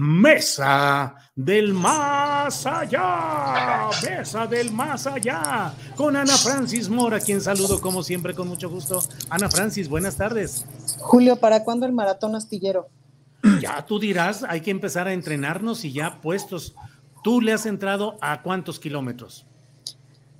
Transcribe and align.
Mesa 0.00 1.16
del 1.34 1.74
Más 1.74 2.64
Allá, 2.66 3.90
Mesa 4.00 4.46
del 4.46 4.70
Más 4.70 5.08
Allá, 5.08 5.74
con 5.96 6.14
Ana 6.14 6.36
Francis 6.36 6.88
Mora, 6.88 7.18
quien 7.18 7.40
saludo 7.40 7.80
como 7.80 8.04
siempre 8.04 8.32
con 8.32 8.46
mucho 8.46 8.70
gusto. 8.70 9.02
Ana 9.28 9.50
Francis, 9.50 9.88
buenas 9.88 10.14
tardes. 10.14 10.64
Julio, 11.00 11.34
¿para 11.34 11.64
cuándo 11.64 11.84
el 11.84 11.90
maratón 11.90 12.36
astillero? 12.36 12.86
Ya 13.60 13.84
tú 13.84 13.98
dirás, 13.98 14.44
hay 14.48 14.60
que 14.60 14.70
empezar 14.70 15.08
a 15.08 15.12
entrenarnos 15.12 15.84
y 15.84 15.92
ya 15.92 16.20
puestos. 16.20 16.76
¿Tú 17.24 17.40
le 17.40 17.52
has 17.52 17.66
entrado 17.66 18.18
a 18.20 18.42
cuántos 18.42 18.78
kilómetros? 18.78 19.46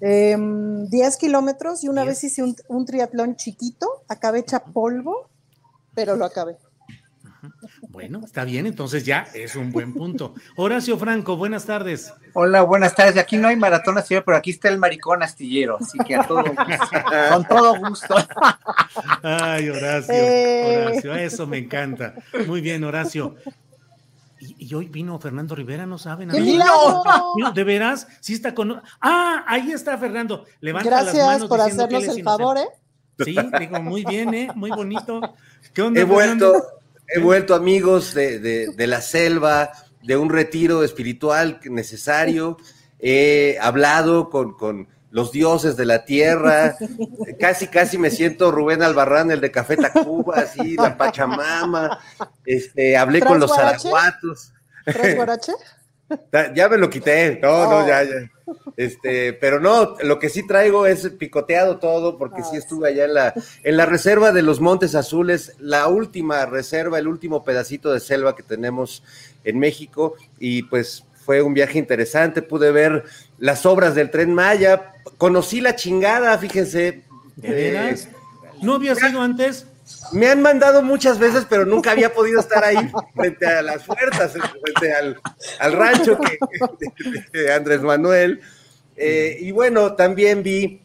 Eh, 0.01 0.37
10 0.39 1.17
kilómetros 1.17 1.83
y 1.83 1.89
una 1.89 2.05
vez 2.05 2.23
hice 2.23 2.45
un, 2.45 2.55
un 2.69 2.87
triatlón 2.87 3.35
chiquito, 3.35 4.05
acabé 4.07 4.39
hecha 4.39 4.61
polvo, 4.61 5.29
pero 5.95 6.15
lo 6.15 6.27
acabé. 6.27 6.59
Bueno, 7.99 8.21
está 8.25 8.45
bien, 8.45 8.65
entonces 8.69 9.05
ya 9.05 9.27
es 9.35 9.57
un 9.57 9.73
buen 9.73 9.93
punto. 9.93 10.33
Horacio 10.55 10.97
Franco, 10.99 11.37
buenas 11.37 11.67
tardes. 11.67 12.15
Hola, 12.33 12.63
buenas 12.63 12.95
tardes. 12.95 13.17
Aquí 13.17 13.37
no 13.37 13.49
hay 13.49 13.57
maratón 13.57 13.99
astillero, 13.99 14.25
pero 14.25 14.37
aquí 14.37 14.51
está 14.53 14.69
el 14.69 14.79
maricón 14.79 15.21
astillero, 15.21 15.79
así 15.81 15.99
que 16.07 16.15
a 16.15 16.23
todo 16.23 16.45
gusto, 16.45 16.97
con 17.33 17.45
todo 17.49 17.77
gusto. 17.81 18.15
Ay, 19.25 19.69
Horacio. 19.69 20.15
Horacio, 20.15 21.15
eso 21.17 21.49
me 21.49 21.59
encanta. 21.59 22.15
Muy 22.47 22.61
bien, 22.61 22.85
Horacio. 22.85 23.35
Y, 24.39 24.69
y 24.69 24.75
hoy 24.75 24.87
vino 24.87 25.19
Fernando 25.19 25.57
Rivera, 25.57 25.85
no 25.85 25.99
saben. 25.99 26.29
¡Qué 26.31 26.37
amigos? 26.37 26.55
milagro! 26.55 27.03
No, 27.37 27.51
¿De 27.51 27.65
veras? 27.65 28.07
Sí 28.21 28.33
está 28.33 28.55
con... 28.55 28.81
Ah, 29.01 29.45
ahí 29.49 29.73
está 29.73 29.99
Fernando. 29.99 30.45
Levanta 30.61 30.89
las 30.89 31.03
Gracias 31.07 31.27
manos 31.27 31.49
por 31.49 31.61
hacernos 31.61 32.05
el 32.05 32.23
favor, 32.23 32.59
¿eh? 32.59 32.69
inocente. 33.27 33.59
Sí, 33.59 33.67
digo, 33.67 33.83
muy 33.83 34.05
bien, 34.05 34.33
¿eh? 34.35 34.51
Muy 34.55 34.71
bonito. 34.71 35.21
¿Qué 35.75 35.83
onda, 35.83 36.01
He 36.01 36.05
vuelto? 36.05 36.78
He 37.09 37.19
vuelto 37.21 37.55
amigos 37.55 38.15
de, 38.15 38.39
de- 38.39 38.69
de 38.75 38.87
la 38.87 39.01
selva, 39.01 39.73
de 40.03 40.17
un 40.17 40.31
retiro 40.31 40.85
espiritual 40.85 41.61
necesario. 41.65 42.57
He 43.01 43.59
hablado 43.61 44.29
con, 44.31 44.55
con 44.57 44.89
los 45.11 45.33
dioses 45.33 45.77
de 45.77 45.87
la 45.87 46.05
tierra. 46.05 46.77
Casi, 47.41 47.67
casi 47.69 47.97
me 47.99 48.11
siento 48.11 48.51
Rubén 48.51 48.83
Albarrán, 48.83 49.31
el 49.31 49.41
de 49.41 49.51
Café 49.51 49.77
Tacuba, 49.77 50.37
así, 50.41 50.75
la 50.77 50.97
Pachamama. 50.97 51.99
Este, 52.45 52.97
hablé 52.97 53.21
con 53.21 53.29
¿Traes 53.39 53.41
los 53.41 53.51
guarache? 53.53 53.79
zaracuatos. 53.89 54.53
¿Traes 54.85 55.17
guarache? 55.17 55.53
Ya 56.55 56.69
me 56.71 56.79
lo 56.79 56.89
quité, 56.89 57.39
no, 57.43 57.65
no, 57.71 57.79
Oh. 57.81 57.87
ya, 57.87 58.03
ya. 58.03 58.11
Este, 58.77 59.33
pero 59.33 59.61
no, 59.61 59.97
lo 60.03 60.19
que 60.19 60.29
sí 60.29 60.47
traigo 60.47 60.87
es 60.87 61.09
picoteado 61.11 61.79
todo, 61.79 62.17
porque 62.17 62.43
sí 62.45 62.57
estuve 62.57 62.89
allá 62.89 63.05
en 63.07 63.15
la, 63.15 63.35
en 63.65 63.77
la 63.77 63.87
reserva 63.87 64.33
de 64.33 64.43
los 64.43 64.61
Montes 64.61 64.95
Azules, 64.95 65.55
la 65.59 65.89
última 65.89 66.47
reserva, 66.47 66.99
el 66.99 67.09
último 67.09 67.45
pedacito 67.45 67.93
de 67.93 68.01
selva 68.01 68.37
que 68.37 68.43
tenemos 68.43 69.03
en 69.45 69.59
México, 69.59 70.15
y 70.39 70.63
pues 70.63 71.05
fue 71.25 71.43
un 71.43 71.55
viaje 71.55 71.79
interesante, 71.79 72.41
pude 72.41 72.73
ver 72.73 73.05
las 73.39 73.67
obras 73.67 73.95
del 73.95 74.11
Tren 74.11 74.33
Maya, 74.33 74.95
conocí 75.19 75.61
la 75.61 75.77
chingada, 75.77 76.39
fíjense. 76.39 77.05
¿De 77.37 77.51
veras? 77.51 78.09
¿No 78.63 78.75
habías 78.75 79.03
ido 79.03 79.21
antes? 79.21 79.67
Me 80.13 80.29
han 80.29 80.41
mandado 80.43 80.83
muchas 80.83 81.19
veces, 81.19 81.47
pero 81.49 81.65
nunca 81.67 81.91
había 81.93 82.13
podido 82.13 82.41
estar 82.41 82.65
ahí 82.65 82.77
frente 83.15 83.47
a 83.47 83.63
las 83.63 83.85
puertas, 83.85 84.33
frente 84.33 84.93
al, 84.93 85.21
al 85.61 85.73
rancho 85.73 86.19
de 87.33 87.53
Andrés 87.53 87.83
Manuel. 87.83 88.41
Eh, 88.97 89.39
y 89.41 89.51
bueno, 89.53 89.95
también 89.95 90.43
vi 90.43 90.83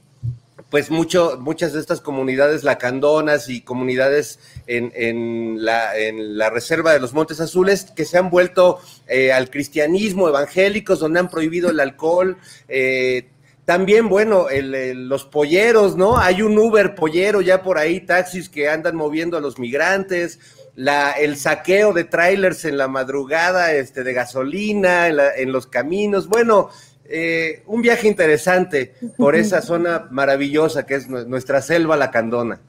pues 0.69 0.90
mucho, 0.90 1.38
muchas 1.40 1.74
de 1.74 1.80
estas 1.80 2.02
comunidades 2.02 2.63
lacandonas 2.63 3.47
y 3.47 3.62
comunidades 3.62 4.40
en, 4.66 4.92
en 4.96 5.63
la, 5.63 5.96
en 5.97 6.36
la 6.36 6.50
reserva 6.50 6.94
de 6.94 7.00
los 7.00 7.13
Montes 7.13 7.40
Azules 7.40 7.86
que 7.96 8.06
se 8.06 8.18
han 8.18 8.31
vuelto 8.31 8.80
eh, 9.08 9.31
al 9.31 9.52
cristianismo 9.52 10.28
evangélicos, 10.28 11.00
donde 11.00 11.19
han 11.19 11.30
prohibido 11.30 11.69
el 11.69 11.80
alcohol. 11.80 12.38
eh, 12.68 13.30
también, 13.66 14.09
bueno, 14.09 14.50
el- 14.50 14.75
el- 14.75 15.07
los 15.07 15.24
polleros, 15.25 15.96
¿no? 15.96 16.18
Hay 16.18 16.41
un 16.41 16.57
Uber 16.57 16.96
pollero 16.96 17.41
ya 17.41 17.62
por 17.63 17.78
ahí, 17.78 18.01
taxis 18.01 18.50
que 18.50 18.68
andan 18.69 18.96
moviendo 18.96 19.38
a 19.38 19.41
los 19.41 19.57
migrantes, 19.59 20.40
la, 20.75 21.12
el 21.12 21.38
saqueo 21.38 21.94
de 21.94 22.03
trailers 22.03 22.66
en 22.66 22.78
la 22.78 22.88
madrugada, 22.88 23.74
este, 23.74 24.03
de 24.03 24.13
gasolina, 24.13 25.07
en, 25.07 25.18
la- 25.18 25.35
en 25.35 25.51
los 25.51 25.68
caminos. 25.68 26.28
Bueno, 26.28 26.69
eh, 27.06 27.63
un 27.68 27.81
viaje 27.81 28.07
interesante 28.07 28.96
por 29.18 29.35
esa 29.35 29.62
zona 29.62 30.07
maravillosa 30.12 30.85
que 30.85 30.95
es 30.95 31.07
nu- 31.07 31.25
nuestra 31.25 31.62
selva 31.62 31.95
lacandona. 31.95 32.59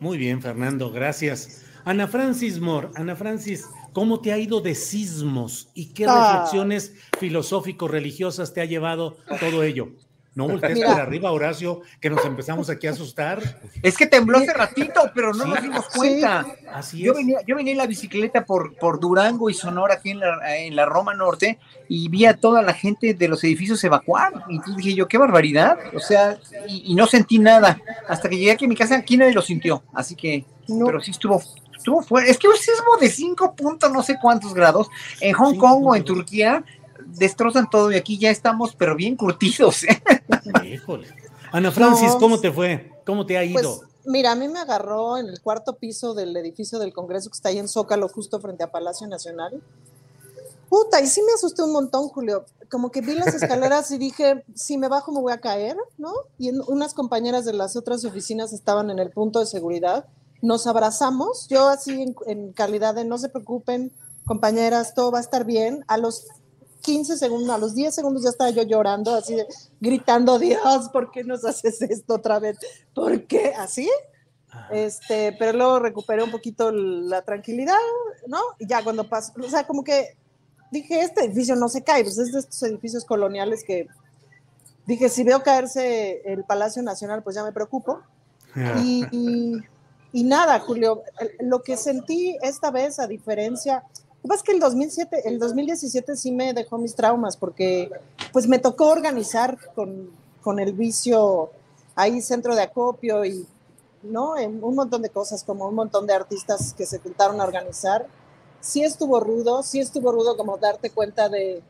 Muy 0.00 0.18
bien, 0.18 0.40
Fernando, 0.42 0.90
gracias. 0.90 1.60
Ana 1.84 2.06
Francis 2.08 2.58
Moore, 2.60 2.88
Ana 2.94 3.16
Francis, 3.16 3.66
¿cómo 3.92 4.20
te 4.20 4.32
ha 4.32 4.38
ido 4.38 4.60
de 4.60 4.74
sismos 4.74 5.68
y 5.74 5.92
qué 5.92 6.06
Ah. 6.08 6.32
reflexiones 6.32 6.94
filosófico-religiosas 7.18 8.52
te 8.54 8.60
ha 8.60 8.64
llevado 8.64 9.16
todo 9.40 9.62
ello? 9.62 9.90
No 10.34 10.48
voltees 10.48 10.74
Mira. 10.74 10.88
para 10.88 11.02
arriba, 11.02 11.30
Horacio, 11.30 11.82
que 12.00 12.08
nos 12.08 12.24
empezamos 12.24 12.70
aquí 12.70 12.86
a 12.86 12.92
asustar. 12.92 13.42
Es 13.82 13.98
que 13.98 14.06
tembló 14.06 14.38
hace 14.38 14.54
ratito, 14.54 15.10
pero 15.14 15.34
no 15.34 15.44
Sí. 15.44 15.50
nos 15.50 15.62
dimos 15.62 15.88
cuenta. 15.94 16.46
Así 16.72 17.00
Yo 17.00 17.12
es. 17.12 17.18
venía, 17.18 17.38
yo 17.46 17.54
venía 17.54 17.72
en 17.72 17.78
la 17.78 17.86
bicicleta 17.86 18.46
por, 18.46 18.74
por 18.76 18.98
Durango 18.98 19.50
y 19.50 19.54
Sonora, 19.54 19.94
aquí 19.94 20.10
en 20.12 20.20
la, 20.20 20.56
en 20.56 20.74
la 20.74 20.86
Roma 20.86 21.12
Norte, 21.12 21.58
y 21.86 22.08
vi 22.08 22.24
a 22.24 22.34
toda 22.38 22.62
la 22.62 22.72
gente 22.72 23.12
de 23.12 23.28
los 23.28 23.44
edificios 23.44 23.84
evacuar. 23.84 24.32
Y 24.48 24.58
dije 24.76 24.94
yo, 24.94 25.06
qué 25.06 25.18
barbaridad. 25.18 25.76
O 25.94 26.00
sea, 26.00 26.38
y, 26.66 26.82
y 26.90 26.94
no 26.94 27.06
sentí 27.06 27.38
nada. 27.38 27.78
Hasta 28.08 28.30
que 28.30 28.38
llegué 28.38 28.52
aquí 28.52 28.64
a 28.64 28.68
mi 28.68 28.76
casa, 28.76 28.96
aquí 28.96 29.18
nadie 29.18 29.34
lo 29.34 29.42
sintió. 29.42 29.82
Así 29.92 30.14
que, 30.16 30.46
No. 30.66 30.86
pero 30.86 31.00
sí 31.02 31.10
estuvo, 31.10 31.42
estuvo 31.76 32.00
fuerte. 32.00 32.30
Es 32.30 32.38
que 32.38 32.48
un 32.48 32.56
sismo 32.56 32.96
de 32.98 33.10
5 33.10 33.54
puntos, 33.54 33.92
no 33.92 34.02
sé 34.02 34.16
cuántos 34.18 34.54
grados, 34.54 34.88
en 35.20 35.34
Hong 35.34 35.52
Cinco 35.52 35.66
Kong 35.68 35.86
o 35.88 35.94
en. 35.94 36.04
Turquía, 36.04 36.64
destrozan 37.18 37.68
todo 37.70 37.90
y 37.92 37.96
aquí 37.96 38.18
ya 38.18 38.30
estamos, 38.30 38.74
pero 38.76 38.94
bien 38.96 39.16
curtidos. 39.16 39.84
¿eh? 39.84 40.02
Híjole. 40.64 41.08
Ana 41.52 41.70
Francis. 41.70 42.12
¿cómo 42.18 42.40
te 42.40 42.50
fue? 42.50 42.90
¿Cómo 43.04 43.26
te 43.26 43.36
ha 43.36 43.44
ido? 43.44 43.60
Pues 43.78 43.90
mira, 44.06 44.32
a 44.32 44.34
mí 44.34 44.48
me 44.48 44.58
agarró 44.58 45.18
en 45.18 45.26
el 45.28 45.40
cuarto 45.40 45.76
piso 45.76 46.14
del 46.14 46.36
edificio 46.36 46.78
del 46.78 46.92
Congreso 46.92 47.30
que 47.30 47.34
está 47.36 47.50
ahí 47.50 47.58
en 47.58 47.68
Zócalo, 47.68 48.08
justo 48.08 48.40
frente 48.40 48.64
a 48.64 48.70
Palacio 48.70 49.06
Nacional. 49.06 49.62
Puta, 50.68 51.00
y 51.02 51.06
sí 51.06 51.20
me 51.26 51.32
asusté 51.34 51.62
un 51.62 51.72
montón, 51.72 52.08
Julio. 52.08 52.46
Como 52.70 52.90
que 52.90 53.02
vi 53.02 53.14
las 53.14 53.34
escaleras 53.34 53.90
y 53.90 53.98
dije, 53.98 54.44
si 54.54 54.78
me 54.78 54.88
bajo 54.88 55.12
me 55.12 55.20
voy 55.20 55.32
a 55.32 55.40
caer, 55.40 55.76
¿no? 55.98 56.12
Y 56.38 56.48
en- 56.48 56.62
unas 56.66 56.94
compañeras 56.94 57.44
de 57.44 57.52
las 57.52 57.76
otras 57.76 58.04
oficinas 58.06 58.52
estaban 58.54 58.88
en 58.90 58.98
el 58.98 59.10
punto 59.10 59.38
de 59.40 59.46
seguridad. 59.46 60.06
Nos 60.40 60.66
abrazamos, 60.66 61.46
yo 61.48 61.68
así 61.68 62.00
en, 62.02 62.16
en 62.26 62.52
calidad 62.52 62.94
de 62.94 63.04
no 63.04 63.18
se 63.18 63.28
preocupen, 63.28 63.92
compañeras, 64.24 64.94
todo 64.94 65.12
va 65.12 65.18
a 65.18 65.20
estar 65.20 65.44
bien. 65.44 65.84
A 65.88 65.98
los 65.98 66.26
15 66.82 67.16
segundos, 67.16 67.50
a 67.54 67.58
los 67.58 67.74
10 67.74 67.94
segundos 67.94 68.22
ya 68.24 68.30
estaba 68.30 68.50
yo 68.50 68.62
llorando, 68.64 69.14
así 69.14 69.34
de, 69.36 69.46
gritando, 69.80 70.38
Dios, 70.38 70.88
¿por 70.92 71.10
qué 71.10 71.24
nos 71.24 71.44
haces 71.44 71.80
esto 71.82 72.14
otra 72.14 72.38
vez? 72.38 72.58
¿Por 72.94 73.24
qué? 73.26 73.54
¿Así? 73.56 73.88
Este, 74.70 75.34
pero 75.38 75.56
luego 75.56 75.78
recuperé 75.78 76.22
un 76.22 76.30
poquito 76.30 76.70
la 76.70 77.22
tranquilidad, 77.22 77.78
¿no? 78.26 78.38
Y 78.58 78.66
ya 78.66 78.84
cuando 78.84 79.08
pasó, 79.08 79.32
o 79.42 79.48
sea, 79.48 79.66
como 79.66 79.82
que 79.82 80.16
dije, 80.70 81.00
este 81.00 81.24
edificio 81.24 81.56
no 81.56 81.68
se 81.68 81.82
cae, 81.82 82.02
pues 82.02 82.18
es 82.18 82.32
de 82.32 82.40
estos 82.40 82.62
edificios 82.64 83.04
coloniales 83.04 83.64
que 83.64 83.86
dije, 84.86 85.08
si 85.08 85.22
veo 85.24 85.42
caerse 85.42 86.20
el 86.26 86.44
Palacio 86.44 86.82
Nacional, 86.82 87.22
pues 87.22 87.36
ya 87.36 87.44
me 87.44 87.52
preocupo. 87.52 88.00
Ah. 88.54 88.74
Y, 88.84 89.06
y- 89.10 89.56
y 90.14 90.24
nada, 90.24 90.60
Julio, 90.60 91.02
lo 91.40 91.62
que 91.62 91.78
sentí 91.78 92.36
esta 92.42 92.70
vez, 92.70 92.98
a 92.98 93.06
diferencia, 93.06 93.82
Lo 94.22 94.28
que 94.28 94.28
pasa 94.28 94.38
es 94.38 94.42
que 94.44 94.52
el 94.52 94.60
2007, 94.60 95.28
el 95.28 95.38
2017 95.38 96.16
sí 96.16 96.30
me 96.30 96.54
dejó 96.54 96.78
mis 96.78 96.94
traumas 96.94 97.36
porque 97.36 97.90
pues 98.32 98.46
me 98.46 98.58
tocó 98.58 98.88
organizar 98.88 99.58
con, 99.74 100.10
con 100.42 100.60
el 100.60 100.72
vicio 100.72 101.50
ahí 101.96 102.22
centro 102.22 102.54
de 102.54 102.62
acopio 102.62 103.24
y 103.24 103.46
¿no? 104.02 104.36
En 104.36 104.62
un 104.62 104.74
montón 104.74 105.02
de 105.02 105.10
cosas, 105.10 105.44
como 105.44 105.68
un 105.68 105.74
montón 105.74 106.06
de 106.06 106.14
artistas 106.14 106.74
que 106.74 106.86
se 106.86 106.98
juntaron 106.98 107.40
a 107.40 107.44
organizar. 107.44 108.06
Sí 108.60 108.82
estuvo 108.82 109.20
rudo, 109.20 109.62
sí 109.62 109.80
estuvo 109.80 110.12
rudo 110.12 110.36
como 110.36 110.56
darte 110.58 110.90
cuenta 110.90 111.28
de, 111.28 111.62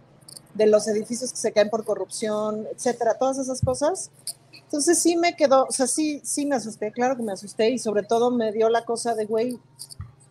de 0.55 0.67
los 0.67 0.87
edificios 0.89 1.31
que 1.33 1.39
se 1.39 1.53
caen 1.53 1.71
por 1.71 1.85
corrupción, 1.85 2.67
etcétera, 2.75 3.19
todas 3.19 3.39
esas 3.39 3.61
cosas. 3.61 4.11
Entonces 4.53 4.99
sí 4.99 5.17
me 5.17 5.37
quedó, 5.37 5.65
o 5.65 5.73
sea, 5.73 5.87
sí, 5.87 6.21
sí 6.25 6.47
me 6.47 6.57
asusté, 6.57 6.93
claro 6.93 7.17
que 7.17 7.23
me 7.23 7.33
asusté 7.33 7.71
y 7.71 7.79
sobre 7.79 8.03
todo 8.03 8.31
me 8.31 8.53
dio 8.53 8.69
la 8.69 8.85
cosa 8.85 9.15
de, 9.15 9.27
güey, 9.27 9.59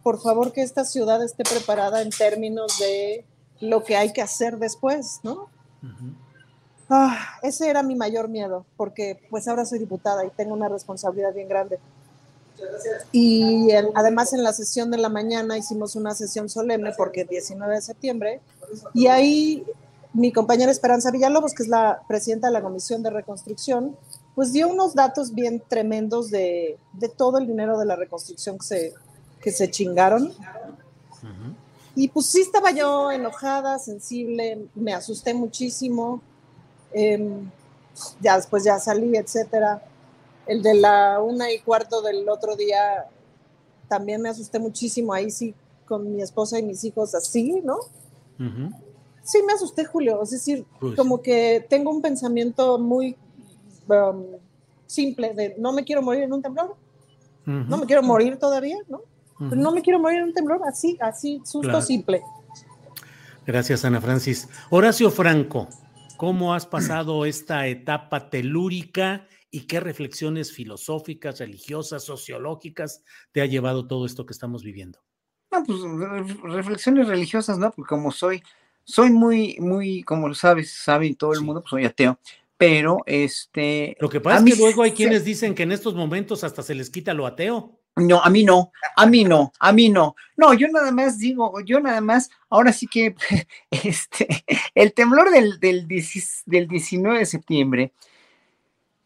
por 0.04 0.22
favor 0.22 0.52
que 0.52 0.62
esta 0.62 0.86
ciudad 0.86 1.24
esté 1.24 1.44
preparada 1.44 2.02
en 2.02 2.10
términos 2.10 2.80
de 2.80 3.26
lo 3.60 3.84
que 3.84 3.96
hay 3.96 4.12
que 4.14 4.22
hacer 4.22 4.58
después, 4.58 5.20
¿no? 5.24 5.50
ah, 6.90 7.18
ese 7.42 7.70
era 7.70 7.84
mi 7.84 7.96
mayor 7.96 8.28
miedo, 8.28 8.66
porque 8.78 9.20
pues 9.30 9.48
ahora 9.48 9.66
soy 9.66 9.80
diputada 9.80 10.26
y 10.26 10.30
tengo 10.32 10.54
una 10.54 10.70
responsabilidad 10.70 11.34
bien 11.34 11.48
grande. 11.48 11.80
Y 13.12 13.72
además 13.96 14.34
en 14.34 14.44
la 14.44 14.54
sesión 14.54 14.92
de 14.92 14.98
la 14.98 15.10
mañana 15.10 15.58
hicimos 15.58 15.96
una 15.96 16.14
sesión 16.14 16.48
solemne 16.48 16.92
porque 16.96 17.26
19 17.26 17.76
de 17.76 17.82
septiembre 17.82 18.40
y 18.94 19.08
ahí 19.08 19.66
mi 20.14 20.32
compañera 20.32 20.72
Esperanza 20.72 21.10
Villalobos, 21.10 21.54
que 21.54 21.64
es 21.64 21.70
la 21.70 22.02
presidenta 22.08 22.48
de 22.48 22.54
la 22.54 22.62
Comisión 22.62 23.02
de 23.02 23.10
Reconstrucción, 23.10 23.96
pues 24.36 24.54
dio 24.54 24.68
unos 24.68 24.94
datos 24.94 25.34
bien 25.34 25.64
tremendos 25.68 26.30
de, 26.30 26.78
de 26.94 27.10
todo 27.10 27.38
el 27.38 27.48
dinero 27.48 27.80
de 27.80 27.86
la 27.86 27.96
reconstrucción 27.96 28.58
que 28.58 28.66
se, 28.66 28.94
que 29.42 29.52
se 29.52 29.70
chingaron. 29.70 30.34
Y 31.96 32.08
pues 32.08 32.28
sí 32.28 32.42
estaba 32.42 32.72
yo 32.72 33.12
enojada, 33.12 33.78
sensible, 33.78 34.66
me 34.76 34.94
asusté 34.94 35.34
muchísimo. 35.34 36.22
Em, 36.94 37.50
ya 38.22 38.38
después 38.38 38.64
ya 38.64 38.80
salí, 38.80 39.18
etcétera. 39.18 39.84
El 40.46 40.64
de 40.64 40.76
la 40.76 41.20
una 41.22 41.52
y 41.52 41.60
cuarto 41.60 42.02
del 42.02 42.28
otro 42.30 42.56
día 42.56 43.08
también 43.88 44.22
me 44.22 44.30
asusté 44.30 44.58
muchísimo. 44.58 45.14
Ahí 45.14 45.30
sí, 45.30 45.54
con 45.86 46.16
mi 46.16 46.22
esposa 46.22 46.58
y 46.60 46.64
mis 46.64 46.84
hijos 46.84 47.14
así, 47.14 47.62
¿no? 47.64 47.80
Sí, 49.24 49.40
me 49.46 49.54
asusté, 49.54 49.86
Julio. 49.86 50.24
Es 50.24 50.32
decir, 50.32 50.66
como 50.96 51.22
que 51.22 51.66
tengo 51.70 51.92
un 51.92 52.02
pensamiento 52.02 52.80
muy 52.80 53.16
um, 53.88 54.24
simple 54.88 55.34
de 55.34 55.56
no 55.60 55.74
me 55.74 55.84
quiero 55.84 56.02
morir 56.02 56.24
en 56.24 56.34
un 56.34 56.42
temblor. 56.42 56.76
No 57.46 57.78
me 57.78 57.86
quiero 57.86 58.04
morir 58.04 58.38
todavía, 58.38 58.78
¿no? 58.88 59.02
No 59.42 59.72
me 59.72 59.82
quiero 59.82 60.00
morir 60.00 60.20
en 60.20 60.26
un 60.26 60.34
temblor, 60.34 60.62
así, 60.68 60.98
así, 61.02 61.42
susto 61.44 61.82
simple. 61.82 62.22
Gracias, 63.46 63.84
Ana 63.84 64.00
Francis. 64.00 64.48
Horacio 64.70 65.10
Franco, 65.10 65.68
¿cómo 66.18 66.54
has 66.54 66.66
pasado 66.66 67.26
esta 67.26 67.68
etapa 67.68 68.30
telúrica 68.30 69.28
y 69.50 69.62
qué 69.62 69.80
reflexiones 69.80 70.54
filosóficas, 70.54 71.40
religiosas, 71.40 72.04
sociológicas 72.04 73.04
te 73.32 73.42
ha 73.42 73.46
llevado 73.46 73.88
todo 73.88 74.06
esto 74.06 74.26
que 74.26 74.34
estamos 74.34 74.64
viviendo? 74.64 75.00
No, 75.52 75.64
pues 75.64 75.80
reflexiones 76.44 77.08
religiosas, 77.08 77.58
¿no? 77.58 77.72
Porque 77.72 77.90
como 77.90 78.12
soy, 78.12 78.42
soy 78.84 79.10
muy, 79.10 79.58
muy, 79.60 80.04
como 80.04 80.28
lo 80.28 80.36
sabes, 80.36 80.72
sabe 80.72 81.14
todo 81.16 81.34
el 81.34 81.42
mundo, 81.42 81.62
pues 81.62 81.72
soy 81.72 81.86
ateo 81.86 82.20
pero 82.62 83.00
este... 83.08 83.98
Lo 84.00 84.08
que 84.08 84.22
pasa 84.22 84.46
es 84.46 84.54
que 84.54 84.62
luego 84.62 84.84
hay 84.84 84.92
quienes 84.92 85.26
dicen 85.26 85.56
que 85.56 85.64
en 85.64 85.72
estos 85.72 85.96
momentos 85.96 86.44
hasta 86.44 86.62
se 86.62 86.76
les 86.76 86.92
quita 86.92 87.16
lo 87.16 87.26
ateo. 87.26 87.81
No, 87.96 88.22
a 88.24 88.30
mí 88.30 88.44
no, 88.44 88.72
a 88.96 89.06
mí 89.06 89.26
no, 89.26 89.52
a 89.60 89.72
mí 89.74 89.90
no. 89.90 90.16
No, 90.38 90.54
yo 90.54 90.68
nada 90.70 90.92
más 90.92 91.20
digo, 91.20 91.60
yo 91.62 91.80
nada 91.82 92.00
más, 92.00 92.30
ahora 92.50 92.72
sí 92.72 92.88
que 92.88 93.16
este, 93.72 94.46
el 94.76 94.94
temblor 94.94 95.30
del, 95.30 95.60
del, 95.60 95.88
19 95.88 97.20
de 97.20 97.26
septiembre, 97.26 97.94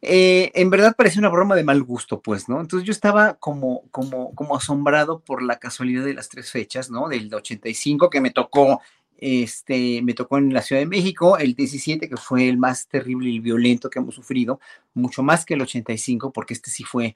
eh, 0.02 0.52
en 0.54 0.70
verdad 0.70 0.96
parece 0.96 1.18
una 1.18 1.30
broma 1.30 1.56
de 1.56 1.64
mal 1.64 1.82
gusto, 1.82 2.22
pues, 2.22 2.48
¿no? 2.48 2.62
Entonces 2.62 2.86
yo 2.86 2.92
estaba 2.92 3.34
como, 3.36 3.84
como, 3.90 4.36
como 4.36 4.56
asombrado 4.56 5.20
por 5.20 5.42
la 5.42 5.58
casualidad 5.58 6.06
de 6.06 6.14
las 6.14 6.30
tres 6.30 6.52
fechas, 6.52 6.92
¿no? 6.92 7.10
Del 7.10 7.34
85 7.34 8.12
que 8.12 8.22
me 8.22 8.30
tocó 8.30 8.82
este, 9.18 10.02
me 10.02 10.14
tocó 10.14 10.38
en 10.38 10.54
la 10.54 10.62
Ciudad 10.62 10.82
de 10.82 10.88
México 10.88 11.38
el 11.38 11.56
17, 11.56 12.10
que 12.10 12.18
fue 12.18 12.50
el 12.50 12.58
más 12.58 12.88
terrible 12.88 13.30
y 13.30 13.40
violento 13.40 13.90
que 13.90 14.00
hemos 14.00 14.16
sufrido, 14.16 14.60
mucho 14.96 15.22
más 15.22 15.46
que 15.46 15.54
el 15.54 15.62
85, 15.62 16.32
porque 16.32 16.54
este 16.54 16.72
sí 16.72 16.84
fue 16.84 17.16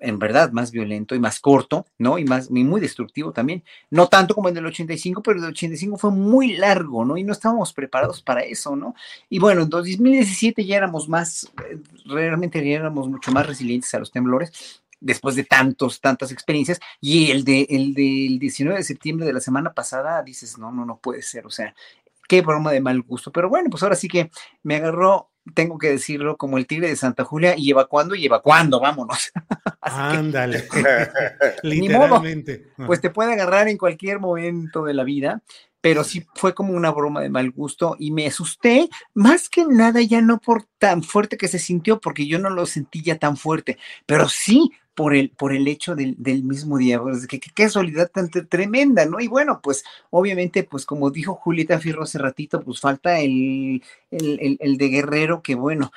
en 0.00 0.18
verdad 0.18 0.52
más 0.52 0.70
violento 0.70 1.14
y 1.14 1.20
más 1.20 1.40
corto, 1.40 1.86
¿no? 1.96 2.18
Y 2.18 2.24
más 2.24 2.50
muy 2.50 2.80
destructivo 2.80 3.32
también. 3.32 3.64
No 3.90 4.08
tanto 4.08 4.34
como 4.34 4.48
el 4.48 4.54
del 4.54 4.66
85, 4.66 5.22
pero 5.22 5.36
el 5.36 5.42
del 5.42 5.52
85 5.52 5.96
fue 5.96 6.10
muy 6.10 6.56
largo, 6.56 7.04
¿no? 7.04 7.16
Y 7.16 7.24
no 7.24 7.32
estábamos 7.32 7.72
preparados 7.72 8.20
para 8.20 8.42
eso, 8.42 8.76
¿no? 8.76 8.94
Y 9.30 9.38
bueno, 9.38 9.62
en 9.62 9.70
2017 9.70 10.66
ya 10.66 10.76
éramos 10.76 11.08
más, 11.08 11.50
realmente 12.04 12.58
ya 12.68 12.76
éramos 12.76 13.08
mucho 13.08 13.32
más 13.32 13.46
resilientes 13.46 13.94
a 13.94 13.98
los 14.00 14.10
temblores 14.10 14.82
después 15.00 15.36
de 15.36 15.44
tantos, 15.44 16.00
tantas 16.00 16.32
experiencias, 16.32 16.80
y 17.00 17.30
el, 17.30 17.44
de, 17.44 17.66
el 17.68 17.92
del 17.92 18.38
19 18.38 18.78
de 18.78 18.84
septiembre 18.84 19.26
de 19.26 19.34
la 19.34 19.40
semana 19.40 19.74
pasada, 19.74 20.22
dices, 20.22 20.56
no, 20.56 20.72
no, 20.72 20.86
no 20.86 20.96
puede 20.96 21.20
ser, 21.20 21.46
o 21.46 21.50
sea, 21.50 21.74
qué 22.26 22.40
broma 22.40 22.72
de 22.72 22.80
mal 22.80 23.02
gusto, 23.02 23.30
pero 23.30 23.50
bueno, 23.50 23.68
pues 23.70 23.82
ahora 23.82 23.96
sí 23.96 24.08
que 24.08 24.30
me 24.62 24.76
agarró, 24.76 25.30
tengo 25.52 25.78
que 25.78 25.90
decirlo, 25.90 26.36
como 26.36 26.56
el 26.56 26.66
tigre 26.66 26.88
de 26.88 26.96
Santa 26.96 27.24
Julia, 27.24 27.54
y 27.56 27.70
evacuando 27.70 28.14
y 28.14 28.24
evacuando, 28.24 28.80
vámonos. 28.80 29.32
Ándale, 29.80 30.64
literalmente. 31.62 32.72
pues 32.86 33.00
te 33.00 33.10
puede 33.10 33.34
agarrar 33.34 33.68
en 33.68 33.76
cualquier 33.76 34.20
momento 34.20 34.84
de 34.84 34.94
la 34.94 35.04
vida, 35.04 35.42
pero 35.80 36.02
sí 36.02 36.24
fue 36.34 36.54
como 36.54 36.72
una 36.72 36.90
broma 36.90 37.20
de 37.20 37.28
mal 37.28 37.50
gusto 37.50 37.94
y 37.98 38.10
me 38.10 38.26
asusté, 38.26 38.88
más 39.12 39.50
que 39.50 39.66
nada 39.66 40.00
ya 40.00 40.22
no 40.22 40.40
por 40.40 40.64
tan 40.78 41.02
fuerte 41.02 41.36
que 41.36 41.48
se 41.48 41.58
sintió, 41.58 42.00
porque 42.00 42.26
yo 42.26 42.38
no 42.38 42.48
lo 42.48 42.64
sentí 42.64 43.02
ya 43.02 43.18
tan 43.18 43.36
fuerte, 43.36 43.76
pero 44.06 44.30
sí 44.30 44.72
por 44.94 45.14
el, 45.14 45.30
por 45.30 45.54
el 45.54 45.68
hecho 45.68 45.94
del, 45.94 46.16
mismo 46.44 46.78
día. 46.78 47.00
Pues, 47.00 47.26
qué, 47.26 47.40
casualidad 47.40 48.10
tan 48.10 48.30
tremenda, 48.30 49.06
¿no? 49.06 49.20
Y 49.20 49.28
bueno, 49.28 49.60
pues 49.62 49.84
obviamente, 50.10 50.64
pues 50.64 50.86
como 50.86 51.10
dijo 51.10 51.34
Julieta 51.34 51.80
Fierro 51.80 52.04
hace 52.04 52.18
ratito, 52.18 52.60
pues 52.62 52.80
falta 52.80 53.20
el, 53.20 53.82
el, 54.10 54.56
el 54.60 54.76
de 54.78 54.88
Guerrero, 54.88 55.42
que 55.42 55.54
bueno, 55.54 55.90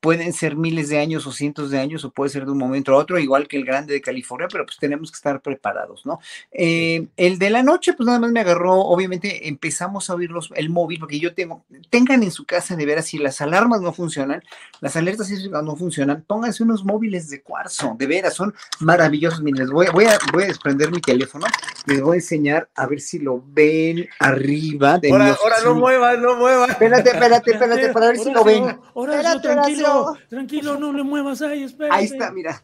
pueden 0.00 0.32
ser 0.32 0.56
miles 0.56 0.88
de 0.88 0.98
años 0.98 1.26
o 1.26 1.32
cientos 1.32 1.70
de 1.70 1.78
años 1.78 2.04
o 2.04 2.10
puede 2.10 2.30
ser 2.30 2.46
de 2.46 2.52
un 2.52 2.58
momento 2.58 2.92
a 2.92 2.96
otro, 2.96 3.18
igual 3.18 3.46
que 3.46 3.56
el 3.56 3.64
grande 3.64 3.92
de 3.92 4.00
California, 4.00 4.48
pero 4.50 4.64
pues 4.64 4.78
tenemos 4.78 5.10
que 5.10 5.16
estar 5.16 5.40
preparados, 5.42 6.06
¿no? 6.06 6.18
Eh, 6.50 7.06
el 7.16 7.38
de 7.38 7.50
la 7.50 7.62
noche, 7.62 7.92
pues 7.92 8.06
nada 8.06 8.18
más 8.18 8.30
me 8.30 8.40
agarró, 8.40 8.74
obviamente 8.80 9.48
empezamos 9.48 10.08
a 10.08 10.14
oír 10.14 10.30
el 10.54 10.70
móvil, 10.70 10.98
porque 11.00 11.20
yo 11.20 11.34
tengo, 11.34 11.64
tengan 11.90 12.22
en 12.22 12.30
su 12.30 12.46
casa 12.46 12.74
de 12.74 12.86
ver 12.86 13.02
si 13.02 13.18
las 13.18 13.40
alarmas 13.40 13.80
no 13.80 13.92
funcionan, 13.92 14.42
las 14.80 14.96
alertas 14.96 15.30
no 15.30 15.76
funcionan, 15.76 16.24
pónganse 16.26 16.62
unos 16.62 16.84
móviles 16.84 17.28
de 17.28 17.42
cuarzo, 17.42 17.94
de 17.98 18.06
veras, 18.06 18.34
son 18.34 18.54
maravillosos. 18.80 19.42
Miren, 19.42 19.68
voy, 19.68 19.86
voy, 19.92 20.06
a, 20.06 20.18
voy 20.32 20.44
a 20.44 20.46
desprender 20.46 20.90
mi 20.90 21.00
teléfono, 21.00 21.46
les 21.86 22.00
voy 22.00 22.14
a 22.14 22.20
enseñar 22.20 22.68
a 22.74 22.86
ver 22.86 23.00
si 23.00 23.18
lo 23.18 23.42
ven 23.46 24.08
arriba 24.20 24.98
de 24.98 25.10
Ahora, 25.10 25.36
ahora 25.40 25.56
no 25.64 25.74
muevas, 25.74 26.18
no 26.18 26.36
muevas. 26.36 26.70
Espérate, 26.70 27.10
espérate, 27.10 27.50
espérate, 27.52 27.88
para 27.92 28.06
ver 28.08 28.18
si 28.18 28.30
lo 28.30 28.44
ven. 28.44 28.78
Ahora, 28.94 29.20
tranquilo, 29.66 30.18
tranquilo, 30.28 30.78
no 30.78 30.92
le 30.92 31.02
muevas 31.02 31.42
ahí, 31.42 31.64
espérate. 31.64 31.94
Ahí 31.94 32.04
está, 32.04 32.30
mira. 32.30 32.62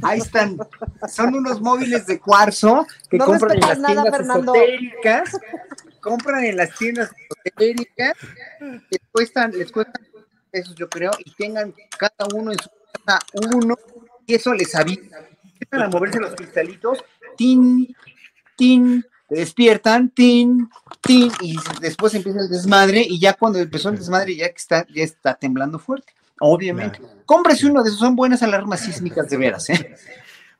Ahí 0.00 0.20
están. 0.20 0.56
Son 1.08 1.34
unos 1.34 1.60
móviles 1.60 2.06
de 2.06 2.18
cuarzo 2.18 2.86
que 3.10 3.18
compran 3.18 3.56
en 3.56 3.60
las 3.60 3.82
tiendas 3.82 4.20
esotéricas. 4.20 5.40
Compran 6.00 6.44
en 6.44 6.56
las 6.56 6.74
tiendas 6.76 7.10
esotéricas. 7.44 8.16
Les 8.60 9.00
cuestan, 9.12 9.52
les 9.52 9.70
cuestan 9.70 10.02
pesos, 10.50 10.74
yo 10.74 10.88
creo, 10.88 11.10
y 11.24 11.34
tengan 11.34 11.74
cada 11.98 12.28
uno 12.34 12.52
en 12.52 12.58
su 12.58 12.68
casa 13.04 13.18
uno, 13.54 13.76
y 14.26 14.34
eso 14.34 14.52
les 14.52 14.74
avisa. 14.74 15.18
Empiezan 15.44 15.82
a 15.82 15.88
moverse 15.88 16.20
los 16.20 16.34
cristalitos, 16.34 17.02
tin, 17.36 17.96
tin, 18.56 19.04
te 19.28 19.36
despiertan, 19.36 20.10
tin, 20.10 20.68
tin, 21.00 21.32
y 21.40 21.56
después 21.80 22.14
empieza 22.14 22.40
el 22.40 22.50
desmadre, 22.50 23.00
y 23.00 23.18
ya 23.18 23.32
cuando 23.32 23.58
empezó 23.58 23.88
el 23.88 23.98
desmadre, 23.98 24.36
ya 24.36 24.48
que 24.48 24.56
está, 24.56 24.86
ya 24.94 25.02
está 25.02 25.34
temblando 25.34 25.78
fuerte. 25.78 26.12
Obviamente. 26.44 27.00
Cómprese 27.24 27.66
uno 27.66 27.82
de 27.82 27.88
esos, 27.88 28.00
son 28.00 28.16
buenas 28.16 28.42
alarmas 28.42 28.80
sísmicas 28.80 29.28
de 29.30 29.36
veras, 29.36 29.70
¿eh? 29.70 29.94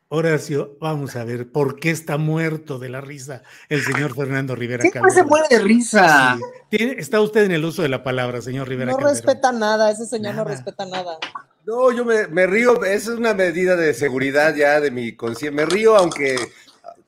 Horacio, 0.09 0.77
vamos 0.79 1.17
a 1.17 1.25
ver, 1.25 1.51
¿por 1.51 1.81
qué 1.81 1.91
está 1.91 2.19
muerto 2.19 2.79
de 2.79 2.91
la 2.91 3.01
risa 3.01 3.43
el 3.71 3.83
señor 3.83 4.15
Fernando 4.15 4.55
Rivera 4.55 4.83
¿Qué 4.83 5.01
se 5.11 5.25
muere 5.25 5.47
de 5.49 5.59
risa? 5.59 6.39
está 6.71 7.19
usted 7.23 7.45
en 7.45 7.53
el 7.53 7.65
uso 7.65 7.81
de 7.81 7.89
la 7.89 8.03
palabra, 8.03 8.43
señor 8.43 8.69
Rivera 8.69 8.93
No 8.93 8.99
respeta 8.99 9.53
nada, 9.53 9.91
ese 9.91 10.05
señor 10.05 10.35
no 10.35 10.45
respeta 10.45 10.85
nada. 10.85 11.17
No, 11.65 11.91
yo 11.93 12.05
me, 12.05 12.27
me 12.27 12.47
río, 12.47 12.85
esa 12.85 13.13
es 13.13 13.19
una 13.19 13.33
medida 13.33 13.75
de 13.75 13.95
seguridad 13.95 14.55
ya 14.55 14.81
de 14.81 14.91
mi 14.91 15.17
conciencia. 15.17 15.51
Me 15.51 15.65
río, 15.65 15.97
aunque 15.97 16.37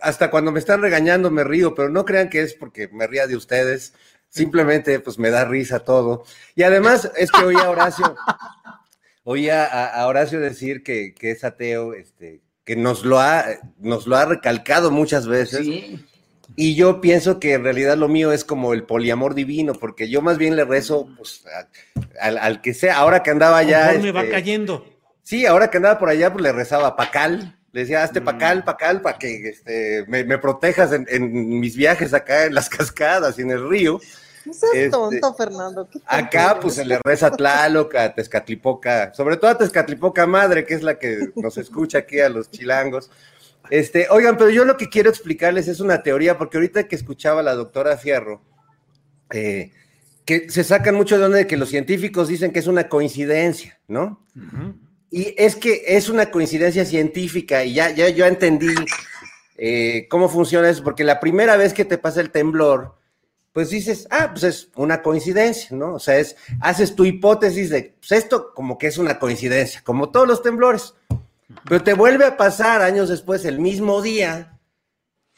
hasta 0.01 0.31
cuando 0.31 0.53
me 0.53 0.61
están 0.61 0.81
regañando 0.81 1.31
me 1.31 1.45
río, 1.45 1.75
pero 1.75 1.91
no 1.91 2.05
crean 2.05 2.31
que 2.31 2.43
es 2.43 2.55
porque 2.55 2.89
me 2.89 3.07
ría 3.07 3.27
de 3.27 3.37
ustedes. 3.37 3.95
Simplemente, 4.29 4.99
pues 4.99 5.19
me 5.19 5.31
da 5.31 5.45
risa 5.45 5.81
todo. 5.81 6.25
Y 6.57 6.65
además, 6.65 7.11
es 7.17 7.31
que 7.31 7.45
oía 7.45 7.67
a 7.67 7.71
Horacio, 7.71 8.17
oía 9.25 9.65
a, 9.65 10.07
Horacio 10.07 10.39
decir 10.39 10.83
que, 10.83 11.15
que, 11.15 11.33
es 11.33 11.45
ateo, 11.45 11.95
este, 11.95 12.41
que 12.65 12.77
nos 12.77 13.05
lo 13.05 13.19
ha, 13.19 13.45
nos 13.79 14.07
lo 14.07 14.17
ha 14.17 14.25
recalcado 14.25 14.91
muchas 14.91 15.27
veces. 15.27 15.67
Y 16.57 16.75
yo 16.75 17.01
pienso 17.01 17.41
que 17.41 17.55
en 17.55 17.65
realidad 17.65 17.97
lo 17.97 18.09
mío 18.09 18.33
es 18.33 18.45
como 18.45 18.75
el 18.75 18.85
poliamor 18.85 19.35
divino, 19.35 19.73
porque 19.75 20.09
yo 20.09 20.23
más 20.23 20.39
bien 20.39 20.57
le 20.57 20.65
rezo 20.65 21.09
pues, 21.17 21.45
al, 22.21 22.61
que 22.61 22.75
sea. 22.75 22.99
Ahora 22.99 23.23
que 23.23 23.31
andaba 23.31 23.59
allá. 23.59 23.99
me 24.01 24.13
va 24.13 24.21
este, 24.21 24.33
cayendo. 24.33 24.87
Sí, 25.23 25.47
ahora 25.47 25.71
que 25.71 25.79
andaba 25.79 25.99
por 25.99 26.11
allá, 26.11 26.33
pues 26.33 26.43
le 26.43 26.53
rezaba 26.53 26.89
a 26.89 26.97
Pacal. 26.97 27.59
Le 27.73 27.81
decía, 27.81 28.05
hazte 28.05 28.21
mm. 28.21 28.25
Pacal, 28.25 28.65
Pacal, 28.65 29.01
para 29.01 29.19
que 29.19 29.49
este, 29.49 30.05
me, 30.07 30.39
protejas 30.39 30.93
en, 30.93 31.59
mis 31.59 31.77
viajes 31.77 32.15
acá 32.15 32.45
en 32.45 32.55
las 32.55 32.69
cascadas 32.71 33.39
y 33.39 33.43
en 33.43 33.51
el 33.51 33.69
río. 33.69 34.01
No 34.45 34.53
seas 34.53 34.75
este, 34.75 34.91
tonto, 34.91 35.35
Fernando. 35.35 35.89
acá, 36.07 36.59
pues 36.61 36.75
se 36.75 36.85
le 36.85 36.99
reza 37.03 37.29
a 37.29 37.31
Tlaloc, 37.37 37.95
a 37.95 38.15
Tezcatlipoca, 38.15 39.15
sobre 39.15 39.37
todo 39.37 39.51
a 39.51 39.59
Tezcatlipoca 39.59 40.27
Madre, 40.27 40.65
que 40.65 40.75
es 40.75 40.83
la 40.83 40.99
que 40.99 41.31
nos 41.37 41.57
escucha 41.57 41.99
aquí 41.99 42.21
a 42.21 42.29
los 42.29 42.51
chilangos. 42.51 43.11
Este, 43.71 44.09
oigan, 44.11 44.37
pero 44.37 44.51
yo 44.51 44.65
lo 44.65 44.77
que 44.77 44.89
quiero 44.89 45.09
explicarles 45.09 45.69
es 45.69 45.81
una 45.81 46.03
teoría, 46.03 46.37
porque 46.37 46.59
ahorita 46.59 46.87
que 46.87 46.97
escuchaba 46.97 47.41
a 47.41 47.45
la 47.45 47.55
doctora 47.55 47.97
Fierro, 47.97 48.43
eh, 49.31 49.73
que 50.25 50.51
se 50.51 50.65
sacan 50.65 50.95
mucho 50.95 51.17
de 51.17 51.23
donde 51.23 51.39
de 51.39 51.47
que 51.47 51.57
los 51.57 51.69
científicos 51.69 52.29
dicen 52.29 52.53
que 52.53 52.59
es 52.59 52.67
una 52.67 52.89
coincidencia, 52.89 53.79
¿no? 53.89 54.25
Y 55.11 55.35
es 55.39 55.57
que 55.57 55.83
es 55.87 56.09
una 56.09 56.31
coincidencia 56.31 56.85
científica 56.85 57.65
y 57.65 57.75
ya, 57.75 57.91
ya 57.91 58.09
yo 58.09 58.27
entendí 58.27 58.75
eh, 59.57 60.07
cómo 60.09 60.29
funciona 60.29 60.69
eso, 60.69 60.83
porque 60.83 61.05
la 61.05 61.21
primera 61.21 61.57
vez 61.57 61.75
que 61.75 61.85
te 61.85 61.99
pasa 61.99 62.21
el 62.21 62.31
temblor, 62.31 62.97
pues 63.55 63.71
dices, 63.71 64.09
ah, 64.11 64.31
pues 64.33 64.43
es 64.43 64.69
una 64.75 65.01
coincidencia, 65.01 65.69
¿no? 65.77 65.95
O 65.95 65.99
sea, 66.01 66.19
es, 66.19 66.35
haces 66.61 66.97
tu 66.97 67.05
hipótesis 67.05 67.71
de, 67.71 67.95
pues 68.01 68.11
esto 68.11 68.53
como 68.53 68.79
que 68.79 68.89
es 68.89 68.99
una 68.99 69.21
coincidencia, 69.21 69.81
como 69.85 70.11
todos 70.11 70.27
los 70.27 70.43
temblores. 70.43 70.95
Pero 71.69 71.85
te 71.85 71.95
vuelve 71.95 72.27
a 72.27 72.37
pasar 72.37 72.83
años 72.83 73.09
después, 73.09 73.45
el 73.45 73.61
mismo 73.61 74.03
día, 74.03 74.59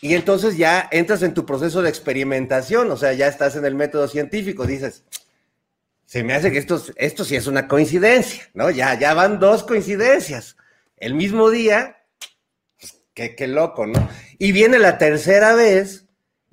y 0.00 0.14
entonces 0.14 0.56
ya 0.56 0.88
entras 0.90 1.22
en 1.22 1.34
tu 1.34 1.44
proceso 1.44 1.82
de 1.82 1.90
experimentación, 1.90 2.90
o 2.90 2.96
sea, 2.96 3.12
ya 3.12 3.28
estás 3.28 3.54
en 3.54 3.66
el 3.66 3.74
método 3.74 4.08
científico, 4.08 4.66
dices, 4.66 5.04
se 6.06 6.24
me 6.24 6.32
hace 6.32 6.50
que 6.50 6.58
esto, 6.58 6.82
esto 6.96 7.22
sí 7.22 7.36
es 7.36 7.46
una 7.46 7.68
coincidencia, 7.68 8.48
¿no? 8.54 8.70
Ya, 8.70 8.98
ya 8.98 9.12
van 9.12 9.38
dos 9.40 9.62
coincidencias. 9.62 10.56
El 10.96 11.12
mismo 11.12 11.50
día, 11.50 12.06
pues, 12.80 12.98
qué, 13.12 13.36
qué 13.36 13.46
loco, 13.46 13.86
¿no? 13.86 14.08
Y 14.38 14.52
viene 14.52 14.78
la 14.78 14.96
tercera 14.96 15.54
vez, 15.54 16.05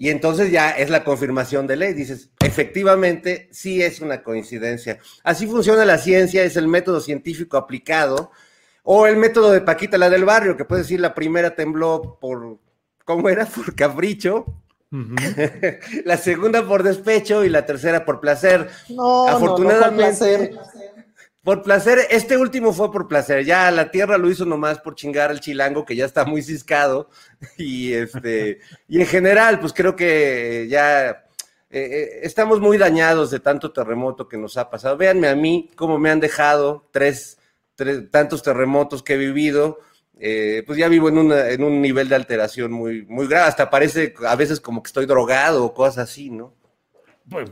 y 0.03 0.10
entonces 0.10 0.51
ya 0.51 0.72
es 0.72 0.89
la 0.89 1.05
confirmación 1.05 1.65
de 1.65 1.77
ley. 1.77 1.93
Dices, 1.93 2.29
efectivamente, 2.41 3.48
sí 3.53 3.81
es 3.81 4.01
una 4.01 4.22
coincidencia. 4.22 5.00
Así 5.24 5.48
funciona 5.48 5.86
la 5.86 5.98
ciencia, 5.98 6.43
es 6.43 6.57
el 6.57 6.67
método 6.67 7.00
científico 7.00 7.55
aplicado 7.55 8.29
o 8.83 9.07
el 9.07 9.15
método 9.15 9.53
de 9.53 9.62
Paquita, 9.62 9.98
la 9.98 10.10
del 10.10 10.25
barrio, 10.25 10.57
que 10.57 10.65
puede 10.65 10.81
decir 10.81 11.00
la 11.00 11.15
primera 11.15 11.55
tembló 11.55 12.17
por, 12.19 12.60
¿cómo 13.05 13.29
era? 13.29 13.45
Por 13.45 13.75
capricho. 13.75 14.45
la 16.03 16.17
segunda 16.17 16.67
por 16.67 16.83
despecho 16.83 17.45
y 17.45 17.50
la 17.50 17.65
tercera 17.65 18.03
por 18.03 18.19
placer. 18.19 18.69
No, 18.89 19.25
Afortunadamente, 19.29 20.38
por, 20.38 20.50
placer. 20.50 20.73
Por 21.43 21.62
placer. 21.62 22.00
este 22.09 22.38
último 22.38 22.73
fue 22.73 22.91
por 22.91 23.07
placer. 23.07 23.45
Ya 23.45 23.69
la 23.71 23.91
tierra 23.91 24.17
lo 24.17 24.29
hizo 24.29 24.45
nomás 24.45 24.79
por 24.79 24.95
chingar 24.95 25.29
al 25.29 25.41
chilango 25.41 25.85
que 25.85 25.95
ya 25.95 26.05
está 26.05 26.25
muy 26.25 26.41
ciscado. 26.41 27.09
Y 27.57 27.93
este, 27.93 28.59
y 28.88 29.01
en 29.01 29.05
general, 29.05 29.59
pues 29.59 29.73
creo 29.73 29.95
que 29.95 30.67
ya 30.69 31.09
eh, 31.09 31.19
eh, 31.69 32.19
estamos 32.23 32.62
muy 32.62 32.77
dañados 32.77 33.31
de 33.31 33.39
tanto 33.39 33.71
terremoto 33.73 34.27
que 34.27 34.38
nos 34.38 34.57
ha 34.57 34.69
pasado. 34.69 34.97
Véanme 34.97 35.27
a 35.27 35.35
mí 35.35 35.69
cómo 35.75 36.00
me 36.00 36.09
han 36.09 36.19
dejado 36.19 36.88
tres 36.91 37.38
tantos 38.12 38.43
terremotos 38.43 39.03
que 39.03 39.13
he 39.13 39.17
vivido, 39.17 39.79
eh, 40.19 40.63
pues 40.65 40.77
ya 40.77 40.88
vivo 40.88 41.09
en, 41.09 41.31
en 41.31 41.63
un 41.63 41.81
nivel 41.81 42.07
de 42.07 42.15
alteración 42.15 42.71
muy, 42.71 43.05
muy 43.07 43.27
grave. 43.27 43.47
Hasta 43.47 43.69
parece 43.69 44.13
a 44.27 44.35
veces 44.35 44.59
como 44.62 44.83
que 44.83 44.88
estoy 44.88 45.05
drogado 45.05 45.65
o 45.65 45.73
cosas 45.73 46.09
así, 46.09 46.29
¿no? 46.29 46.53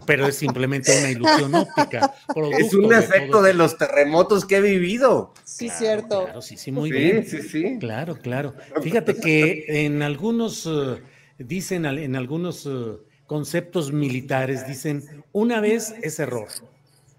Pero 0.05 0.27
es 0.27 0.35
simplemente 0.35 0.97
una 0.97 1.11
ilusión 1.11 1.55
óptica. 1.55 2.13
Es 2.57 2.73
un 2.73 2.93
efecto 2.93 3.41
de 3.41 3.53
los 3.53 3.77
terremotos 3.77 4.45
que 4.45 4.57
he 4.57 4.61
vivido. 4.61 5.33
Sí, 5.43 5.69
cierto. 5.69 6.25
Claro, 6.25 6.41
sí, 6.41 6.57
sí, 6.57 6.71
muy 6.71 6.91
bien. 6.91 7.25
Sí, 7.25 7.41
sí. 7.41 7.77
Claro, 7.79 8.15
claro. 8.15 8.53
Fíjate 8.81 9.15
que 9.15 9.85
en 9.85 10.01
algunos, 10.01 10.65
eh, 10.65 11.01
dicen, 11.37 11.85
en 11.85 12.15
algunos 12.15 12.65
eh, 12.65 12.97
conceptos 13.25 13.91
militares, 13.91 14.67
dicen, 14.67 15.23
una 15.31 15.61
vez 15.61 15.93
es 16.01 16.19
error, 16.19 16.47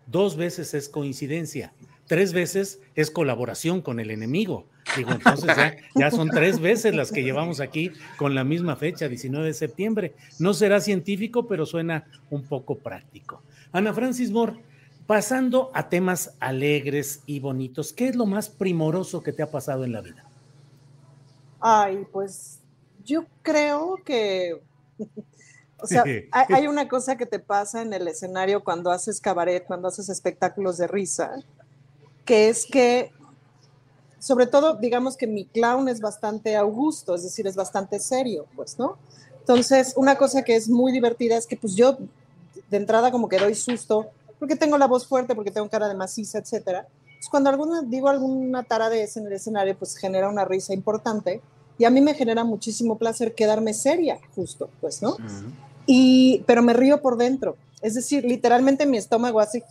dos 0.06 0.36
veces 0.36 0.74
es 0.74 0.88
coincidencia, 0.88 1.72
tres 2.06 2.32
veces 2.32 2.80
es 2.94 3.10
colaboración 3.10 3.80
con 3.80 4.00
el 4.00 4.10
enemigo. 4.10 4.66
Digo, 4.96 5.12
entonces 5.12 5.56
ya, 5.94 6.10
son 6.10 6.28
tres 6.28 6.60
veces 6.60 6.94
las 6.94 7.12
que 7.12 7.22
llevamos 7.22 7.60
aquí 7.60 7.92
con 8.16 8.34
la 8.34 8.44
misma 8.44 8.76
fecha, 8.76 9.08
19 9.08 9.46
de 9.46 9.54
septiembre. 9.54 10.14
No 10.38 10.54
será 10.54 10.80
científico, 10.80 11.46
pero 11.46 11.66
suena 11.66 12.04
un 12.30 12.42
poco 12.42 12.76
práctico. 12.76 13.42
Ana 13.72 13.94
Francis 13.94 14.30
Moore, 14.30 14.60
pasando 15.06 15.70
a 15.74 15.88
temas 15.88 16.34
alegres 16.40 17.22
y 17.26 17.40
bonitos, 17.40 17.92
¿qué 17.92 18.08
es 18.08 18.16
lo 18.16 18.26
más 18.26 18.48
primoroso 18.48 19.22
que 19.22 19.32
te 19.32 19.42
ha 19.42 19.50
pasado 19.50 19.84
en 19.84 19.92
la 19.92 20.00
vida? 20.00 20.24
Ay, 21.60 22.06
pues 22.12 22.60
yo 23.04 23.24
creo 23.42 23.96
que, 24.04 24.60
o 25.78 25.86
sea, 25.86 26.04
hay 26.32 26.66
una 26.66 26.88
cosa 26.88 27.16
que 27.16 27.26
te 27.26 27.38
pasa 27.38 27.82
en 27.82 27.92
el 27.92 28.08
escenario 28.08 28.62
cuando 28.62 28.90
haces 28.90 29.20
cabaret, 29.20 29.64
cuando 29.64 29.88
haces 29.88 30.08
espectáculos 30.08 30.76
de 30.76 30.86
risa, 30.86 31.36
que 32.24 32.48
es 32.48 32.66
que, 32.66 33.12
sobre 34.22 34.46
todo, 34.46 34.74
digamos 34.74 35.16
que 35.16 35.26
mi 35.26 35.46
clown 35.46 35.88
es 35.88 36.00
bastante 36.00 36.54
augusto, 36.54 37.16
es 37.16 37.24
decir, 37.24 37.44
es 37.48 37.56
bastante 37.56 37.98
serio, 37.98 38.46
pues, 38.54 38.78
¿no? 38.78 38.96
Entonces, 39.40 39.94
una 39.96 40.16
cosa 40.16 40.44
que 40.44 40.54
es 40.54 40.68
muy 40.68 40.92
divertida 40.92 41.36
es 41.36 41.44
que, 41.44 41.56
pues, 41.56 41.74
yo 41.74 41.98
de 42.70 42.76
entrada 42.76 43.10
como 43.10 43.28
que 43.28 43.38
doy 43.38 43.56
susto, 43.56 44.06
porque 44.38 44.54
tengo 44.54 44.78
la 44.78 44.86
voz 44.86 45.08
fuerte, 45.08 45.34
porque 45.34 45.50
tengo 45.50 45.68
cara 45.68 45.88
de 45.88 45.96
maciza, 45.96 46.38
etcétera. 46.38 46.86
Pues 47.16 47.28
cuando 47.28 47.50
alguna, 47.50 47.82
digo 47.82 48.08
alguna 48.08 48.62
taradez 48.62 49.16
en 49.16 49.26
el 49.26 49.32
escenario, 49.32 49.76
pues 49.76 49.96
genera 49.96 50.28
una 50.28 50.44
risa 50.44 50.72
importante 50.72 51.40
y 51.76 51.84
a 51.84 51.90
mí 51.90 52.00
me 52.00 52.14
genera 52.14 52.44
muchísimo 52.44 52.98
placer 52.98 53.34
quedarme 53.34 53.74
seria, 53.74 54.20
justo, 54.36 54.70
pues, 54.80 55.02
¿no? 55.02 55.16
Y, 55.84 56.44
pero 56.46 56.62
me 56.62 56.74
río 56.74 57.02
por 57.02 57.16
dentro. 57.16 57.56
Es 57.80 57.94
decir, 57.94 58.24
literalmente 58.24 58.86
mi 58.86 58.98
estómago 58.98 59.40
hace 59.40 59.64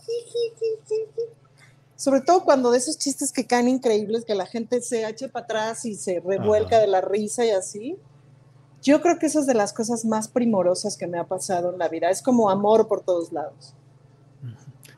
sobre 2.02 2.20
todo 2.20 2.42
cuando 2.42 2.72
de 2.72 2.78
esos 2.78 2.98
chistes 2.98 3.30
que 3.30 3.46
caen 3.46 3.68
increíbles, 3.68 4.24
que 4.24 4.34
la 4.34 4.44
gente 4.44 4.82
se 4.82 5.08
eche 5.08 5.28
para 5.28 5.44
atrás 5.44 5.84
y 5.84 5.94
se 5.94 6.18
revuelca 6.18 6.80
de 6.80 6.88
la 6.88 7.00
risa 7.00 7.44
y 7.44 7.50
así. 7.50 7.96
Yo 8.82 9.00
creo 9.00 9.20
que 9.20 9.26
eso 9.26 9.38
es 9.38 9.46
de 9.46 9.54
las 9.54 9.72
cosas 9.72 10.04
más 10.04 10.26
primorosas 10.26 10.96
que 10.96 11.06
me 11.06 11.16
ha 11.16 11.28
pasado 11.28 11.72
en 11.72 11.78
la 11.78 11.86
vida. 11.86 12.10
Es 12.10 12.20
como 12.20 12.50
amor 12.50 12.88
por 12.88 13.02
todos 13.02 13.30
lados. 13.32 13.76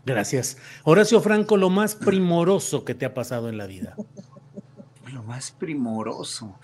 Gracias. 0.06 0.56
Horacio 0.82 1.20
Franco, 1.20 1.58
lo 1.58 1.68
más 1.68 1.94
primoroso 1.94 2.86
que 2.86 2.94
te 2.94 3.04
ha 3.04 3.12
pasado 3.12 3.50
en 3.50 3.58
la 3.58 3.66
vida. 3.66 3.94
Lo 5.12 5.22
más 5.22 5.52
primoroso. 5.52 6.58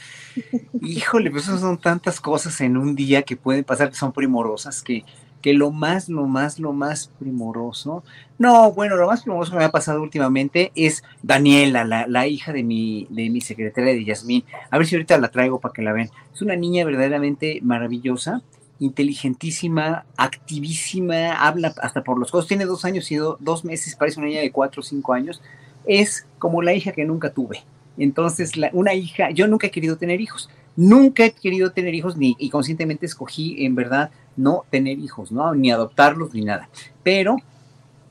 Híjole, 0.81 1.31
pues 1.31 1.45
son 1.45 1.79
tantas 1.79 2.19
cosas 2.19 2.61
en 2.63 2.77
un 2.77 2.97
día 2.97 3.23
que 3.23 3.37
pueden 3.37 3.63
pasar 3.63 3.91
que 3.91 3.97
son 3.97 4.13
primorosas 4.13 4.83
que 4.83 5.05
que 5.41 5.55
lo 5.55 5.71
más, 5.71 6.09
lo 6.09 6.27
más, 6.27 6.59
lo 6.59 6.73
más 6.73 7.11
primoroso. 7.19 8.05
No, 8.39 8.73
bueno, 8.73 8.97
lo 8.97 9.07
más 9.07 9.23
primoroso 9.23 9.53
que 9.53 9.59
me 9.59 9.65
ha 9.65 9.71
pasado 9.71 10.03
últimamente 10.03 10.73
es 10.75 11.03
Daniela, 11.23 11.85
la, 11.85 12.27
hija 12.27 12.53
de 12.53 12.63
mi, 12.63 13.07
de 13.11 13.31
mi 13.31 13.41
secretaria 13.41 13.93
de 13.93 14.05
Yasmín. 14.05 14.45
A 14.71 14.79
ver 14.79 14.87
si 14.87 14.95
ahorita 14.95 15.19
la 15.19 15.31
traigo 15.31 15.61
para 15.61 15.73
que 15.73 15.83
la 15.83 15.93
vean. 15.93 16.11
Es 16.33 16.43
una 16.43 16.57
niña 16.57 16.85
verdaderamente 16.85 17.61
maravillosa, 17.63 18.43
inteligentísima, 18.79 20.05
activísima, 20.17 21.33
habla 21.33 21.75
hasta 21.83 22.03
por 22.03 22.19
los 22.19 22.31
codos. 22.31 22.47
Tiene 22.47 22.65
dos 22.65 22.85
años 22.85 23.11
y 23.11 23.17
dos 23.17 23.65
meses, 23.65 23.97
parece 23.97 24.21
una 24.21 24.29
niña 24.29 24.41
de 24.41 24.53
cuatro 24.53 24.81
o 24.81 24.85
cinco 24.85 25.13
años. 25.13 25.43
Es 25.87 26.27
como 26.39 26.63
la 26.63 26.75
hija 26.75 26.93
que 26.93 27.05
nunca 27.05 27.31
tuve. 27.31 27.63
Entonces, 27.99 28.53
una 28.73 28.95
hija, 28.95 29.31
yo 29.31 29.47
nunca 29.47 29.67
he 29.67 29.71
querido 29.71 29.97
tener 29.97 30.21
hijos. 30.21 30.49
Nunca 30.77 31.25
he 31.25 31.33
querido 31.33 31.73
tener 31.73 31.95
hijos 31.95 32.17
ni 32.17 32.37
y 32.39 32.49
conscientemente 32.49 33.05
escogí 33.05 33.67
en 33.67 33.75
verdad 33.75 34.11
no 34.37 34.65
tener 34.71 34.99
hijos, 34.99 35.33
¿no? 35.33 35.55
Ni 35.55 35.71
adoptarlos 35.71 36.35
ni 36.35 36.45
nada. 36.45 36.69
Pero 37.03 37.37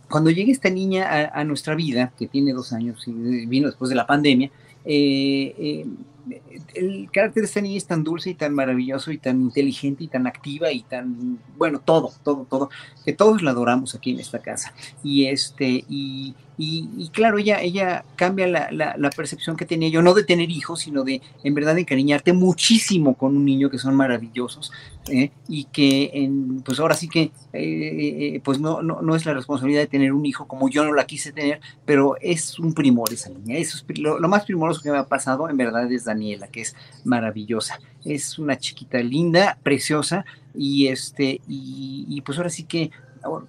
cuando 0.09 0.31
llega 0.31 0.51
esta 0.51 0.69
niña 0.69 1.31
a, 1.33 1.43
nuestra 1.43 1.75
vida, 1.75 2.11
que 2.17 2.27
tiene 2.27 2.53
dos 2.53 2.73
años 2.73 3.07
y 3.07 3.45
vino 3.45 3.67
después 3.67 3.89
de 3.89 3.95
la 3.95 4.07
pandemia, 4.07 4.49
eh, 4.85 5.55
eh, 5.57 5.85
el 6.73 7.09
carácter 7.11 7.41
de 7.41 7.47
esta 7.47 7.61
niña 7.61 7.77
es 7.77 7.85
tan 7.85 8.03
dulce 8.03 8.31
y 8.31 8.33
tan 8.33 8.53
maravilloso 8.53 9.11
y 9.11 9.17
tan 9.17 9.41
inteligente 9.41 10.03
y 10.03 10.07
tan 10.07 10.27
activa 10.27 10.71
y 10.71 10.81
tan, 10.81 11.39
bueno, 11.57 11.79
todo, 11.79 12.11
todo, 12.23 12.45
todo, 12.49 12.69
que 13.05 13.13
todos 13.13 13.41
la 13.41 13.51
adoramos 13.51 13.95
aquí 13.95 14.11
en 14.11 14.19
esta 14.19 14.39
casa. 14.39 14.73
Y 15.03 15.25
este, 15.25 15.85
y, 15.87 16.35
y, 16.61 17.07
claro, 17.13 17.37
ella, 17.37 17.61
ella 17.61 18.03
cambia 18.17 18.45
la, 18.45 18.69
la, 18.69 19.09
percepción 19.11 19.55
que 19.55 19.63
tenía 19.65 19.87
yo, 19.87 20.01
no 20.01 20.13
de 20.13 20.25
tener 20.25 20.51
hijos, 20.51 20.81
sino 20.81 21.05
de 21.05 21.21
en 21.41 21.53
verdad 21.53 21.77
encariñarte 21.77 22.33
muchísimo 22.33 23.15
con 23.15 23.37
un 23.37 23.45
niño 23.45 23.69
que 23.69 23.77
son 23.77 23.95
maravillosos, 23.95 24.73
¿eh? 25.07 25.31
y 25.47 25.63
que 25.71 26.11
en, 26.15 26.59
pues 26.59 26.81
ahora 26.81 26.95
sí 26.95 27.07
que 27.07 27.31
eh, 27.53 28.41
pues 28.43 28.59
no, 28.59 28.81
no, 28.81 29.01
no, 29.01 29.15
es 29.15 29.25
la 29.25 29.33
responsabilidad 29.33 29.79
de 29.79 29.87
tener 29.87 30.11
un 30.11 30.25
hijo 30.25 30.49
como 30.49 30.69
yo 30.69 30.83
no 30.83 30.93
la 30.93 31.07
quise 31.07 31.31
tener, 31.31 31.61
pero 31.85 32.17
es 32.19 32.59
un 32.59 32.73
primor 32.73 33.13
esa 33.13 33.29
niña. 33.29 33.55
Eso 33.55 33.77
es, 33.77 33.97
lo, 33.97 34.19
más 34.27 34.43
primoroso 34.43 34.81
que 34.81 34.91
me 34.91 34.97
ha 34.97 35.07
pasado 35.07 35.49
en 35.49 35.55
verdad 35.55 35.89
es 35.89 36.03
Daniela, 36.03 36.49
que 36.49 36.59
es 36.59 36.75
maravillosa. 37.05 37.79
Es 38.03 38.37
una 38.37 38.57
chiquita 38.57 38.97
linda, 38.97 39.57
preciosa, 39.63 40.25
y 40.53 40.87
este, 40.87 41.39
y, 41.47 42.05
y 42.09 42.19
pues 42.19 42.37
ahora 42.37 42.49
sí 42.49 42.65
que 42.65 42.91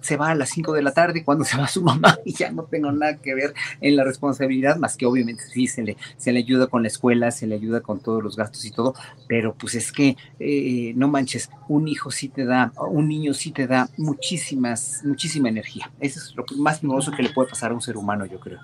se 0.01 0.17
va 0.17 0.29
a 0.29 0.35
las 0.35 0.49
5 0.49 0.73
de 0.73 0.81
la 0.81 0.91
tarde 0.91 1.23
cuando 1.23 1.45
se 1.45 1.57
va 1.57 1.67
su 1.67 1.81
mamá 1.81 2.17
y 2.25 2.33
ya 2.33 2.51
no 2.51 2.63
tengo 2.63 2.91
nada 2.91 3.17
que 3.17 3.33
ver 3.35 3.53
en 3.81 3.95
la 3.95 4.03
responsabilidad, 4.03 4.77
más 4.77 4.97
que 4.97 5.05
obviamente 5.05 5.43
sí 5.43 5.67
se 5.67 5.83
le, 5.83 5.97
se 6.17 6.31
le 6.31 6.39
ayuda 6.39 6.67
con 6.67 6.81
la 6.81 6.87
escuela, 6.87 7.31
se 7.31 7.47
le 7.47 7.55
ayuda 7.55 7.81
con 7.81 7.99
todos 7.99 8.23
los 8.23 8.35
gastos 8.35 8.65
y 8.65 8.71
todo, 8.71 8.93
pero 9.27 9.53
pues 9.53 9.75
es 9.75 9.91
que 9.91 10.17
eh, 10.39 10.93
no 10.95 11.07
manches, 11.07 11.49
un 11.67 11.87
hijo 11.87 12.11
sí 12.11 12.29
te 12.29 12.45
da, 12.45 12.71
un 12.89 13.07
niño 13.07 13.33
sí 13.33 13.51
te 13.51 13.67
da 13.67 13.89
muchísimas, 13.97 15.01
muchísima 15.03 15.49
energía. 15.49 15.91
Eso 15.99 16.19
es 16.19 16.35
lo 16.35 16.45
más 16.57 16.79
hermoso 16.79 17.11
que 17.11 17.23
le 17.23 17.29
puede 17.29 17.49
pasar 17.49 17.71
a 17.71 17.73
un 17.73 17.81
ser 17.81 17.97
humano, 17.97 18.25
yo 18.25 18.39
creo. 18.39 18.59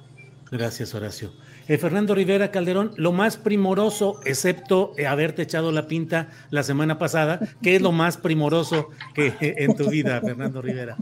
Gracias, 0.51 0.93
Horacio. 0.95 1.31
Eh, 1.67 1.77
Fernando 1.77 2.15
Rivera 2.15 2.51
Calderón, 2.51 2.91
lo 2.95 3.11
más 3.11 3.37
primoroso, 3.37 4.19
excepto 4.25 4.93
eh, 4.97 5.05
haberte 5.05 5.41
echado 5.41 5.71
la 5.71 5.87
pinta 5.87 6.29
la 6.49 6.63
semana 6.63 6.97
pasada, 6.97 7.39
¿qué 7.61 7.75
es 7.75 7.81
lo 7.81 7.91
más 7.91 8.17
primoroso 8.17 8.89
que 9.13 9.33
en 9.39 9.75
tu 9.75 9.89
vida, 9.89 10.21
Fernando 10.21 10.61
Rivera? 10.61 10.97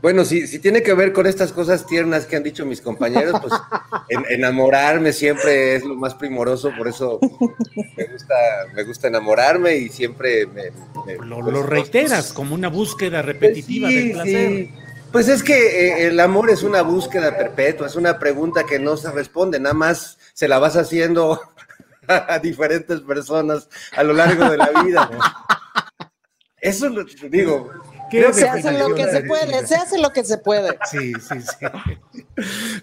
Bueno, 0.00 0.24
si, 0.24 0.48
si 0.48 0.58
tiene 0.58 0.82
que 0.82 0.94
ver 0.94 1.12
con 1.12 1.26
estas 1.26 1.52
cosas 1.52 1.86
tiernas 1.86 2.26
que 2.26 2.34
han 2.34 2.42
dicho 2.42 2.66
mis 2.66 2.80
compañeros, 2.80 3.40
pues 3.40 3.52
enamorarme 4.30 5.12
siempre 5.12 5.76
es 5.76 5.84
lo 5.84 5.94
más 5.94 6.14
primoroso, 6.14 6.72
por 6.76 6.88
eso 6.88 7.20
me 7.96 8.04
gusta, 8.06 8.34
me 8.74 8.82
gusta 8.82 9.08
enamorarme 9.08 9.76
y 9.76 9.88
siempre 9.90 10.46
me... 10.46 10.72
lo, 11.24 11.40
pues, 11.40 11.66
reiteras 11.66 12.32
como 12.32 12.54
una 12.54 12.68
búsqueda 12.68 13.22
repetitiva 13.22 13.88
del 13.88 14.12
placer. 14.12 14.68
Pues 15.12 15.28
es 15.28 15.42
que 15.42 15.54
eh, 15.54 16.06
el 16.06 16.18
amor 16.20 16.50
es 16.50 16.62
una 16.62 16.80
búsqueda 16.80 17.36
perpetua, 17.36 17.86
es 17.86 17.96
una 17.96 18.18
pregunta 18.18 18.64
que 18.64 18.78
no 18.78 18.96
se 18.96 19.10
responde, 19.12 19.60
nada 19.60 19.74
más 19.74 20.18
se 20.32 20.48
la 20.48 20.58
vas 20.58 20.76
haciendo 20.76 21.40
a 22.08 22.38
diferentes 22.38 23.00
personas 23.02 23.68
a 23.92 24.02
lo 24.02 24.14
largo 24.14 24.48
de 24.48 24.56
la 24.56 24.82
vida. 24.82 25.10
Eso 26.60 26.88
lo 26.88 27.04
digo. 27.28 27.70
Se 28.32 28.46
hace 28.46 28.72
lo 28.72 28.94
que 28.94 29.06
se 29.06 29.22
puede, 29.22 29.66
se 29.66 29.74
hace 29.74 29.98
lo 29.98 30.10
que 30.10 30.22
se 30.22 30.38
puede. 30.38 30.78
Sí, 30.90 31.12
sí, 31.14 31.40
sí. 31.40 31.66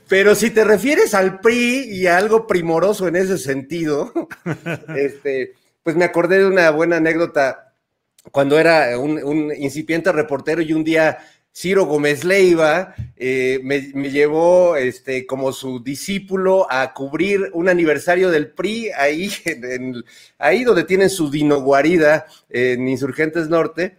Pero 0.08 0.34
si 0.34 0.50
te 0.50 0.64
refieres 0.64 1.14
al 1.14 1.40
PRI 1.40 1.88
y 1.92 2.08
a 2.08 2.18
algo 2.18 2.48
primoroso 2.48 3.08
en 3.08 3.16
ese 3.16 3.38
sentido, 3.38 4.12
este, 4.96 5.54
pues 5.84 5.96
me 5.96 6.06
acordé 6.06 6.40
de 6.40 6.48
una 6.48 6.72
buena 6.72 6.98
anécdota 6.98 7.74
cuando 8.32 8.58
era 8.58 8.98
un, 8.98 9.24
un 9.24 9.54
incipiente 9.56 10.12
reportero 10.12 10.62
y 10.62 10.74
un 10.74 10.84
día 10.84 11.20
Ciro 11.60 11.84
Gómez 11.88 12.24
Leiva 12.24 12.96
eh, 13.18 13.60
me, 13.64 13.82
llevó 14.10 14.78
este, 14.78 15.26
como 15.26 15.52
su 15.52 15.84
discípulo 15.84 16.66
a 16.72 16.94
cubrir 16.94 17.50
un 17.52 17.68
aniversario 17.68 18.32
del 18.32 18.52
PRI 18.52 18.92
ahí, 18.92 19.30
ahí 20.38 20.64
donde 20.64 20.86
tienen 20.86 21.10
su 21.10 21.30
dinoguarida 21.30 22.28
en 22.48 22.88
Insurgentes 22.88 23.50
Norte. 23.50 23.98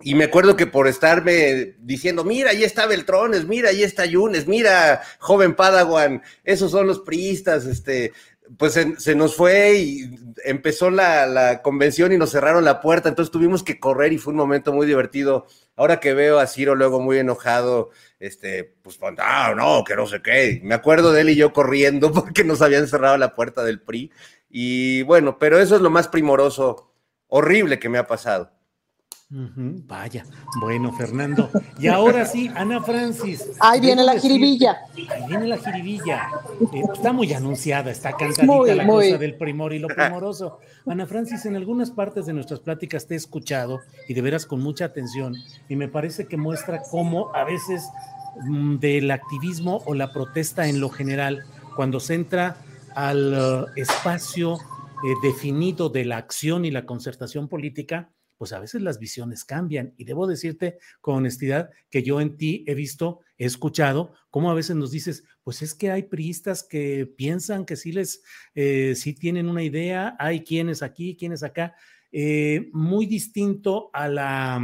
Y 0.00 0.14
me 0.14 0.26
acuerdo 0.26 0.54
que 0.54 0.68
por 0.68 0.86
estarme 0.86 1.74
diciendo, 1.80 2.22
mira, 2.22 2.50
ahí 2.50 2.62
está 2.62 2.86
Beltrones, 2.86 3.46
mira, 3.46 3.70
ahí 3.70 3.82
está 3.82 4.06
Yunes, 4.06 4.46
mira, 4.46 5.02
joven 5.18 5.56
Padawan, 5.56 6.22
esos 6.44 6.70
son 6.70 6.86
los 6.86 7.00
priistas, 7.00 7.66
este, 7.66 8.12
pues 8.58 8.78
se, 8.98 9.14
nos 9.16 9.34
fue 9.34 9.76
y 9.76 10.10
empezó 10.44 10.90
la, 10.90 11.26
la, 11.26 11.62
convención 11.62 12.12
y 12.12 12.18
nos 12.18 12.30
cerraron 12.30 12.64
la 12.64 12.80
puerta, 12.80 13.08
entonces 13.08 13.32
tuvimos 13.32 13.64
que 13.64 13.80
correr 13.80 14.12
y 14.12 14.18
fue 14.18 14.32
un 14.32 14.38
momento 14.38 14.72
muy 14.72 14.86
divertido. 14.86 15.48
Ahora 15.76 16.00
que 16.00 16.14
veo 16.14 16.38
a 16.38 16.46
Ciro 16.46 16.74
luego 16.74 17.00
muy 17.00 17.18
enojado, 17.18 17.90
este, 18.18 18.64
pues, 18.82 18.98
ah, 19.18 19.54
no, 19.56 19.84
que 19.84 19.94
no 19.94 20.06
sé 20.06 20.22
qué. 20.22 20.60
Me 20.64 20.74
acuerdo 20.74 21.12
de 21.12 21.20
él 21.20 21.30
y 21.30 21.36
yo 21.36 21.52
corriendo 21.52 22.12
porque 22.14 22.44
nos 22.44 22.62
habían 22.62 22.88
cerrado 22.88 23.16
la 23.18 23.34
puerta 23.34 23.62
del 23.62 23.80
PRI. 23.80 24.10
Y 24.48 25.02
bueno, 25.02 25.38
pero 25.38 25.58
eso 25.58 25.76
es 25.76 25.82
lo 25.82 25.90
más 25.90 26.08
primoroso, 26.08 26.92
horrible 27.28 27.78
que 27.78 27.88
me 27.88 27.98
ha 27.98 28.06
pasado 28.06 28.55
vaya, 29.28 30.24
bueno, 30.60 30.92
Fernando. 30.92 31.50
Y 31.78 31.88
ahora 31.88 32.26
sí, 32.26 32.48
Ana 32.54 32.80
Francis. 32.80 33.50
Ahí 33.60 33.80
viene 33.80 34.04
la 34.04 34.18
jiribilla. 34.18 34.78
Ahí 34.94 35.26
viene 35.26 35.46
la 35.46 35.58
jiribilla. 35.58 36.30
Eh, 36.72 36.82
está 36.92 37.12
muy 37.12 37.32
anunciada, 37.32 37.90
está 37.90 38.12
cantadita 38.12 38.74
la 38.74 38.86
cosa 38.86 39.18
del 39.18 39.36
primor 39.36 39.72
y 39.72 39.78
lo 39.80 39.88
primoroso. 39.88 40.60
Ana 40.86 41.06
Francis, 41.06 41.44
en 41.46 41.56
algunas 41.56 41.90
partes 41.90 42.26
de 42.26 42.32
nuestras 42.32 42.60
pláticas 42.60 43.06
te 43.06 43.14
he 43.14 43.16
escuchado 43.16 43.80
y 44.08 44.14
de 44.14 44.22
veras 44.22 44.46
con 44.46 44.60
mucha 44.60 44.84
atención 44.84 45.34
y 45.68 45.76
me 45.76 45.88
parece 45.88 46.26
que 46.26 46.36
muestra 46.36 46.82
cómo 46.90 47.34
a 47.34 47.44
veces 47.44 47.88
mm, 48.44 48.76
del 48.76 49.10
activismo 49.10 49.82
o 49.86 49.94
la 49.94 50.12
protesta 50.12 50.68
en 50.68 50.80
lo 50.80 50.88
general, 50.88 51.44
cuando 51.74 51.98
se 51.98 52.14
entra 52.14 52.58
al 52.94 53.34
uh, 53.34 53.66
espacio 53.76 54.54
eh, 54.54 55.14
definido 55.22 55.90
de 55.90 56.04
la 56.04 56.16
acción 56.16 56.64
y 56.64 56.70
la 56.70 56.86
concertación 56.86 57.48
política, 57.48 58.10
pues 58.36 58.52
a 58.52 58.60
veces 58.60 58.82
las 58.82 58.98
visiones 58.98 59.44
cambian. 59.44 59.94
Y 59.96 60.04
debo 60.04 60.26
decirte 60.26 60.78
con 61.00 61.16
honestidad 61.16 61.70
que 61.90 62.02
yo 62.02 62.20
en 62.20 62.36
ti 62.36 62.64
he 62.66 62.74
visto, 62.74 63.20
he 63.38 63.46
escuchado, 63.46 64.14
cómo 64.30 64.50
a 64.50 64.54
veces 64.54 64.76
nos 64.76 64.90
dices, 64.90 65.24
pues 65.42 65.62
es 65.62 65.74
que 65.74 65.90
hay 65.90 66.04
priistas 66.04 66.62
que 66.62 67.06
piensan 67.06 67.64
que 67.64 67.76
sí 67.76 67.92
les, 67.92 68.22
eh, 68.54 68.94
sí 68.96 69.14
tienen 69.14 69.48
una 69.48 69.62
idea, 69.62 70.16
hay 70.18 70.42
quienes 70.44 70.82
aquí, 70.82 71.16
quienes 71.16 71.42
acá, 71.42 71.74
eh, 72.12 72.70
muy 72.72 73.06
distinto 73.06 73.90
a 73.92 74.08
la 74.08 74.60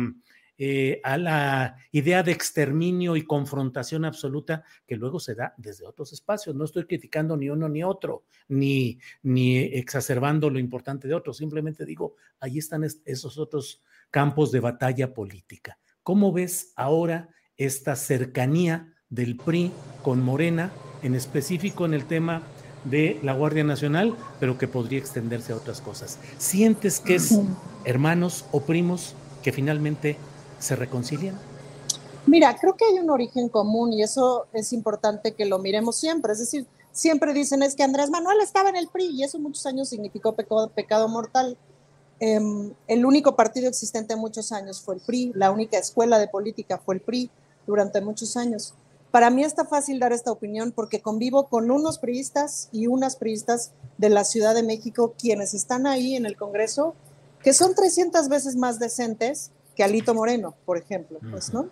eh, 0.58 1.00
a 1.02 1.16
la 1.16 1.76
idea 1.92 2.22
de 2.22 2.32
exterminio 2.32 3.16
y 3.16 3.24
confrontación 3.24 4.04
absoluta 4.04 4.62
que 4.86 4.96
luego 4.96 5.18
se 5.18 5.34
da 5.34 5.54
desde 5.56 5.86
otros 5.86 6.12
espacios. 6.12 6.54
No 6.54 6.64
estoy 6.64 6.84
criticando 6.84 7.36
ni 7.36 7.48
uno 7.48 7.68
ni 7.68 7.82
otro, 7.82 8.24
ni, 8.48 8.98
ni 9.22 9.58
exacerbando 9.58 10.50
lo 10.50 10.58
importante 10.58 11.08
de 11.08 11.14
otro, 11.14 11.32
simplemente 11.32 11.86
digo, 11.86 12.16
ahí 12.38 12.58
están 12.58 12.84
esos 12.84 13.38
otros 13.38 13.82
campos 14.10 14.52
de 14.52 14.60
batalla 14.60 15.14
política. 15.14 15.78
¿Cómo 16.02 16.32
ves 16.32 16.72
ahora 16.76 17.30
esta 17.56 17.96
cercanía 17.96 18.94
del 19.08 19.36
PRI 19.36 19.72
con 20.02 20.22
Morena, 20.22 20.70
en 21.02 21.14
específico 21.14 21.86
en 21.86 21.94
el 21.94 22.04
tema 22.04 22.42
de 22.84 23.18
la 23.22 23.32
Guardia 23.32 23.64
Nacional, 23.64 24.16
pero 24.38 24.58
que 24.58 24.68
podría 24.68 24.98
extenderse 24.98 25.52
a 25.52 25.56
otras 25.56 25.80
cosas? 25.80 26.18
¿Sientes 26.38 27.00
que 27.00 27.14
es 27.14 27.38
hermanos 27.84 28.44
o 28.52 28.62
primos 28.62 29.14
que 29.42 29.52
finalmente 29.52 30.16
se 30.62 30.76
reconcilian? 30.76 31.36
Mira, 32.26 32.56
creo 32.56 32.76
que 32.76 32.84
hay 32.84 32.98
un 32.98 33.10
origen 33.10 33.48
común 33.48 33.92
y 33.92 34.02
eso 34.02 34.46
es 34.52 34.72
importante 34.72 35.32
que 35.32 35.44
lo 35.44 35.58
miremos 35.58 35.96
siempre. 35.96 36.32
Es 36.32 36.38
decir, 36.38 36.66
siempre 36.92 37.34
dicen 37.34 37.62
es 37.62 37.74
que 37.74 37.82
Andrés 37.82 38.10
Manuel 38.10 38.38
estaba 38.40 38.70
en 38.70 38.76
el 38.76 38.88
PRI 38.88 39.06
y 39.06 39.24
eso 39.24 39.40
muchos 39.40 39.66
años 39.66 39.88
significó 39.88 40.34
pecado, 40.34 41.08
mortal. 41.08 41.58
Em, 42.20 42.72
el 42.86 43.04
único 43.04 43.34
partido 43.34 43.68
existente 43.68 44.14
muchos 44.14 44.52
años 44.52 44.80
fue 44.80 44.94
el 44.94 45.00
PRI, 45.00 45.32
la 45.34 45.50
única 45.50 45.78
escuela 45.78 46.20
de 46.20 46.28
política 46.28 46.78
fue 46.78 46.94
el 46.94 47.00
PRI 47.00 47.28
durante 47.66 48.00
muchos 48.00 48.36
años. 48.36 48.74
Para 49.10 49.28
mí 49.30 49.42
está 49.42 49.64
fácil 49.64 49.98
dar 49.98 50.12
esta 50.12 50.30
opinión 50.30 50.70
porque 50.70 51.02
convivo 51.02 51.48
con 51.48 51.72
unos 51.72 51.98
priistas 51.98 52.68
y 52.70 52.86
unas 52.86 53.16
priistas 53.16 53.72
de 53.98 54.10
la 54.10 54.24
Ciudad 54.24 54.54
de 54.54 54.62
México 54.62 55.14
quienes 55.18 55.54
están 55.54 55.88
ahí 55.88 56.14
en 56.14 56.24
el 56.24 56.36
Congreso, 56.36 56.94
que 57.42 57.52
son 57.52 57.74
300 57.74 58.28
veces 58.28 58.54
más 58.54 58.78
decentes 58.78 59.50
que 59.76 59.82
Alito 59.84 60.14
Moreno, 60.14 60.54
por 60.64 60.76
ejemplo, 60.78 61.18
pues, 61.30 61.52
¿no? 61.52 61.68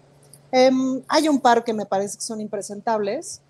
Em, 0.53 1.03
hay 1.09 1.29
un 1.29 1.41
par 1.41 1.65
que 1.65 1.73
me 1.73 1.87
parece 1.87 2.17
que 2.17 2.25
son 2.25 2.41
impresentables, 2.41 3.41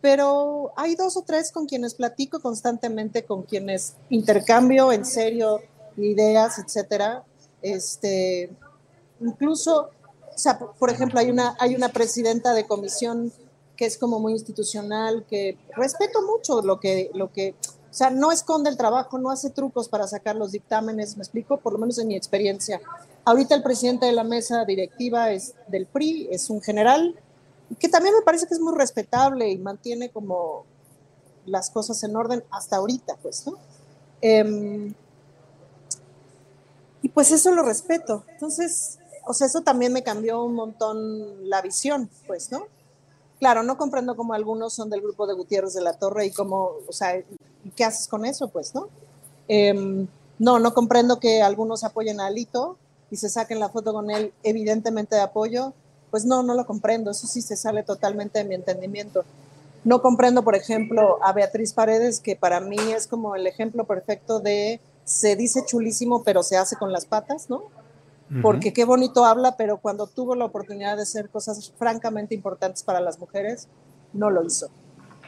pero 0.00 0.72
hay 0.76 0.94
dos 0.94 1.16
o 1.16 1.22
tres 1.22 1.52
con 1.52 1.66
quienes 1.66 1.94
platico 1.94 2.40
constantemente, 2.40 3.24
con 3.24 3.42
quienes 3.42 3.94
intercambio 4.08 4.92
en 4.92 5.04
serio 5.04 5.60
ideas, 5.96 6.58
etcétera. 6.58 7.24
Este, 7.62 8.50
incluso, 9.20 9.90
o 10.34 10.38
sea, 10.38 10.58
por 10.58 10.90
ejemplo, 10.90 11.18
hay 11.18 11.30
una, 11.30 11.56
hay 11.58 11.74
una 11.74 11.88
presidenta 11.88 12.54
de 12.54 12.66
comisión 12.66 13.32
que 13.76 13.84
es 13.84 13.98
como 13.98 14.18
muy 14.18 14.32
institucional, 14.32 15.24
que 15.28 15.58
respeto 15.76 16.22
mucho 16.22 16.62
lo 16.62 16.80
que, 16.80 17.10
lo 17.14 17.30
que, 17.32 17.54
o 17.90 17.94
sea, 17.94 18.10
no 18.10 18.32
esconde 18.32 18.70
el 18.70 18.76
trabajo, 18.76 19.18
no 19.18 19.30
hace 19.30 19.50
trucos 19.50 19.88
para 19.88 20.06
sacar 20.06 20.36
los 20.36 20.52
dictámenes, 20.52 21.16
me 21.16 21.22
explico, 21.22 21.58
por 21.58 21.74
lo 21.74 21.78
menos 21.78 21.98
en 21.98 22.08
mi 22.08 22.16
experiencia. 22.16 22.80
Ahorita 23.26 23.56
el 23.56 23.62
presidente 23.64 24.06
de 24.06 24.12
la 24.12 24.22
mesa 24.22 24.64
directiva 24.64 25.32
es 25.32 25.54
del 25.66 25.86
PRI, 25.86 26.28
es 26.30 26.48
un 26.48 26.62
general, 26.62 27.12
que 27.80 27.88
también 27.88 28.14
me 28.14 28.22
parece 28.22 28.46
que 28.46 28.54
es 28.54 28.60
muy 28.60 28.72
respetable 28.72 29.50
y 29.50 29.58
mantiene 29.58 30.10
como 30.10 30.64
las 31.44 31.70
cosas 31.70 32.00
en 32.04 32.14
orden 32.14 32.44
hasta 32.52 32.76
ahorita, 32.76 33.16
pues, 33.20 33.44
¿no? 33.44 33.54
Em, 34.20 34.94
y 37.02 37.08
pues 37.08 37.32
eso 37.32 37.50
lo 37.50 37.64
respeto. 37.64 38.22
Entonces, 38.28 39.00
o 39.26 39.34
sea, 39.34 39.48
eso 39.48 39.62
también 39.62 39.92
me 39.92 40.04
cambió 40.04 40.44
un 40.44 40.54
montón 40.54 41.50
la 41.50 41.62
visión, 41.62 42.08
pues, 42.28 42.52
¿no? 42.52 42.68
Claro, 43.40 43.64
no 43.64 43.76
comprendo 43.76 44.14
cómo 44.14 44.34
algunos 44.34 44.72
son 44.72 44.88
del 44.88 45.00
grupo 45.00 45.26
de 45.26 45.34
Gutiérrez 45.34 45.74
de 45.74 45.82
la 45.82 45.94
Torre 45.94 46.26
y 46.26 46.30
cómo, 46.30 46.74
o 46.86 46.92
sea, 46.92 47.20
¿qué 47.74 47.84
haces 47.84 48.06
con 48.06 48.24
eso, 48.24 48.46
pues, 48.46 48.72
no? 48.72 48.88
Em, 49.48 50.06
no, 50.38 50.60
no 50.60 50.72
comprendo 50.74 51.18
que 51.18 51.42
algunos 51.42 51.82
apoyen 51.82 52.20
a 52.20 52.26
Alito, 52.26 52.78
y 53.10 53.16
se 53.16 53.28
saquen 53.28 53.60
la 53.60 53.68
foto 53.68 53.92
con 53.92 54.10
él, 54.10 54.32
evidentemente 54.42 55.16
de 55.16 55.22
apoyo, 55.22 55.72
pues 56.10 56.24
no, 56.24 56.42
no 56.42 56.54
lo 56.54 56.66
comprendo, 56.66 57.10
eso 57.10 57.26
sí 57.26 57.42
se 57.42 57.56
sale 57.56 57.82
totalmente 57.82 58.38
de 58.38 58.44
mi 58.44 58.54
entendimiento. 58.54 59.24
No 59.84 60.02
comprendo, 60.02 60.42
por 60.42 60.56
ejemplo, 60.56 61.18
a 61.22 61.32
Beatriz 61.32 61.72
Paredes, 61.72 62.20
que 62.20 62.34
para 62.34 62.60
mí 62.60 62.76
es 62.92 63.06
como 63.06 63.36
el 63.36 63.46
ejemplo 63.46 63.84
perfecto 63.84 64.40
de 64.40 64.80
se 65.04 65.36
dice 65.36 65.64
chulísimo, 65.64 66.24
pero 66.24 66.42
se 66.42 66.56
hace 66.56 66.76
con 66.76 66.92
las 66.92 67.06
patas, 67.06 67.48
¿no? 67.48 67.62
Porque 68.42 68.72
qué 68.72 68.84
bonito 68.84 69.24
habla, 69.24 69.56
pero 69.56 69.78
cuando 69.78 70.08
tuvo 70.08 70.34
la 70.34 70.46
oportunidad 70.46 70.96
de 70.96 71.02
hacer 71.02 71.30
cosas 71.30 71.72
francamente 71.78 72.34
importantes 72.34 72.82
para 72.82 73.00
las 73.00 73.20
mujeres, 73.20 73.68
no 74.12 74.30
lo 74.30 74.42
hizo. 74.44 74.68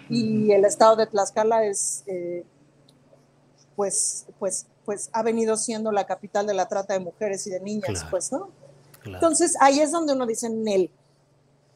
Y 0.08 0.50
el 0.50 0.64
estado 0.64 0.96
de 0.96 1.06
Tlaxcala 1.06 1.64
es, 1.64 2.02
eh, 2.08 2.44
pues, 3.76 4.26
pues, 4.40 4.66
pues 4.88 5.10
ha 5.12 5.22
venido 5.22 5.58
siendo 5.58 5.92
la 5.92 6.06
capital 6.06 6.46
de 6.46 6.54
la 6.54 6.66
trata 6.66 6.94
de 6.94 7.00
mujeres 7.00 7.46
y 7.46 7.50
de 7.50 7.60
niñas, 7.60 8.06
pues, 8.10 8.32
¿no? 8.32 8.48
Entonces 9.04 9.54
ahí 9.60 9.80
es 9.80 9.92
donde 9.92 10.14
uno 10.14 10.24
dice 10.24 10.48
Nel. 10.48 10.90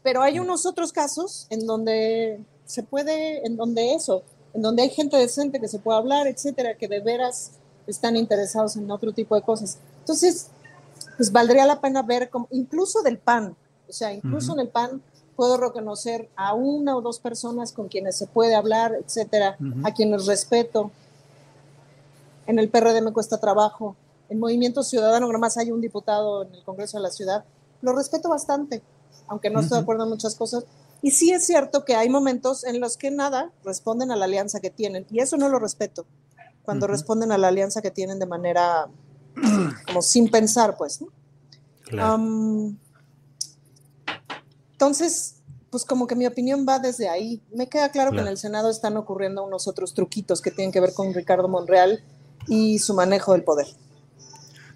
Pero 0.02 0.22
hay 0.22 0.38
unos 0.38 0.64
otros 0.64 0.94
casos 0.94 1.46
en 1.50 1.66
donde 1.66 2.40
se 2.64 2.82
puede, 2.82 3.46
en 3.46 3.58
donde 3.58 3.92
eso, 3.92 4.22
en 4.54 4.62
donde 4.62 4.84
hay 4.84 4.88
gente 4.88 5.18
decente 5.18 5.60
que 5.60 5.68
se 5.68 5.78
puede 5.78 5.98
hablar, 5.98 6.26
etcétera, 6.26 6.78
que 6.78 6.88
de 6.88 7.00
veras 7.00 7.50
están 7.86 8.16
interesados 8.16 8.76
en 8.76 8.90
otro 8.90 9.12
tipo 9.12 9.34
de 9.34 9.42
cosas. 9.42 9.76
Entonces, 9.98 10.46
pues 11.18 11.30
valdría 11.30 11.66
la 11.66 11.82
pena 11.82 12.00
ver, 12.00 12.30
como, 12.30 12.48
incluso 12.50 13.02
del 13.02 13.18
PAN, 13.18 13.54
o 13.90 13.92
sea, 13.92 14.10
incluso 14.14 14.54
en 14.54 14.60
el 14.60 14.68
PAN 14.68 15.02
puedo 15.36 15.58
reconocer 15.58 16.30
a 16.34 16.54
una 16.54 16.96
o 16.96 17.02
dos 17.02 17.20
personas 17.20 17.72
con 17.72 17.88
quienes 17.88 18.16
se 18.16 18.26
puede 18.26 18.54
hablar, 18.54 18.94
etcétera, 18.94 19.58
a 19.84 19.92
quienes 19.92 20.24
respeto. 20.24 20.90
En 22.46 22.58
el 22.58 22.68
PRD 22.68 23.00
me 23.02 23.12
cuesta 23.12 23.38
trabajo. 23.38 23.96
En 24.28 24.40
Movimiento 24.40 24.82
Ciudadano, 24.82 25.30
nomás 25.30 25.56
hay 25.56 25.70
un 25.70 25.80
diputado 25.80 26.44
en 26.44 26.54
el 26.54 26.62
Congreso 26.64 26.96
de 26.96 27.02
la 27.02 27.10
Ciudad. 27.10 27.44
Lo 27.82 27.92
respeto 27.92 28.28
bastante, 28.28 28.82
aunque 29.28 29.50
no 29.50 29.60
estoy 29.60 29.78
de 29.78 29.82
acuerdo 29.82 30.04
en 30.04 30.10
muchas 30.10 30.34
cosas. 30.34 30.64
Y 31.02 31.10
sí 31.10 31.32
es 31.32 31.44
cierto 31.44 31.84
que 31.84 31.96
hay 31.96 32.08
momentos 32.08 32.64
en 32.64 32.80
los 32.80 32.96
que 32.96 33.10
nada 33.10 33.50
responden 33.64 34.10
a 34.12 34.16
la 34.16 34.24
alianza 34.24 34.60
que 34.60 34.70
tienen, 34.70 35.06
y 35.10 35.20
eso 35.20 35.36
no 35.36 35.48
lo 35.48 35.58
respeto, 35.58 36.06
cuando 36.62 36.86
responden 36.86 37.32
a 37.32 37.38
la 37.38 37.48
alianza 37.48 37.82
que 37.82 37.90
tienen 37.90 38.20
de 38.20 38.26
manera 38.26 38.88
como 39.86 40.00
sin 40.02 40.30
pensar, 40.30 40.76
pues. 40.76 41.00
¿no? 41.00 41.08
entonces, 44.72 45.36
pues 45.70 45.84
como 45.84 46.06
que 46.06 46.14
mi 46.14 46.26
opinión 46.26 46.64
va 46.66 46.78
desde 46.78 47.08
ahí. 47.08 47.42
Me 47.52 47.68
queda 47.68 47.90
claro, 47.90 48.12
que 48.12 48.20
en 48.20 48.28
el 48.28 48.38
Senado 48.38 48.70
están 48.70 48.96
ocurriendo 48.96 49.44
unos 49.44 49.68
otros 49.68 49.92
truquitos 49.94 50.40
que 50.40 50.50
tienen 50.50 50.72
que 50.72 50.80
ver 50.80 50.94
con 50.94 51.12
Ricardo 51.12 51.48
Monreal 51.48 52.02
y 52.48 52.78
su 52.78 52.94
manejo 52.94 53.32
del 53.32 53.44
poder. 53.44 53.66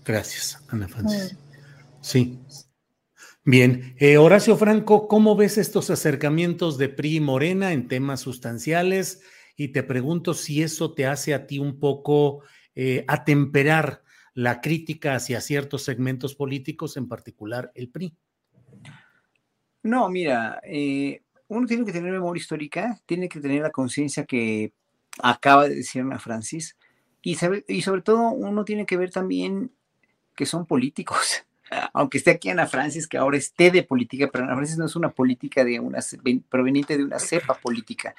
Gracias, 0.04 0.62
Ana 0.68 0.88
Francis. 0.88 1.34
Mm. 1.34 1.36
Sí. 2.00 2.38
Bien, 3.44 3.94
eh, 3.98 4.18
Horacio 4.18 4.56
Franco, 4.56 5.06
¿cómo 5.06 5.36
ves 5.36 5.56
estos 5.56 5.90
acercamientos 5.90 6.78
de 6.78 6.88
PRI 6.88 7.16
y 7.16 7.20
Morena 7.20 7.72
en 7.72 7.86
temas 7.86 8.20
sustanciales? 8.20 9.20
Y 9.56 9.68
te 9.68 9.82
pregunto 9.82 10.34
si 10.34 10.62
eso 10.62 10.94
te 10.94 11.06
hace 11.06 11.32
a 11.32 11.46
ti 11.46 11.58
un 11.58 11.78
poco 11.78 12.42
eh, 12.74 13.04
atemperar 13.06 14.02
la 14.34 14.60
crítica 14.60 15.14
hacia 15.14 15.40
ciertos 15.40 15.82
segmentos 15.82 16.34
políticos, 16.34 16.96
en 16.96 17.08
particular 17.08 17.72
el 17.74 17.88
PRI. 17.88 18.14
No, 19.82 20.08
mira, 20.08 20.60
eh, 20.64 21.22
uno 21.48 21.66
tiene 21.66 21.84
que 21.84 21.92
tener 21.92 22.12
memoria 22.12 22.40
histórica, 22.40 23.00
tiene 23.06 23.28
que 23.28 23.40
tener 23.40 23.62
la 23.62 23.70
conciencia 23.70 24.24
que 24.24 24.72
acaba 25.22 25.68
de 25.68 25.76
decir 25.76 26.02
Ana 26.02 26.18
Francis, 26.18 26.76
y, 27.26 27.82
sobre 27.82 28.02
todo 28.02 28.30
uno 28.30 28.64
tiene 28.64 28.86
que 28.86 28.96
ver 28.96 29.10
también 29.10 29.72
que 30.36 30.46
son 30.46 30.64
políticos. 30.64 31.44
Aunque 31.92 32.18
esté 32.18 32.30
aquí 32.30 32.50
Ana 32.50 32.68
Francis, 32.68 33.08
que 33.08 33.18
ahora 33.18 33.36
esté 33.36 33.72
de 33.72 33.82
política, 33.82 34.28
pero 34.32 34.44
Ana 34.44 34.54
Francis 34.54 34.78
no 34.78 34.86
es 34.86 34.94
una 34.94 35.10
política 35.10 35.64
de 35.64 35.80
una, 35.80 35.98
proveniente 36.48 36.96
de 36.96 37.02
una 37.02 37.18
cepa 37.18 37.54
política, 37.54 38.14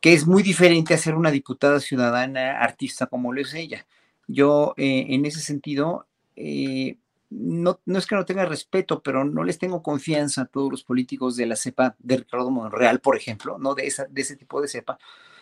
que 0.00 0.14
es 0.14 0.26
muy 0.26 0.42
diferente 0.42 0.94
a 0.94 0.98
ser 0.98 1.16
una 1.16 1.30
diputada 1.30 1.80
ciudadana 1.80 2.58
artista 2.58 3.06
como 3.06 3.34
lo 3.34 3.42
es 3.42 3.52
ella. 3.52 3.84
Yo, 4.26 4.72
eh, 4.78 5.06
en 5.10 5.26
ese 5.26 5.40
sentido, 5.40 6.06
eh, 6.34 6.96
no, 7.28 7.78
no, 7.84 7.98
es 7.98 8.06
que 8.06 8.14
no 8.14 8.24
tenga 8.24 8.46
respeto, 8.46 9.02
pero 9.02 9.22
no 9.22 9.44
les 9.44 9.58
tengo 9.58 9.82
confianza 9.82 10.42
a 10.42 10.46
todos 10.46 10.70
los 10.70 10.82
políticos 10.82 11.36
de 11.36 11.44
la 11.44 11.56
cepa 11.56 11.94
de 11.98 12.16
Ricardo 12.16 12.50
Monreal, 12.50 13.00
por 13.00 13.18
ejemplo, 13.18 13.58
¿no? 13.58 13.74
De, 13.74 13.86
esa, 13.86 14.06
de 14.06 14.22
ese 14.22 14.36
tipo 14.36 14.62
de 14.62 14.68
cepa, 14.68 14.98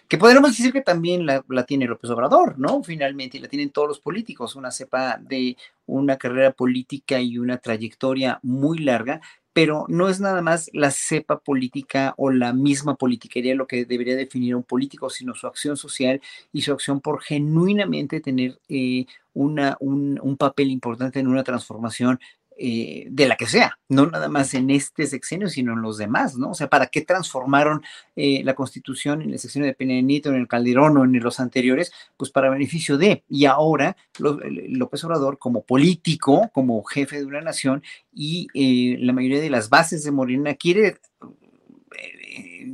que 0.08 0.18
podríamos 0.18 0.56
decir 0.56 0.72
que 0.72 0.80
también 0.80 1.26
la, 1.26 1.44
la, 1.48 1.64
tiene 1.64 1.86
López 1.86 2.10
Obrador, 2.10 2.58
¿no? 2.58 2.82
Finalmente, 2.82 3.36
y 3.36 3.40
la 3.40 3.48
tienen 3.48 3.70
todos 3.70 3.88
los 3.88 4.00
políticos, 4.00 4.56
una 4.56 4.70
cepa 4.70 5.18
de 5.18 5.56
una 5.86 6.16
carrera 6.16 6.52
política 6.52 7.20
y 7.20 7.38
una 7.38 7.58
trayectoria 7.58 8.40
muy 8.42 8.78
larga, 8.78 9.20
pero 9.52 9.86
no 9.88 10.08
es 10.08 10.20
nada 10.20 10.40
más 10.40 10.70
la 10.72 10.90
cepa 10.92 11.40
política 11.40 12.14
o 12.16 12.30
la 12.30 12.52
misma 12.52 12.94
politiquería 12.94 13.56
lo 13.56 13.66
que 13.66 13.84
debería 13.84 14.14
definir 14.14 14.54
a 14.54 14.56
un 14.56 14.62
político, 14.62 15.10
sino 15.10 15.34
su 15.34 15.46
acción 15.46 15.76
social 15.76 16.22
y 16.52 16.62
su 16.62 16.72
acción 16.72 17.00
por 17.00 17.20
genuinamente 17.20 18.20
tener 18.20 18.60
eh, 18.68 19.06
una, 19.34 19.76
un, 19.80 20.20
un, 20.22 20.36
papel 20.36 20.70
importante 20.70 21.18
en 21.18 21.26
una 21.26 21.42
transformación 21.42 22.20
eh, 22.60 23.06
de 23.08 23.28
la 23.28 23.36
que 23.36 23.46
sea, 23.46 23.78
no 23.88 24.06
nada 24.06 24.28
más 24.28 24.52
en 24.54 24.70
este 24.70 25.06
sexenio, 25.06 25.48
sino 25.48 25.74
en 25.74 25.80
los 25.80 25.96
demás, 25.96 26.36
¿no? 26.36 26.50
O 26.50 26.54
sea, 26.54 26.68
¿para 26.68 26.88
qué 26.88 27.02
transformaron 27.02 27.82
eh, 28.16 28.42
la 28.42 28.54
constitución 28.54 29.22
en 29.22 29.30
el 29.30 29.38
sexenio 29.38 29.66
de 29.66 29.74
Peña 29.74 30.00
Nieto, 30.00 30.30
en 30.30 30.34
el 30.34 30.48
Calderón 30.48 30.96
o 30.96 31.04
en 31.04 31.18
los 31.20 31.38
anteriores? 31.38 31.92
Pues 32.16 32.32
para 32.32 32.50
beneficio 32.50 32.98
de, 32.98 33.22
y 33.28 33.44
ahora 33.44 33.96
López 34.18 35.04
Obrador 35.04 35.38
como 35.38 35.62
político, 35.62 36.50
como 36.52 36.82
jefe 36.82 37.18
de 37.18 37.26
una 37.26 37.40
nación 37.40 37.84
y 38.12 38.48
eh, 38.54 38.96
la 38.98 39.12
mayoría 39.12 39.40
de 39.40 39.50
las 39.50 39.68
bases 39.68 40.02
de 40.02 40.10
Morena 40.10 40.54
quiere 40.54 40.98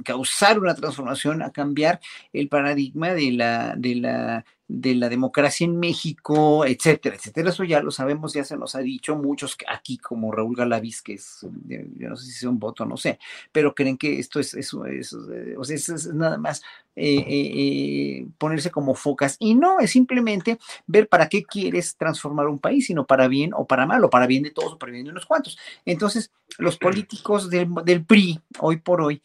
causar 0.02 0.58
una 0.58 0.74
transformación, 0.74 1.42
a 1.42 1.50
cambiar 1.50 2.00
el 2.32 2.48
paradigma 2.48 3.14
de 3.14 3.32
la, 3.32 3.74
de 3.76 3.94
la 3.96 4.44
de 4.66 4.94
la 4.94 5.10
democracia 5.10 5.66
en 5.66 5.78
México, 5.78 6.64
etcétera, 6.64 7.16
etcétera. 7.16 7.50
Eso 7.50 7.64
ya 7.64 7.82
lo 7.82 7.90
sabemos, 7.90 8.32
ya 8.32 8.44
se 8.44 8.56
nos 8.56 8.74
ha 8.74 8.78
dicho 8.78 9.14
muchos 9.16 9.58
aquí, 9.68 9.98
como 9.98 10.32
Raúl 10.32 10.56
Galaviz, 10.56 11.02
que 11.02 11.14
es, 11.14 11.46
eh, 11.68 11.86
yo 11.96 12.08
no 12.08 12.16
sé 12.16 12.24
si 12.26 12.32
es 12.32 12.42
un 12.44 12.58
voto, 12.58 12.86
no 12.86 12.96
sé, 12.96 13.18
pero 13.52 13.74
creen 13.74 13.98
que 13.98 14.18
esto 14.18 14.40
es, 14.40 14.54
eso, 14.54 14.86
eso, 14.86 15.30
eh, 15.32 15.54
o 15.58 15.64
sea, 15.64 15.76
es, 15.76 16.06
nada 16.14 16.38
más 16.38 16.62
eh, 16.96 18.26
ponerse 18.38 18.70
como 18.70 18.94
focas. 18.94 19.36
Y 19.38 19.54
no, 19.54 19.80
es 19.80 19.90
simplemente 19.90 20.58
ver 20.86 21.08
para 21.08 21.28
qué 21.28 21.44
quieres 21.44 21.96
transformar 21.96 22.46
un 22.48 22.58
país, 22.58 22.86
sino 22.86 23.06
para 23.06 23.28
bien 23.28 23.52
o 23.54 23.66
para 23.66 23.84
mal, 23.84 24.02
o 24.04 24.10
para 24.10 24.26
bien 24.26 24.44
de 24.44 24.50
todos 24.50 24.72
o 24.74 24.78
para 24.78 24.92
bien 24.92 25.04
de 25.04 25.10
unos 25.10 25.26
cuantos. 25.26 25.58
Entonces, 25.84 26.32
los 26.56 26.78
políticos 26.78 27.50
del, 27.50 27.68
del 27.84 28.04
PRI, 28.04 28.40
hoy 28.60 28.78
por 28.78 29.02
hoy, 29.02 29.20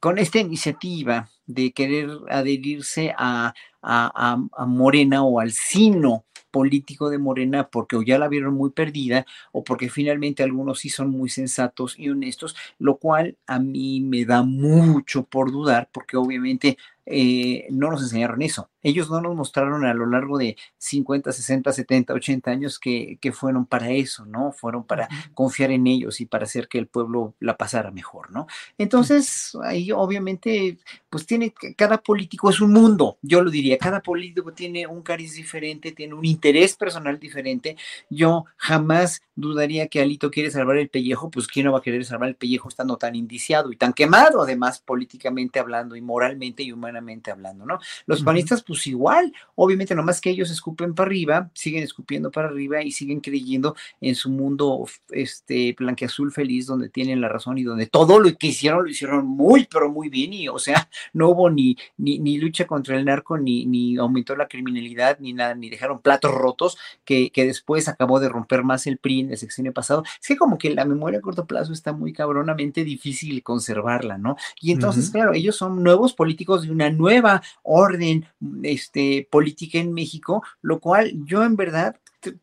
con 0.00 0.18
esta 0.18 0.38
iniciativa 0.38 1.28
de 1.46 1.72
querer 1.72 2.10
adherirse 2.28 3.14
a, 3.16 3.54
a, 3.82 4.36
Morena 4.66 5.22
o 5.22 5.40
al 5.40 5.52
sino 5.52 6.24
político 6.50 7.10
de 7.10 7.18
Morena 7.18 7.68
porque 7.68 7.96
o 7.96 8.02
ya 8.02 8.18
la 8.18 8.28
vieron 8.28 8.54
muy 8.54 8.70
perdida 8.70 9.26
o 9.52 9.62
porque 9.64 9.90
finalmente 9.90 10.42
algunos 10.42 10.80
sí 10.80 10.88
son 10.88 11.10
muy 11.10 11.28
sensatos 11.28 11.98
y 11.98 12.08
honestos, 12.08 12.56
lo 12.78 12.96
cual 12.96 13.36
a 13.46 13.58
mí 13.58 14.00
me 14.00 14.24
da 14.24 14.42
mucho 14.42 15.24
por 15.24 15.52
dudar 15.52 15.90
porque 15.92 16.16
obviamente 16.16 16.78
eh, 17.10 17.66
no 17.70 17.90
nos 17.90 18.02
enseñaron 18.02 18.42
eso. 18.42 18.68
Ellos 18.82 19.10
no 19.10 19.22
nos 19.22 19.34
mostraron 19.34 19.86
a 19.86 19.94
lo 19.94 20.04
largo 20.04 20.36
de 20.36 20.56
50, 20.76 21.32
60, 21.32 21.72
70, 21.72 22.12
80 22.12 22.50
años 22.50 22.78
que, 22.78 23.18
fueron 23.32 23.64
para 23.64 23.90
eso, 23.90 24.26
¿no? 24.26 24.52
Fueron 24.52 24.84
para 24.84 25.08
confiar 25.32 25.70
en 25.70 25.86
ellos 25.86 26.20
y 26.20 26.26
para 26.26 26.44
hacer 26.44 26.68
que 26.68 26.78
el 26.78 26.86
pueblo 26.86 27.34
la 27.40 27.56
pasara 27.56 27.90
mejor, 27.90 28.30
¿no? 28.30 28.46
Entonces, 28.76 29.56
ahí 29.62 29.90
obviamente, 29.90 30.78
pues 31.08 31.24
tiene, 31.24 31.54
cada 31.76 31.98
político 31.98 32.50
es 32.50 32.60
un 32.60 32.72
mundo, 32.72 33.18
yo 33.22 33.42
lo 33.42 33.50
diría, 33.50 33.67
cada 33.76 34.00
político 34.00 34.52
tiene 34.52 34.86
un 34.86 35.02
cariz 35.02 35.34
diferente, 35.34 35.92
tiene 35.92 36.14
un 36.14 36.24
interés 36.24 36.76
personal 36.76 37.18
diferente. 37.18 37.76
Yo 38.08 38.46
jamás 38.56 39.20
dudaría 39.34 39.88
que 39.88 40.00
Alito 40.00 40.30
quiere 40.30 40.50
salvar 40.50 40.78
el 40.78 40.88
pellejo, 40.88 41.30
pues 41.30 41.46
¿quién 41.46 41.66
no 41.66 41.72
va 41.72 41.78
a 41.78 41.82
querer 41.82 42.04
salvar 42.04 42.28
el 42.28 42.36
pellejo 42.36 42.68
estando 42.68 42.96
tan 42.96 43.14
indiciado 43.14 43.72
y 43.72 43.76
tan 43.76 43.92
quemado, 43.92 44.42
además, 44.42 44.80
políticamente 44.80 45.58
hablando 45.58 45.96
y 45.96 46.00
moralmente 46.00 46.62
y 46.62 46.72
humanamente? 46.72 47.18
hablando, 47.30 47.66
¿no? 47.66 47.78
Los 48.06 48.22
panistas, 48.22 48.62
pues 48.62 48.86
igual, 48.86 49.32
obviamente, 49.54 49.94
nomás 49.94 50.20
que 50.20 50.30
ellos 50.30 50.50
escupen 50.50 50.94
para 50.94 51.08
arriba, 51.08 51.50
siguen 51.54 51.82
escupiendo 51.82 52.30
para 52.30 52.48
arriba 52.48 52.82
y 52.82 52.92
siguen 52.92 53.20
creyendo 53.20 53.74
en 54.00 54.14
su 54.14 54.30
mundo 54.30 54.86
este 55.10 55.74
blanqueazul 55.78 56.32
feliz, 56.32 56.66
donde 56.66 56.88
tienen 56.88 57.20
la 57.20 57.28
razón 57.28 57.58
y 57.58 57.62
donde 57.62 57.86
todo 57.86 58.18
lo 58.18 58.34
que 58.36 58.48
hicieron 58.48 58.84
lo 58.84 58.90
hicieron 58.90 59.26
muy, 59.26 59.66
pero 59.70 59.90
muy 59.90 60.08
bien, 60.08 60.32
y 60.32 60.48
o 60.48 60.58
sea, 60.58 60.88
no 61.12 61.30
hubo 61.30 61.50
ni, 61.50 61.76
ni, 61.96 62.38
lucha 62.38 62.66
contra 62.66 62.96
el 62.96 63.04
narco, 63.04 63.38
ni, 63.38 63.57
ni, 63.66 63.88
ni 63.92 63.96
aumentó 63.96 64.36
la 64.36 64.48
criminalidad, 64.48 65.18
ni 65.20 65.32
nada, 65.32 65.54
ni 65.54 65.70
dejaron 65.70 66.00
platos 66.00 66.32
rotos, 66.32 66.78
que, 67.04 67.30
que 67.30 67.44
después 67.44 67.88
acabó 67.88 68.20
de 68.20 68.28
romper 68.28 68.64
más 68.64 68.86
el 68.86 68.98
PRI 68.98 69.20
en 69.20 69.30
el 69.30 69.38
sexenio 69.38 69.72
pasado. 69.72 70.04
Es 70.20 70.28
que 70.28 70.36
como 70.36 70.58
que 70.58 70.70
la 70.70 70.84
memoria 70.84 71.18
a 71.18 71.22
corto 71.22 71.46
plazo 71.46 71.72
está 71.72 71.92
muy 71.92 72.12
cabronamente 72.12 72.84
difícil 72.84 73.42
conservarla, 73.42 74.18
¿no? 74.18 74.36
Y 74.60 74.72
entonces, 74.72 75.10
claro, 75.10 75.32
ellos 75.32 75.56
son 75.56 75.82
nuevos 75.82 76.14
políticos 76.14 76.62
de 76.62 76.70
una 76.70 76.90
nueva 76.90 77.42
orden 77.62 78.26
este, 78.62 79.28
política 79.30 79.78
en 79.78 79.92
México, 79.92 80.42
lo 80.62 80.80
cual 80.80 81.12
yo 81.24 81.44
en 81.44 81.56
verdad 81.56 81.96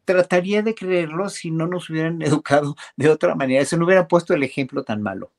trataría 0.05 0.61
de 0.61 0.75
creerlo 0.75 1.29
si 1.29 1.51
no 1.51 1.67
nos 1.67 1.89
hubieran 1.89 2.21
educado 2.21 2.75
de 2.95 3.09
otra 3.09 3.35
manera, 3.35 3.65
si 3.65 3.77
no 3.77 3.85
hubieran 3.85 4.07
puesto 4.07 4.33
el 4.33 4.43
ejemplo 4.43 4.83
tan 4.83 5.01
malo. 5.01 5.31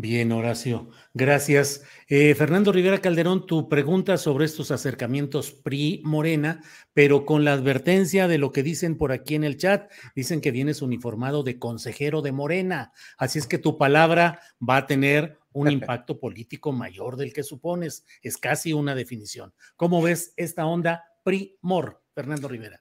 Bien, 0.00 0.30
Horacio, 0.30 0.90
gracias. 1.12 1.82
Eh, 2.06 2.32
Fernando 2.36 2.70
Rivera 2.70 3.00
Calderón, 3.00 3.46
tu 3.46 3.68
pregunta 3.68 4.16
sobre 4.16 4.44
estos 4.44 4.70
acercamientos 4.70 5.50
PRI-Morena, 5.50 6.62
pero 6.94 7.26
con 7.26 7.44
la 7.44 7.54
advertencia 7.54 8.28
de 8.28 8.38
lo 8.38 8.52
que 8.52 8.62
dicen 8.62 8.96
por 8.96 9.10
aquí 9.10 9.34
en 9.34 9.42
el 9.42 9.56
chat, 9.56 9.90
dicen 10.14 10.40
que 10.40 10.52
vienes 10.52 10.82
uniformado 10.82 11.42
de 11.42 11.58
consejero 11.58 12.22
de 12.22 12.30
Morena, 12.30 12.92
así 13.16 13.40
es 13.40 13.48
que 13.48 13.58
tu 13.58 13.76
palabra 13.76 14.38
va 14.62 14.76
a 14.76 14.86
tener 14.86 15.36
un 15.50 15.68
impacto 15.68 16.20
político 16.20 16.70
mayor 16.70 17.16
del 17.16 17.32
que 17.32 17.42
supones, 17.42 18.04
es 18.22 18.36
casi 18.36 18.72
una 18.72 18.94
definición. 18.94 19.52
¿Cómo 19.74 20.00
ves 20.00 20.32
esta 20.36 20.64
onda 20.64 21.06
PRI-MOR, 21.24 22.00
Fernando 22.14 22.46
Rivera? 22.46 22.80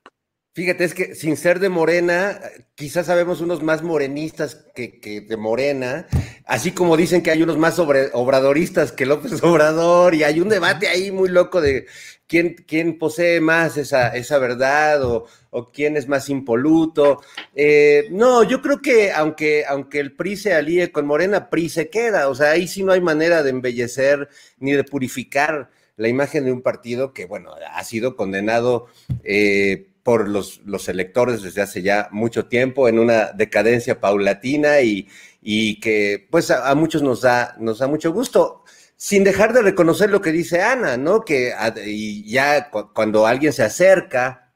Fíjate, 0.57 0.85
es 0.85 0.95
que 0.95 1.13
sin 1.13 1.37
ser 1.37 1.59
de 1.59 1.69
Morena, 1.69 2.41
quizás 2.73 3.05
sabemos 3.05 3.41
unos 3.41 3.61
más 3.61 3.83
morenistas 3.83 4.65
que, 4.73 5.21
de 5.21 5.37
Morena, 5.37 6.07
así 6.45 6.71
como 6.71 6.97
dicen 6.97 7.21
que 7.21 7.29
hay 7.29 7.43
unos 7.43 7.59
más 7.59 7.77
obradoristas 7.77 8.91
que 8.91 9.05
López 9.05 9.33
Obrador, 9.43 10.15
y 10.15 10.23
hay 10.23 10.39
un 10.39 10.49
debate 10.49 10.87
ahí 10.87 11.11
muy 11.11 11.29
loco 11.29 11.61
de 11.61 11.85
quién, 12.25 12.55
quién 12.67 12.97
posee 12.97 13.39
más 13.39 13.77
esa, 13.77 14.07
esa 14.15 14.39
verdad 14.39 15.03
o, 15.03 15.27
quién 15.71 15.95
es 15.95 16.07
más 16.07 16.27
impoluto. 16.27 17.21
Eh, 17.53 18.07
no, 18.09 18.41
yo 18.41 18.59
creo 18.63 18.81
que 18.81 19.11
aunque, 19.11 19.63
aunque 19.63 19.99
el 19.99 20.15
PRI 20.15 20.37
se 20.37 20.55
alíe 20.55 20.91
con 20.91 21.05
Morena, 21.05 21.51
PRI 21.51 21.69
se 21.69 21.89
queda, 21.91 22.29
o 22.29 22.33
sea, 22.33 22.49
ahí 22.49 22.67
sí 22.67 22.83
no 22.83 22.93
hay 22.93 23.01
manera 23.01 23.43
de 23.43 23.51
embellecer 23.51 24.27
ni 24.57 24.71
de 24.71 24.83
purificar 24.83 25.69
la 25.97 26.07
imagen 26.07 26.45
de 26.45 26.51
un 26.51 26.63
partido 26.63 27.13
que, 27.13 27.25
bueno, 27.25 27.53
ha 27.71 27.83
sido 27.83 28.15
condenado. 28.15 28.87
Eh, 29.23 29.89
por 30.07 30.29
los, 30.29 30.61
los 30.63 30.87
electores 30.87 31.41
desde 31.41 31.61
hace 31.61 31.81
ya 31.81 32.07
mucho 32.11 32.45
tiempo 32.45 32.87
en 32.87 32.97
una 32.97 33.33
decadencia 33.33 33.99
paulatina 33.99 34.79
y, 34.79 35.09
y 35.41 35.81
que 35.81 36.25
pues 36.31 36.49
a, 36.49 36.73
muchos 36.75 37.01
nos 37.01 37.19
da, 37.23 37.57
nos 37.59 37.79
da 37.79 37.87
mucho 37.89 38.13
gusto 38.13 38.63
sin 38.95 39.25
dejar 39.25 39.51
de 39.51 39.61
reconocer 39.61 40.09
lo 40.09 40.21
que 40.21 40.31
dice 40.31 40.61
Ana, 40.61 40.95
¿no? 40.95 41.25
Que 41.25 41.51
y 41.85 42.23
ya 42.31 42.69
cuando 42.69 43.27
alguien 43.27 43.51
se 43.51 43.63
acerca 43.63 44.53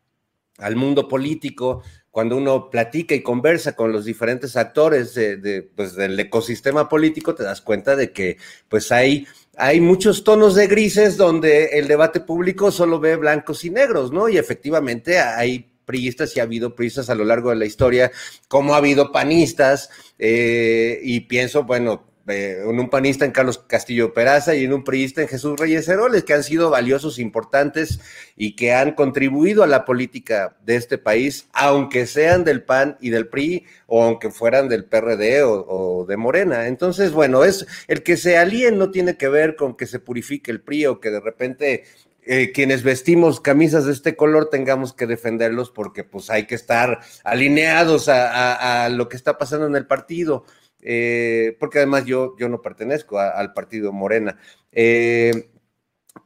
al 0.57 0.77
mundo 0.77 1.09
político, 1.09 1.83
cuando 2.11 2.35
uno 2.35 2.69
platica 2.69 3.15
y 3.15 3.23
conversa 3.23 3.73
con 3.75 3.93
los 3.93 4.05
diferentes 4.05 4.57
actores 4.57 5.15
de, 5.15 5.69
pues, 5.75 5.95
del 5.95 6.19
ecosistema 6.19 6.89
político, 6.89 7.33
te 7.33 7.43
das 7.43 7.61
cuenta 7.61 7.95
de 7.95 8.11
que 8.11 8.37
pues 8.67 8.91
hay, 8.91 9.25
hay 9.57 9.79
muchos 9.79 10.25
tonos 10.25 10.53
de 10.55 10.67
grises 10.67 11.15
donde 11.15 11.79
el 11.79 11.87
debate 11.87 12.19
público 12.19 12.69
solo 12.69 12.99
ve 12.99 13.15
blancos 13.15 13.63
y 13.63 13.69
negros, 13.69 14.11
¿no? 14.11 14.27
Y 14.27 14.37
efectivamente 14.37 15.19
hay 15.19 15.71
priistas 15.85 16.35
y 16.35 16.41
ha 16.41 16.43
habido 16.43 16.75
priistas 16.75 17.09
a 17.09 17.15
lo 17.15 17.23
largo 17.23 17.49
de 17.49 17.55
la 17.55 17.65
historia, 17.65 18.11
como 18.47 18.73
ha 18.73 18.77
habido 18.77 19.11
panistas, 19.11 19.89
eh, 20.19 20.99
y 21.01 21.21
pienso, 21.21 21.63
bueno, 21.63 22.10
en 22.27 22.79
un 22.79 22.89
panista 22.89 23.25
en 23.25 23.31
Carlos 23.31 23.57
Castillo 23.57 24.13
Peraza 24.13 24.55
y 24.55 24.63
en 24.63 24.73
un 24.73 24.83
priista 24.83 25.21
en 25.21 25.27
Jesús 25.27 25.59
Reyes 25.59 25.87
Heroles, 25.87 26.23
que 26.23 26.33
han 26.33 26.43
sido 26.43 26.69
valiosos, 26.69 27.19
importantes 27.19 27.99
y 28.35 28.55
que 28.55 28.73
han 28.73 28.93
contribuido 28.93 29.63
a 29.63 29.67
la 29.67 29.85
política 29.85 30.57
de 30.63 30.75
este 30.75 30.97
país, 30.97 31.47
aunque 31.53 32.05
sean 32.05 32.43
del 32.43 32.63
PAN 32.63 32.97
y 33.01 33.09
del 33.09 33.27
PRI 33.27 33.65
o 33.87 34.03
aunque 34.03 34.29
fueran 34.29 34.69
del 34.69 34.85
PRD 34.85 35.43
o, 35.43 36.05
de 36.07 36.17
Morena. 36.17 36.67
Entonces, 36.67 37.11
bueno, 37.11 37.43
es 37.43 37.65
el 37.87 38.03
que 38.03 38.17
se 38.17 38.37
alíen 38.37 38.77
no 38.77 38.91
tiene 38.91 39.17
que 39.17 39.29
ver 39.29 39.55
con 39.55 39.75
que 39.75 39.87
se 39.87 39.99
purifique 39.99 40.51
el 40.51 40.61
PRI 40.61 40.85
o 40.87 40.99
que 40.99 41.09
de 41.09 41.19
repente 41.19 41.83
eh, 42.23 42.51
quienes 42.51 42.83
vestimos 42.83 43.41
camisas 43.41 43.85
de 43.85 43.93
este 43.93 44.15
color 44.15 44.49
tengamos 44.49 44.93
que 44.93 45.07
defenderlos 45.07 45.71
porque 45.71 46.03
pues 46.03 46.29
hay 46.29 46.45
que 46.45 46.55
estar 46.55 46.99
alineados 47.23 48.09
a 48.09 48.89
lo 48.89 49.09
que 49.09 49.17
está 49.17 49.37
pasando 49.37 49.65
en 49.65 49.75
el 49.75 49.87
partido. 49.87 50.45
Eh, 50.81 51.55
porque 51.59 51.79
además 51.79 52.05
yo, 52.05 52.35
yo 52.37 52.49
no 52.49 52.61
pertenezco 52.61 53.19
al 53.19 53.53
partido 53.53 53.91
Morena. 53.91 54.37
Eh, 54.71 55.49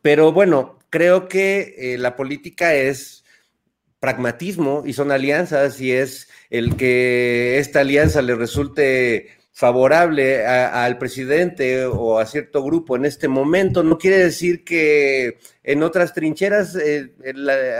pero 0.02 0.32
bueno, 0.32 0.80
creo 0.89 1.28
que 1.28 1.76
eh, 1.78 1.98
la 1.98 2.15
política 2.15 2.74
es 2.74 3.24
pragmatismo 4.00 4.84
y 4.86 4.94
son 4.94 5.12
alianzas 5.12 5.82
y 5.82 5.91
es 5.91 6.30
el 6.50 6.76
que 6.76 7.58
esta 7.60 7.82
alianza 7.82 8.22
le 8.22 8.36
resulte 8.36 9.30
favorable 9.52 10.46
al 10.46 10.98
presidente 10.98 11.86
o 11.86 12.20
a 12.20 12.26
cierto 12.26 12.62
grupo 12.62 12.98
en 12.98 13.06
este 13.06 13.30
momento, 13.30 13.84
no 13.84 13.98
quiere 13.98 14.18
decir 14.18 14.65
que 14.65 15.38
en 15.63 15.82
otras 15.82 16.13
trincheras 16.13 16.78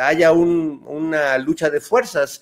haya 0.02 0.32
una 0.32 1.38
lucha 1.38 1.70
de 1.70 1.82
fuerzas. 1.82 2.42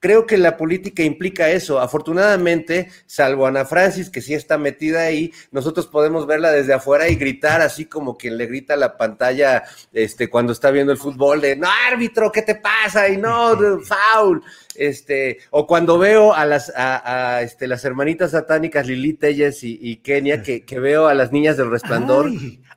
Creo 0.00 0.26
que 0.26 0.38
la 0.38 0.56
política 0.56 1.02
implica 1.02 1.50
eso. 1.50 1.80
Afortunadamente, 1.80 2.88
salvo 3.06 3.46
Ana 3.46 3.64
Francis, 3.64 4.10
que 4.10 4.20
sí 4.20 4.32
está 4.32 4.56
metida 4.56 5.02
ahí, 5.02 5.32
nosotros 5.50 5.88
podemos 5.88 6.26
verla 6.26 6.52
desde 6.52 6.74
afuera 6.74 7.08
y 7.08 7.16
gritar 7.16 7.60
así 7.60 7.86
como 7.86 8.16
quien 8.16 8.36
le 8.36 8.46
grita 8.46 8.74
a 8.74 8.76
la 8.76 8.96
pantalla 8.96 9.64
este, 9.92 10.30
cuando 10.30 10.52
está 10.52 10.70
viendo 10.70 10.92
el 10.92 10.98
fútbol 10.98 11.40
de, 11.40 11.56
no, 11.56 11.68
árbitro, 11.90 12.30
¿qué 12.30 12.42
te 12.42 12.54
pasa? 12.54 13.08
Y 13.08 13.16
no, 13.16 13.56
foul. 13.80 14.42
Este, 14.74 15.38
o 15.50 15.66
cuando 15.66 15.98
veo 15.98 16.32
a 16.32 16.46
las, 16.46 16.72
a, 16.76 17.42
este, 17.42 17.66
las 17.66 17.84
hermanitas 17.84 18.30
satánicas 18.30 18.86
Lili 18.86 19.14
Telles 19.14 19.58
y, 19.62 19.96
Kenia, 19.96 20.42
que, 20.42 20.64
que, 20.64 20.78
veo 20.78 21.08
a 21.08 21.14
las 21.14 21.32
niñas 21.32 21.56
del 21.56 21.70
resplandor, 21.70 22.30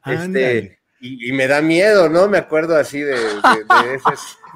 este, 0.05 0.79
y, 0.99 1.31
me 1.31 1.47
da 1.47 1.61
miedo, 1.61 2.09
¿no? 2.09 2.27
Me 2.27 2.37
acuerdo 2.37 2.75
así 2.75 2.99
de, 2.99 3.13
de, 3.13 3.99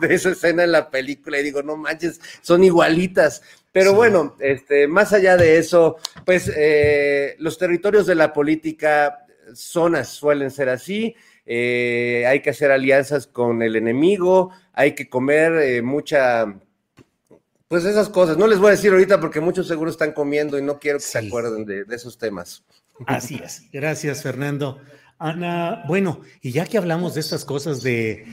esa 0.01 0.31
escena 0.31 0.63
en 0.63 0.71
la 0.71 0.89
película 0.89 1.39
y 1.39 1.43
digo, 1.43 1.63
no 1.63 1.77
manches, 1.77 2.19
son 2.41 2.63
igualitas. 2.63 3.41
Pero 3.71 3.93
bueno, 3.93 4.36
este, 4.39 4.88
más 4.88 5.12
allá 5.12 5.36
de 5.36 5.58
eso, 5.58 5.97
pues 6.25 6.49
eh, 6.55 7.36
los 7.39 7.58
territorios 7.58 8.05
de 8.08 8.15
la 8.15 8.31
política, 8.31 9.25
zonas 9.53 10.10
suelen 10.10 10.49
ser 10.49 10.69
así. 10.69 11.15
Eh, 11.45 12.25
hay 12.27 12.41
que 12.41 12.51
hacer 12.51 12.71
alianzas 12.71 13.27
con 13.27 13.62
el 13.62 13.75
enemigo, 13.75 14.51
hay 14.73 14.95
que 14.95 15.10
comer 15.10 15.53
eh, 15.62 15.81
mucha, 15.81 16.55
pues 17.67 17.86
esas 17.86 18.10
cosas. 18.10 18.38
No 18.38 18.47
les 18.47 18.60
voy 18.60 18.69
a 18.69 18.71
decir 18.71 18.91
ahorita 18.91 19.19
porque 19.19 19.41
muchos 19.41 19.67
seguro 19.67 19.91
están 19.91 20.13
comiendo 20.13 20.58
y 20.58 20.62
no 20.62 20.79
quiero 20.79 20.97
que 20.97 21.05
se 21.05 21.19
acuerden 21.19 21.65
de, 21.65 21.84
de, 21.84 21.95
esos 21.95 22.17
temas. 22.17 22.63
Así 23.05 23.41
es. 23.43 23.63
Gracias, 23.71 24.23
Fernando. 24.23 24.79
Ana, 25.17 25.86
bueno, 25.88 26.19
y 26.41 26.51
ya 26.51 26.65
que 26.65 26.78
hablamos 26.78 27.13
de 27.13 27.21
estas 27.21 27.45
cosas 27.45 27.82
de, 27.82 28.25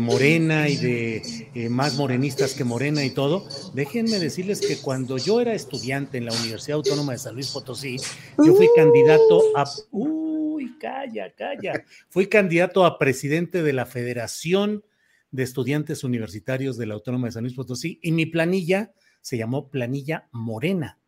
Morena 0.00 0.68
y 0.68 0.76
de 0.76 1.48
eh, 1.54 1.68
más 1.68 1.96
morenistas 1.96 2.54
que 2.54 2.64
Morena 2.64 3.04
y 3.04 3.10
todo, 3.10 3.46
déjenme 3.72 4.18
decirles 4.18 4.60
que 4.60 4.78
cuando 4.78 5.16
yo 5.16 5.40
era 5.40 5.54
estudiante 5.54 6.18
en 6.18 6.26
la 6.26 6.32
Universidad 6.32 6.76
Autónoma 6.76 7.12
de 7.12 7.18
San 7.18 7.34
Luis 7.34 7.52
Potosí, 7.52 7.98
yo 8.44 8.52
fui 8.54 8.68
candidato 8.74 9.42
a... 9.54 9.64
Uy, 9.92 10.76
calla, 10.80 11.32
calla. 11.32 11.84
Fui 12.08 12.26
candidato 12.26 12.84
a 12.84 12.98
presidente 12.98 13.62
de 13.62 13.72
la 13.72 13.86
Federación 13.86 14.84
de 15.30 15.44
Estudiantes 15.44 16.02
Universitarios 16.02 16.76
de 16.76 16.86
la 16.86 16.94
Autónoma 16.94 17.28
de 17.28 17.32
San 17.32 17.44
Luis 17.44 17.54
Potosí 17.54 18.00
y 18.02 18.10
mi 18.10 18.26
planilla 18.26 18.92
se 19.20 19.38
llamó 19.38 19.70
Planilla 19.70 20.28
Morena 20.32 20.98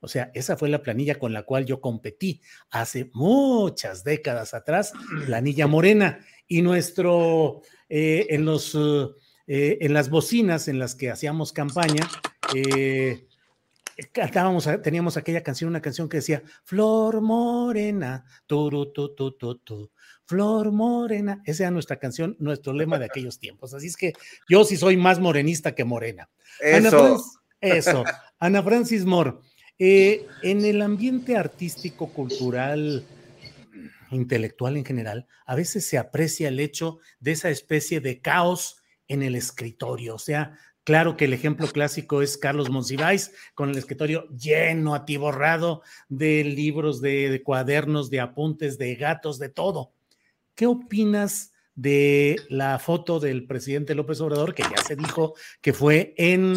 o 0.00 0.08
sea, 0.08 0.30
esa 0.34 0.56
fue 0.56 0.68
la 0.68 0.82
planilla 0.82 1.18
con 1.18 1.32
la 1.32 1.42
cual 1.42 1.66
yo 1.66 1.80
competí 1.80 2.40
hace 2.70 3.10
muchas 3.12 4.02
décadas 4.02 4.54
atrás, 4.54 4.92
planilla 5.26 5.66
morena. 5.66 6.24
Y 6.48 6.62
nuestro, 6.62 7.62
eh, 7.88 8.26
en, 8.30 8.44
los, 8.44 8.74
eh, 9.46 9.78
en 9.80 9.92
las 9.92 10.08
bocinas 10.08 10.68
en 10.68 10.78
las 10.78 10.94
que 10.94 11.10
hacíamos 11.10 11.52
campaña, 11.52 12.08
eh, 12.54 13.28
cantábamos, 14.12 14.68
teníamos 14.82 15.16
aquella 15.16 15.42
canción, 15.42 15.68
una 15.68 15.82
canción 15.82 16.08
que 16.08 16.16
decía, 16.16 16.42
Flor 16.64 17.20
Morena, 17.20 18.24
tu, 18.46 18.70
tu, 18.70 19.14
tu, 19.14 19.32
tu, 19.32 19.58
tu, 19.58 19.90
Flor 20.24 20.72
Morena. 20.72 21.42
Esa 21.44 21.64
era 21.64 21.70
nuestra 21.70 21.98
canción, 21.98 22.36
nuestro 22.38 22.72
lema 22.72 22.98
de 22.98 23.04
aquellos 23.04 23.38
tiempos. 23.38 23.74
Así 23.74 23.88
es 23.88 23.96
que 23.96 24.14
yo 24.48 24.64
sí 24.64 24.76
soy 24.76 24.96
más 24.96 25.20
morenista 25.20 25.74
que 25.74 25.84
morena. 25.84 26.30
Eso. 26.58 27.22
eso. 27.60 28.04
Ana 28.38 28.62
Francis 28.62 29.04
Moore. 29.04 29.34
Eh, 29.82 30.26
en 30.42 30.66
el 30.66 30.82
ambiente 30.82 31.38
artístico, 31.38 32.12
cultural, 32.12 33.02
intelectual 34.10 34.76
en 34.76 34.84
general, 34.84 35.26
a 35.46 35.54
veces 35.54 35.86
se 35.86 35.96
aprecia 35.96 36.48
el 36.48 36.60
hecho 36.60 36.98
de 37.18 37.32
esa 37.32 37.48
especie 37.48 38.02
de 38.02 38.20
caos 38.20 38.82
en 39.08 39.22
el 39.22 39.34
escritorio. 39.34 40.16
O 40.16 40.18
sea, 40.18 40.58
claro 40.84 41.16
que 41.16 41.24
el 41.24 41.32
ejemplo 41.32 41.66
clásico 41.66 42.20
es 42.20 42.36
Carlos 42.36 42.68
Monsiváis, 42.68 43.32
con 43.54 43.70
el 43.70 43.78
escritorio 43.78 44.28
lleno, 44.28 44.94
atiborrado 44.94 45.80
de 46.10 46.44
libros, 46.44 47.00
de, 47.00 47.30
de 47.30 47.42
cuadernos, 47.42 48.10
de 48.10 48.20
apuntes, 48.20 48.76
de 48.76 48.96
gatos, 48.96 49.38
de 49.38 49.48
todo. 49.48 49.94
¿Qué 50.54 50.66
opinas 50.66 51.54
de 51.74 52.36
la 52.50 52.78
foto 52.78 53.18
del 53.18 53.46
presidente 53.46 53.94
López 53.94 54.20
Obrador, 54.20 54.54
que 54.54 54.62
ya 54.62 54.82
se 54.86 54.94
dijo 54.94 55.34
que 55.62 55.72
fue 55.72 56.12
en 56.18 56.56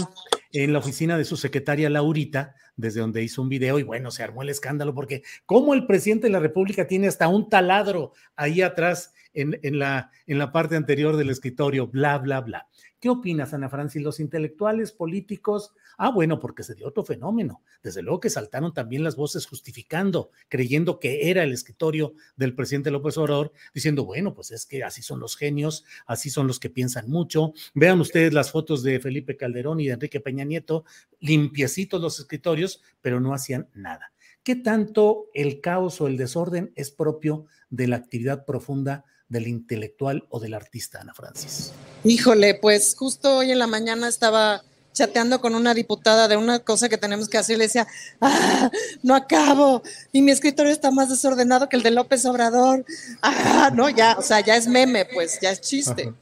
la 0.51 0.79
oficina 0.79 1.17
de 1.17 1.23
su 1.23 1.37
secretaria 1.37 1.89
Laurita, 1.89 2.53
desde 2.75 3.01
donde 3.01 3.23
hizo 3.23 3.41
un 3.41 3.49
video 3.49 3.79
y 3.79 3.83
bueno, 3.83 4.11
se 4.11 4.23
armó 4.23 4.41
el 4.41 4.49
escándalo 4.49 4.93
porque 4.93 5.23
como 5.45 5.73
el 5.73 5.85
presidente 5.85 6.27
de 6.27 6.33
la 6.33 6.39
República 6.39 6.87
tiene 6.87 7.07
hasta 7.07 7.27
un 7.27 7.49
taladro 7.49 8.13
ahí 8.35 8.61
atrás 8.61 9.13
en, 9.33 9.59
en, 9.63 9.79
la, 9.79 10.11
en 10.27 10.37
la 10.37 10.51
parte 10.51 10.75
anterior 10.75 11.17
del 11.17 11.29
escritorio, 11.29 11.87
bla, 11.87 12.17
bla, 12.17 12.41
bla. 12.41 12.67
¿Qué 12.99 13.09
opinas, 13.09 13.53
Ana 13.53 13.69
Francis? 13.69 14.01
Los 14.01 14.19
intelectuales 14.19 14.91
políticos, 14.91 15.73
ah, 15.97 16.09
bueno, 16.09 16.39
porque 16.39 16.63
se 16.63 16.75
dio 16.75 16.87
otro 16.87 17.03
fenómeno. 17.03 17.61
Desde 17.81 18.01
luego 18.01 18.19
que 18.19 18.29
saltaron 18.29 18.73
también 18.73 19.03
las 19.03 19.15
voces 19.15 19.45
justificando, 19.45 20.31
creyendo 20.49 20.99
que 20.99 21.29
era 21.29 21.43
el 21.43 21.51
escritorio 21.51 22.13
del 22.35 22.55
presidente 22.55 22.91
López 22.91 23.17
Obrador, 23.17 23.51
diciendo, 23.73 24.05
bueno, 24.05 24.33
pues 24.33 24.51
es 24.51 24.65
que 24.65 24.83
así 24.83 25.01
son 25.01 25.19
los 25.19 25.35
genios, 25.35 25.85
así 26.05 26.29
son 26.29 26.47
los 26.47 26.59
que 26.59 26.69
piensan 26.69 27.09
mucho. 27.09 27.53
Vean 27.73 27.99
ustedes 27.99 28.33
las 28.33 28.51
fotos 28.51 28.83
de 28.83 28.99
Felipe 28.99 29.37
Calderón 29.37 29.79
y 29.79 29.87
de 29.87 29.93
Enrique 29.93 30.19
Peña 30.19 30.45
Nieto, 30.45 30.85
limpiecitos 31.19 32.01
los 32.01 32.19
escritorios, 32.19 32.81
pero 33.01 33.19
no 33.19 33.33
hacían 33.33 33.69
nada. 33.73 34.13
¿Qué 34.43 34.57
tanto 34.57 35.29
el 35.33 35.61
caos 35.61 36.01
o 36.01 36.07
el 36.07 36.17
desorden 36.17 36.73
es 36.75 36.91
propio 36.91 37.45
de 37.69 37.87
la 37.87 37.95
actividad 37.95 38.45
profunda 38.45 39.05
del 39.29 39.47
intelectual 39.47 40.27
o 40.29 40.39
del 40.41 40.53
artista, 40.53 40.99
Ana 40.99 41.13
Francis? 41.13 41.71
Híjole, 42.03 42.55
pues 42.55 42.93
justo 42.97 43.37
hoy 43.37 43.51
en 43.51 43.59
la 43.59 43.67
mañana 43.67 44.09
estaba 44.09 44.63
chateando 44.93 45.41
con 45.41 45.55
una 45.55 45.73
diputada 45.73 46.27
de 46.27 46.37
una 46.37 46.59
cosa 46.59 46.87
que 46.87 46.97
tenemos 46.97 47.27
que 47.27 47.37
hacer 47.37 47.55
y 47.55 47.59
le 47.59 47.65
decía, 47.65 47.87
ah, 48.21 48.71
no 49.01 49.15
acabo, 49.15 49.81
y 50.11 50.21
mi 50.21 50.31
escritorio 50.31 50.71
está 50.71 50.91
más 50.91 51.09
desordenado 51.09 51.67
que 51.67 51.75
el 51.75 51.83
de 51.83 51.91
López 51.91 52.25
Obrador, 52.25 52.85
ah, 53.21 53.71
no, 53.73 53.89
ya, 53.89 54.15
o 54.17 54.21
sea, 54.21 54.39
ya 54.39 54.55
es 54.55 54.67
meme, 54.67 55.05
pues, 55.05 55.39
ya 55.41 55.51
es 55.51 55.61
chiste. 55.61 56.13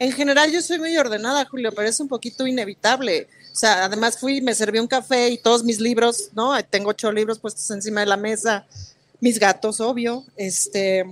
En 0.00 0.12
general 0.12 0.50
yo 0.52 0.62
soy 0.62 0.78
muy 0.78 0.96
ordenada, 0.96 1.44
Julio, 1.44 1.72
pero 1.74 1.88
es 1.88 1.98
un 1.98 2.06
poquito 2.06 2.46
inevitable. 2.46 3.26
O 3.52 3.56
sea, 3.56 3.84
además 3.84 4.18
fui, 4.18 4.40
me 4.40 4.54
serví 4.54 4.78
un 4.78 4.86
café 4.86 5.30
y 5.30 5.38
todos 5.38 5.64
mis 5.64 5.80
libros, 5.80 6.30
¿no? 6.34 6.52
Tengo 6.70 6.90
ocho 6.90 7.10
libros 7.10 7.40
puestos 7.40 7.68
encima 7.72 8.00
de 8.00 8.06
la 8.06 8.16
mesa, 8.16 8.64
mis 9.20 9.40
gatos, 9.40 9.80
obvio, 9.80 10.24
este, 10.36 11.04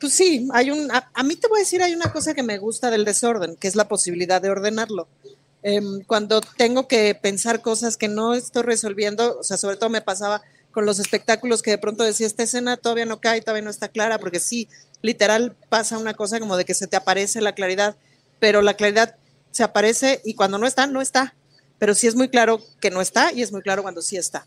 pues 0.00 0.12
sí, 0.12 0.48
hay 0.52 0.70
un, 0.70 0.90
a, 0.90 1.22
mí 1.22 1.36
te 1.36 1.48
voy 1.48 1.60
a 1.60 1.60
decir, 1.60 1.82
hay 1.82 1.94
una 1.94 2.12
cosa 2.12 2.34
que 2.34 2.42
me 2.42 2.58
gusta 2.58 2.90
del 2.90 3.04
desorden, 3.04 3.56
que 3.56 3.68
es 3.68 3.76
la 3.76 3.88
posibilidad 3.88 4.42
de 4.42 4.50
ordenarlo. 4.50 5.08
Em, 5.68 6.04
cuando 6.04 6.40
tengo 6.56 6.86
que 6.86 7.16
pensar 7.16 7.60
cosas 7.60 7.96
que 7.96 8.06
no 8.06 8.34
estoy 8.34 8.62
resolviendo, 8.62 9.36
o 9.40 9.42
sea, 9.42 9.56
sobre 9.56 9.74
todo 9.74 9.90
me 9.90 10.00
pasaba 10.00 10.40
con 10.70 10.86
los 10.86 11.00
espectáculos 11.00 11.60
que 11.60 11.72
de 11.72 11.78
pronto 11.78 12.04
decía, 12.04 12.28
esta 12.28 12.44
escena 12.44 12.76
todavía 12.76 13.04
no 13.04 13.20
cae, 13.20 13.40
todavía 13.40 13.64
no 13.64 13.70
está 13.70 13.88
clara, 13.88 14.20
porque 14.20 14.38
sí, 14.38 14.68
literal 15.02 15.56
pasa 15.68 15.98
una 15.98 16.14
cosa 16.14 16.38
como 16.38 16.56
de 16.56 16.64
que 16.64 16.74
se 16.74 16.86
te 16.86 16.94
aparece 16.94 17.40
la 17.40 17.56
claridad, 17.56 17.96
pero 18.38 18.62
la 18.62 18.74
claridad 18.74 19.16
se 19.50 19.64
aparece 19.64 20.20
y 20.24 20.34
cuando 20.34 20.56
no 20.56 20.68
está, 20.68 20.86
no 20.86 21.02
está. 21.02 21.34
Pero 21.80 21.96
sí 21.96 22.06
es 22.06 22.14
muy 22.14 22.28
claro 22.28 22.60
que 22.80 22.92
no 22.92 23.00
está 23.00 23.32
y 23.32 23.42
es 23.42 23.50
muy 23.50 23.62
claro 23.62 23.82
cuando 23.82 24.02
sí 24.02 24.16
está. 24.16 24.46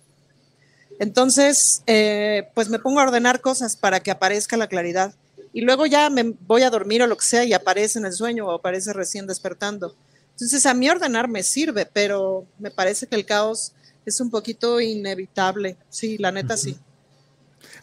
Entonces, 0.99 1.83
eh, 1.85 2.47
pues 2.53 2.69
me 2.69 2.79
pongo 2.79 3.01
a 3.01 3.03
ordenar 3.03 3.41
cosas 3.41 3.75
para 3.75 3.99
que 3.99 4.11
aparezca 4.11 4.55
la 4.55 4.67
claridad 4.67 5.13
y 5.51 5.61
luego 5.61 5.85
ya 5.85 6.09
me 6.09 6.33
voy 6.47 6.63
a 6.63 6.69
dormir 6.69 7.03
o 7.03 7.07
lo 7.07 7.17
que 7.17 7.25
sea 7.25 7.43
y 7.43 7.51
aparece 7.51 7.99
en 7.99 8.05
el 8.05 8.13
sueño 8.13 8.47
o 8.47 8.51
aparece 8.51 8.93
recién 8.93 9.27
despertando. 9.27 9.97
Entonces 10.39 10.65
a 10.65 10.73
mí 10.73 10.89
ordenar 10.89 11.27
me 11.27 11.43
sirve, 11.43 11.85
pero 11.85 12.47
me 12.59 12.71
parece 12.71 13.07
que 13.07 13.17
el 13.17 13.25
caos 13.25 13.73
es 14.05 14.21
un 14.21 14.31
poquito 14.31 14.79
inevitable. 14.79 15.75
Sí, 15.89 16.17
la 16.17 16.31
neta 16.31 16.55
sí. 16.55 16.77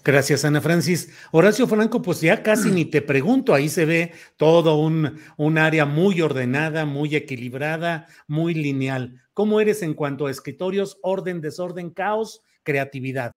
Gracias, 0.02 0.42
Ana 0.42 0.62
Francis. 0.62 1.10
Horacio 1.32 1.66
Franco, 1.66 2.00
pues 2.00 2.22
ya 2.22 2.42
casi 2.42 2.70
ni 2.70 2.86
te 2.86 3.02
pregunto, 3.02 3.52
ahí 3.52 3.68
se 3.68 3.84
ve 3.84 4.12
todo 4.38 4.78
un, 4.78 5.18
un 5.36 5.58
área 5.58 5.84
muy 5.84 6.22
ordenada, 6.22 6.86
muy 6.86 7.14
equilibrada, 7.14 8.06
muy 8.26 8.54
lineal. 8.54 9.20
¿Cómo 9.34 9.60
eres 9.60 9.82
en 9.82 9.92
cuanto 9.92 10.26
a 10.26 10.30
escritorios, 10.30 10.96
orden, 11.02 11.42
desorden, 11.42 11.90
caos, 11.90 12.40
creatividad? 12.62 13.32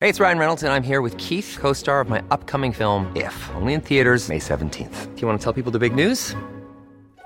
Hey, 0.00 0.08
it's 0.08 0.18
Ryan 0.18 0.38
Reynolds, 0.38 0.64
and 0.64 0.72
I'm 0.72 0.82
here 0.82 1.02
with 1.02 1.16
Keith, 1.18 1.56
co 1.60 1.72
star 1.72 2.00
of 2.00 2.08
my 2.08 2.20
upcoming 2.32 2.72
film, 2.72 3.12
If, 3.14 3.34
only 3.54 3.74
in 3.74 3.80
theaters, 3.80 4.28
May 4.28 4.40
17th. 4.40 5.14
Do 5.14 5.20
you 5.20 5.28
want 5.28 5.38
to 5.38 5.44
tell 5.44 5.52
people 5.52 5.70
the 5.70 5.78
big 5.78 5.94
news? 5.94 6.34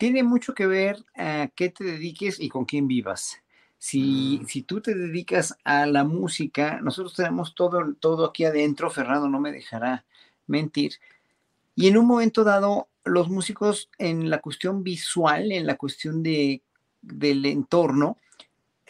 Tiene 0.00 0.22
mucho 0.22 0.54
que 0.54 0.66
ver 0.66 1.04
a 1.14 1.50
qué 1.54 1.68
te 1.68 1.84
dediques 1.84 2.40
y 2.40 2.48
con 2.48 2.64
quién 2.64 2.88
vivas. 2.88 3.36
Si, 3.76 4.40
si 4.48 4.62
tú 4.62 4.80
te 4.80 4.94
dedicas 4.94 5.58
a 5.62 5.84
la 5.84 6.04
música, 6.04 6.80
nosotros 6.80 7.14
tenemos 7.14 7.54
todo, 7.54 7.92
todo 8.00 8.24
aquí 8.24 8.46
adentro, 8.46 8.88
Fernando 8.88 9.28
no 9.28 9.40
me 9.40 9.52
dejará 9.52 10.06
mentir, 10.46 10.94
y 11.74 11.88
en 11.88 11.98
un 11.98 12.06
momento 12.06 12.44
dado, 12.44 12.88
los 13.04 13.28
músicos 13.28 13.90
en 13.98 14.30
la 14.30 14.40
cuestión 14.40 14.82
visual, 14.82 15.52
en 15.52 15.66
la 15.66 15.76
cuestión 15.76 16.22
de, 16.22 16.62
del 17.02 17.44
entorno, 17.44 18.16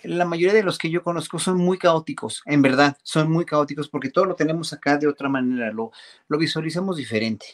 la 0.05 0.25
mayoría 0.25 0.55
de 0.55 0.63
los 0.63 0.79
que 0.79 0.91
yo 0.91 1.03
conozco 1.03 1.41
son 1.41 1.59
muy 1.59 1.77
caóticos, 1.77 2.43
en 2.47 2.63
verdad, 2.63 2.97
son 3.03 3.33
muy 3.33 3.45
caóticos 3.45 3.89
porque 3.89 4.11
todo 4.11 4.27
lo 4.27 4.37
tenemos 4.37 4.73
acá 4.73 4.97
de 4.97 5.09
otra 5.09 5.29
manera, 5.29 5.73
lo, 5.73 5.91
lo 6.29 6.39
visualizamos 6.39 6.99
diferente. 6.99 7.47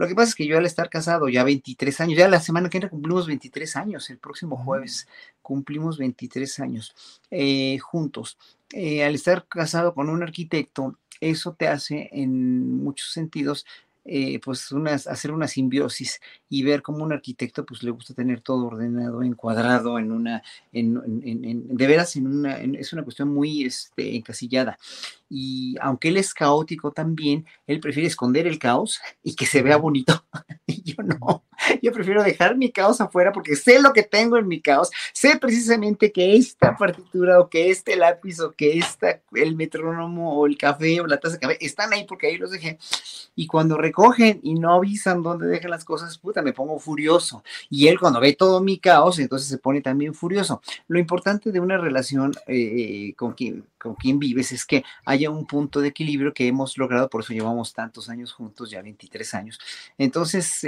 Lo 0.00 0.08
que 0.08 0.14
pasa 0.14 0.30
es 0.30 0.34
que 0.34 0.46
yo 0.46 0.56
al 0.56 0.64
estar 0.64 0.88
casado 0.88 1.28
ya 1.28 1.44
23 1.44 2.00
años, 2.00 2.16
ya 2.16 2.26
la 2.26 2.40
semana 2.40 2.70
que 2.70 2.78
viene 2.78 2.88
cumplimos 2.88 3.26
23 3.26 3.76
años, 3.76 4.08
el 4.08 4.16
próximo 4.16 4.56
jueves 4.56 5.06
cumplimos 5.42 5.98
23 5.98 6.60
años 6.60 6.94
eh, 7.30 7.76
juntos. 7.80 8.38
Eh, 8.72 9.04
al 9.04 9.14
estar 9.14 9.46
casado 9.46 9.92
con 9.92 10.08
un 10.08 10.22
arquitecto, 10.22 10.96
eso 11.20 11.52
te 11.52 11.68
hace 11.68 12.08
en 12.12 12.82
muchos 12.82 13.12
sentidos 13.12 13.66
eh, 14.12 14.40
pues 14.44 14.72
hacer 15.06 15.30
una 15.30 15.46
simbiosis 15.46 16.20
y 16.48 16.64
ver 16.64 16.82
cómo 16.82 17.04
un 17.04 17.12
arquitecto 17.12 17.64
pues 17.64 17.84
le 17.84 17.92
gusta 17.92 18.12
tener 18.12 18.40
todo 18.40 18.66
ordenado, 18.66 19.22
encuadrado 19.22 20.00
en 20.00 20.10
una, 20.10 20.42
en, 20.72 21.68
de 21.68 21.86
veras 21.86 22.16
en 22.16 22.26
una, 22.26 22.56
es 22.56 22.92
una 22.92 23.04
cuestión 23.04 23.28
muy 23.28 23.62
este, 23.62 24.16
encasillada. 24.16 24.80
Y 25.28 25.76
aunque 25.80 26.08
él 26.08 26.16
es 26.16 26.34
caótico 26.34 26.90
también, 26.90 27.46
él 27.68 27.78
prefiere 27.78 28.08
esconder 28.08 28.48
el 28.48 28.58
caos 28.58 28.98
y 29.22 29.36
que 29.36 29.46
se 29.46 29.62
vea 29.62 29.76
bonito. 29.76 30.24
y 30.66 30.82
yo 30.82 31.04
no, 31.04 31.44
yo 31.82 31.92
prefiero 31.92 32.22
dejar 32.22 32.56
mi 32.56 32.70
caos 32.70 33.00
afuera 33.00 33.32
porque 33.32 33.56
sé 33.56 33.80
lo 33.80 33.92
que 33.92 34.02
tengo 34.02 34.36
en 34.38 34.48
mi 34.48 34.60
caos, 34.60 34.90
sé 35.12 35.38
precisamente 35.38 36.12
que 36.12 36.36
esta 36.36 36.76
partitura 36.76 37.40
o 37.40 37.48
que 37.48 37.70
este 37.70 37.96
lápiz 37.96 38.40
o 38.40 38.52
que 38.52 38.78
esta, 38.78 39.20
el 39.34 39.56
metrónomo 39.56 40.34
o 40.34 40.46
el 40.46 40.56
café 40.56 41.00
o 41.00 41.06
la 41.06 41.18
taza 41.18 41.34
de 41.34 41.40
café 41.40 41.58
están 41.60 41.92
ahí 41.92 42.04
porque 42.04 42.28
ahí 42.28 42.36
los 42.36 42.50
dejé. 42.50 42.78
Y 43.34 43.46
cuando 43.46 43.76
recogen 43.76 44.40
y 44.42 44.54
no 44.54 44.74
avisan 44.74 45.22
dónde 45.22 45.46
dejan 45.46 45.70
las 45.70 45.84
cosas, 45.84 46.18
puta, 46.18 46.42
me 46.42 46.52
pongo 46.52 46.78
furioso. 46.78 47.42
Y 47.68 47.88
él 47.88 47.98
cuando 47.98 48.20
ve 48.20 48.34
todo 48.34 48.60
mi 48.60 48.78
caos, 48.78 49.18
entonces 49.18 49.48
se 49.48 49.58
pone 49.58 49.80
también 49.80 50.14
furioso. 50.14 50.60
Lo 50.88 50.98
importante 50.98 51.52
de 51.52 51.60
una 51.60 51.78
relación 51.78 52.32
eh, 52.46 53.14
con, 53.16 53.32
quien, 53.32 53.64
con 53.80 53.94
quien 53.94 54.18
vives 54.18 54.52
es 54.52 54.64
que 54.64 54.84
haya 55.04 55.30
un 55.30 55.46
punto 55.46 55.80
de 55.80 55.88
equilibrio 55.88 56.34
que 56.34 56.46
hemos 56.46 56.76
logrado, 56.76 57.08
por 57.08 57.22
eso 57.22 57.32
llevamos 57.32 57.72
tantos 57.72 58.08
años 58.08 58.32
juntos, 58.32 58.70
ya 58.70 58.82
23 58.82 59.34
años. 59.34 59.58
Entonces, 59.98 60.60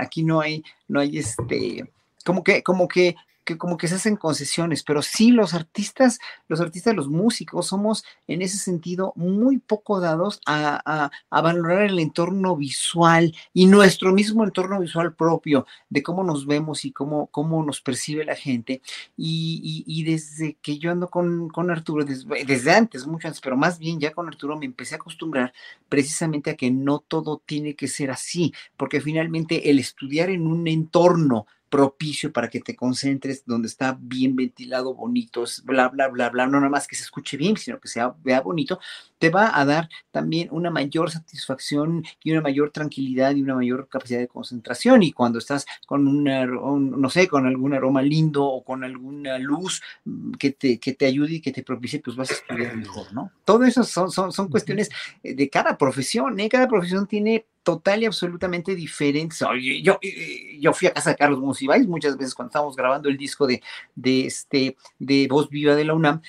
aquí 0.00 0.24
no 0.24 0.40
hay, 0.40 0.64
no 0.88 1.00
hay 1.00 1.18
este, 1.18 1.92
como 2.24 2.42
que, 2.42 2.62
como 2.62 2.88
que 2.88 3.16
que 3.46 3.56
como 3.56 3.78
que 3.78 3.88
se 3.88 3.94
hacen 3.94 4.16
concesiones, 4.16 4.82
pero 4.82 5.00
sí 5.00 5.30
los 5.30 5.54
artistas, 5.54 6.18
los 6.48 6.60
artistas, 6.60 6.94
los 6.94 7.08
músicos, 7.08 7.68
somos 7.68 8.04
en 8.26 8.42
ese 8.42 8.58
sentido 8.58 9.12
muy 9.16 9.58
poco 9.58 10.00
dados 10.00 10.40
a, 10.46 11.10
valorar 11.30 11.82
el 11.82 12.00
entorno 12.00 12.56
visual 12.56 13.34
y 13.54 13.66
nuestro 13.66 14.12
mismo 14.12 14.42
entorno 14.44 14.80
visual 14.80 15.14
propio, 15.14 15.64
de 15.88 16.02
cómo 16.02 16.24
nos 16.24 16.44
vemos 16.44 16.84
y 16.84 16.90
cómo, 16.90 17.28
cómo 17.28 17.62
nos 17.64 17.80
percibe 17.80 18.24
la 18.24 18.34
gente. 18.34 18.82
Y, 19.16 20.04
desde 20.04 20.56
que 20.60 20.78
yo 20.78 20.90
ando 20.90 21.08
con, 21.08 21.48
con 21.48 21.70
Arturo, 21.70 22.04
desde, 22.04 22.44
desde 22.44 22.72
antes, 22.72 23.06
mucho 23.06 23.28
antes, 23.28 23.40
pero 23.40 23.56
más 23.56 23.78
bien 23.78 24.00
ya 24.00 24.12
con 24.12 24.26
Arturo 24.26 24.56
me 24.56 24.66
empecé 24.66 24.96
a 24.96 24.98
acostumbrar 24.98 25.52
precisamente 25.88 26.50
a 26.50 26.56
que 26.56 26.70
no 26.70 26.98
todo 26.98 27.40
tiene 27.46 27.74
que 27.74 27.86
ser 27.86 28.10
así, 28.10 28.52
porque 28.76 29.00
finalmente 29.00 29.70
el 29.70 29.78
estudiar 29.78 30.30
en 30.30 30.48
un 30.48 30.66
entorno 30.66 31.46
propicio 31.76 32.32
para 32.32 32.48
que 32.48 32.60
te 32.60 32.74
concentres, 32.74 33.44
donde 33.44 33.68
está 33.68 33.98
bien 34.00 34.34
ventilado, 34.34 34.94
bonito, 34.94 35.44
bla, 35.64 35.88
bla, 35.88 36.08
bla, 36.08 36.30
bla, 36.30 36.46
no 36.46 36.58
nada 36.58 36.70
más 36.70 36.86
que 36.86 36.96
se 36.96 37.02
escuche 37.02 37.36
bien, 37.36 37.54
sino 37.58 37.78
que 37.78 37.88
sea, 37.88 38.14
vea 38.24 38.40
bonito, 38.40 38.80
te 39.18 39.30
va 39.30 39.58
a 39.58 39.64
dar 39.64 39.88
también 40.10 40.48
una 40.50 40.70
mayor 40.70 41.10
satisfacción 41.10 42.04
y 42.22 42.32
una 42.32 42.40
mayor 42.40 42.70
tranquilidad 42.70 43.34
y 43.34 43.42
una 43.42 43.54
mayor 43.54 43.88
capacidad 43.88 44.20
de 44.20 44.28
concentración. 44.28 45.02
Y 45.02 45.12
cuando 45.12 45.38
estás 45.38 45.66
con 45.86 46.06
una, 46.06 46.46
no 46.46 47.10
sé, 47.10 47.28
con 47.28 47.46
algún 47.46 47.74
aroma 47.74 48.02
lindo 48.02 48.44
o 48.44 48.64
con 48.64 48.84
alguna 48.84 49.38
luz 49.38 49.82
mm, 50.04 50.32
que 50.32 50.52
te, 50.52 50.78
que 50.78 50.92
te 50.92 51.06
ayude 51.06 51.34
y 51.34 51.40
que 51.40 51.52
te 51.52 51.62
propicie, 51.62 52.00
pues 52.00 52.16
vas 52.16 52.30
a 52.30 52.34
estudiar 52.34 52.76
mejor, 52.76 53.12
¿no? 53.12 53.30
Todo 53.44 53.64
eso 53.64 53.84
son, 53.84 54.10
son, 54.10 54.32
son 54.32 54.48
cuestiones 54.48 54.90
de 55.22 55.48
cada 55.48 55.76
profesión, 55.78 56.38
¿eh? 56.40 56.48
Cada 56.48 56.68
profesión 56.68 57.06
tiene 57.06 57.46
total 57.66 58.00
y 58.00 58.06
absolutamente 58.06 58.76
diferentes. 58.76 59.40
Yo, 59.82 59.98
yo, 60.60 60.72
fui 60.72 60.86
a 60.86 60.92
casa 60.92 61.10
de 61.10 61.16
Carlos 61.16 61.40
Monsiváis 61.40 61.84
muchas 61.88 62.16
veces 62.16 62.32
cuando 62.32 62.50
estábamos 62.50 62.76
grabando 62.76 63.08
el 63.08 63.16
disco 63.16 63.44
de, 63.44 63.60
de, 63.96 64.26
este, 64.26 64.76
de 65.00 65.26
Voz 65.28 65.50
Viva 65.50 65.74
de 65.74 65.84
la 65.84 65.94
UNAM 65.94 66.22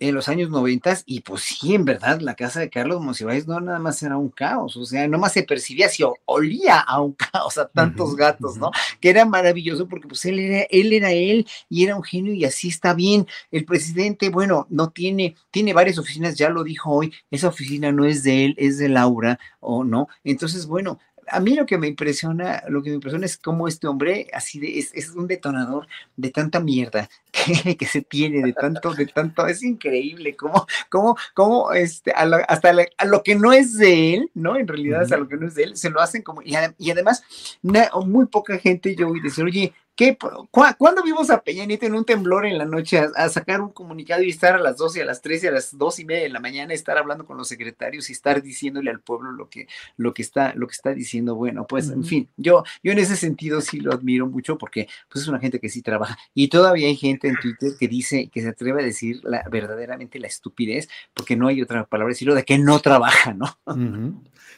en 0.00 0.14
los 0.14 0.28
años 0.28 0.50
noventas, 0.50 1.02
y 1.06 1.20
pues 1.20 1.42
sí, 1.42 1.74
en 1.74 1.84
verdad, 1.84 2.20
la 2.20 2.34
casa 2.34 2.60
de 2.60 2.70
Carlos 2.70 3.00
Monsiváis 3.00 3.46
no 3.46 3.60
nada 3.60 3.78
más 3.78 4.02
era 4.02 4.16
un 4.16 4.30
caos, 4.30 4.76
o 4.76 4.84
sea, 4.84 5.06
no 5.06 5.18
más 5.18 5.32
se 5.32 5.42
percibía, 5.42 5.88
si 5.88 6.02
olía 6.24 6.80
a 6.80 7.00
un 7.00 7.12
caos, 7.32 7.58
a 7.58 7.68
tantos 7.68 8.16
gatos, 8.16 8.56
¿no? 8.56 8.70
Que 9.00 9.10
era 9.10 9.24
maravilloso 9.24 9.86
porque 9.86 10.08
pues 10.08 10.24
él 10.24 10.38
era, 10.38 10.66
él 10.70 10.92
era 10.92 11.12
él 11.12 11.46
y 11.68 11.84
era 11.84 11.96
un 11.96 12.02
genio 12.02 12.32
y 12.32 12.44
así 12.44 12.68
está 12.68 12.94
bien. 12.94 13.26
El 13.50 13.64
presidente, 13.64 14.30
bueno, 14.30 14.66
no 14.70 14.90
tiene, 14.90 15.36
tiene 15.50 15.72
varias 15.72 15.98
oficinas, 15.98 16.36
ya 16.36 16.48
lo 16.48 16.64
dijo 16.64 16.90
hoy, 16.90 17.12
esa 17.30 17.48
oficina 17.48 17.92
no 17.92 18.04
es 18.04 18.22
de 18.22 18.46
él, 18.46 18.54
es 18.58 18.78
de 18.78 18.88
Laura, 18.88 19.38
o 19.60 19.84
no. 19.84 20.08
Entonces, 20.24 20.66
bueno, 20.66 20.98
a 21.30 21.40
mí 21.40 21.54
lo 21.54 21.66
que 21.66 21.78
me 21.78 21.86
impresiona, 21.86 22.62
lo 22.68 22.82
que 22.82 22.90
me 22.90 22.96
impresiona 22.96 23.24
es 23.24 23.38
cómo 23.38 23.68
este 23.68 23.86
hombre 23.86 24.28
así 24.32 24.58
de, 24.58 24.78
es, 24.78 25.10
un 25.10 25.26
detonador 25.26 25.86
de 26.16 26.30
tanta 26.30 26.60
mierda 26.60 27.08
que, 27.78 27.86
se 27.86 28.02
tiene, 28.02 28.42
de 28.42 28.52
tanto, 28.52 28.92
de 28.92 29.06
tanto, 29.06 29.46
es 29.46 29.62
increíble 29.62 30.36
cómo, 30.36 30.66
cómo, 30.90 31.16
cómo 31.34 31.72
este, 31.72 32.12
hasta 32.12 32.74
a 32.98 33.04
lo 33.04 33.22
que 33.22 33.34
no 33.34 33.52
es 33.52 33.76
de 33.76 34.14
él, 34.14 34.30
¿no? 34.34 34.56
En 34.56 34.66
realidad, 34.66 35.02
hasta 35.02 35.16
lo 35.16 35.28
que 35.28 35.36
no 35.36 35.46
es 35.46 35.54
de 35.54 35.64
él, 35.64 35.76
se 35.76 35.90
lo 35.90 36.00
hacen 36.00 36.22
como, 36.22 36.42
y, 36.42 36.54
además, 36.90 37.22
muy 37.62 38.26
poca 38.26 38.58
gente 38.58 38.94
yo 38.96 39.08
voy 39.08 39.20
a 39.20 39.24
decir, 39.24 39.44
oye, 39.44 39.72
¿Qué, 39.96 40.16
¿Cuándo 40.50 41.02
vimos 41.02 41.28
a 41.28 41.42
Peña 41.42 41.66
Nieto 41.66 41.84
en 41.84 41.94
un 41.94 42.04
temblor 42.04 42.46
en 42.46 42.56
la 42.56 42.64
noche 42.64 42.98
a, 42.98 43.28
sacar 43.28 43.60
un 43.60 43.70
comunicado 43.70 44.22
y 44.22 44.30
estar 44.30 44.54
a 44.54 44.58
las 44.58 44.78
12, 44.78 45.02
a 45.02 45.04
las 45.04 45.20
13, 45.20 45.48
a 45.48 45.50
las 45.50 45.76
2 45.76 45.98
y 45.98 46.04
media 46.06 46.22
de 46.22 46.28
la 46.30 46.40
mañana, 46.40 46.72
estar 46.72 46.96
hablando 46.96 47.26
con 47.26 47.36
los 47.36 47.48
secretarios 47.48 48.08
y 48.08 48.12
estar 48.12 48.42
diciéndole 48.42 48.90
al 48.90 49.00
pueblo 49.00 49.32
lo 49.32 49.50
que, 49.50 49.68
lo 49.98 50.14
que, 50.14 50.22
está, 50.22 50.54
lo 50.54 50.66
que 50.66 50.72
está 50.72 50.94
diciendo? 50.94 51.34
Bueno, 51.34 51.66
pues 51.66 51.90
en 51.90 52.04
fin, 52.04 52.28
yo, 52.38 52.64
yo 52.82 52.92
en 52.92 52.98
ese 52.98 53.16
sentido 53.16 53.60
sí 53.60 53.80
lo 53.80 53.92
admiro 53.92 54.26
mucho 54.26 54.56
porque 54.56 54.88
pues, 55.10 55.22
es 55.22 55.28
una 55.28 55.38
gente 55.38 55.60
que 55.60 55.68
sí 55.68 55.82
trabaja. 55.82 56.18
Y 56.34 56.48
todavía 56.48 56.86
hay 56.86 56.96
gente 56.96 57.28
en 57.28 57.36
Twitter 57.36 57.72
que 57.78 57.86
dice, 57.86 58.30
que 58.32 58.40
se 58.40 58.48
atreve 58.48 58.82
a 58.82 58.84
decir 58.84 59.20
la, 59.22 59.44
verdaderamente 59.50 60.18
la 60.18 60.28
estupidez, 60.28 60.88
porque 61.12 61.36
no 61.36 61.48
hay 61.48 61.60
otra 61.60 61.84
palabra 61.84 62.12
decirlo 62.12 62.34
de 62.34 62.44
que 62.44 62.58
no 62.58 62.80
trabaja, 62.80 63.34
¿no? 63.34 63.58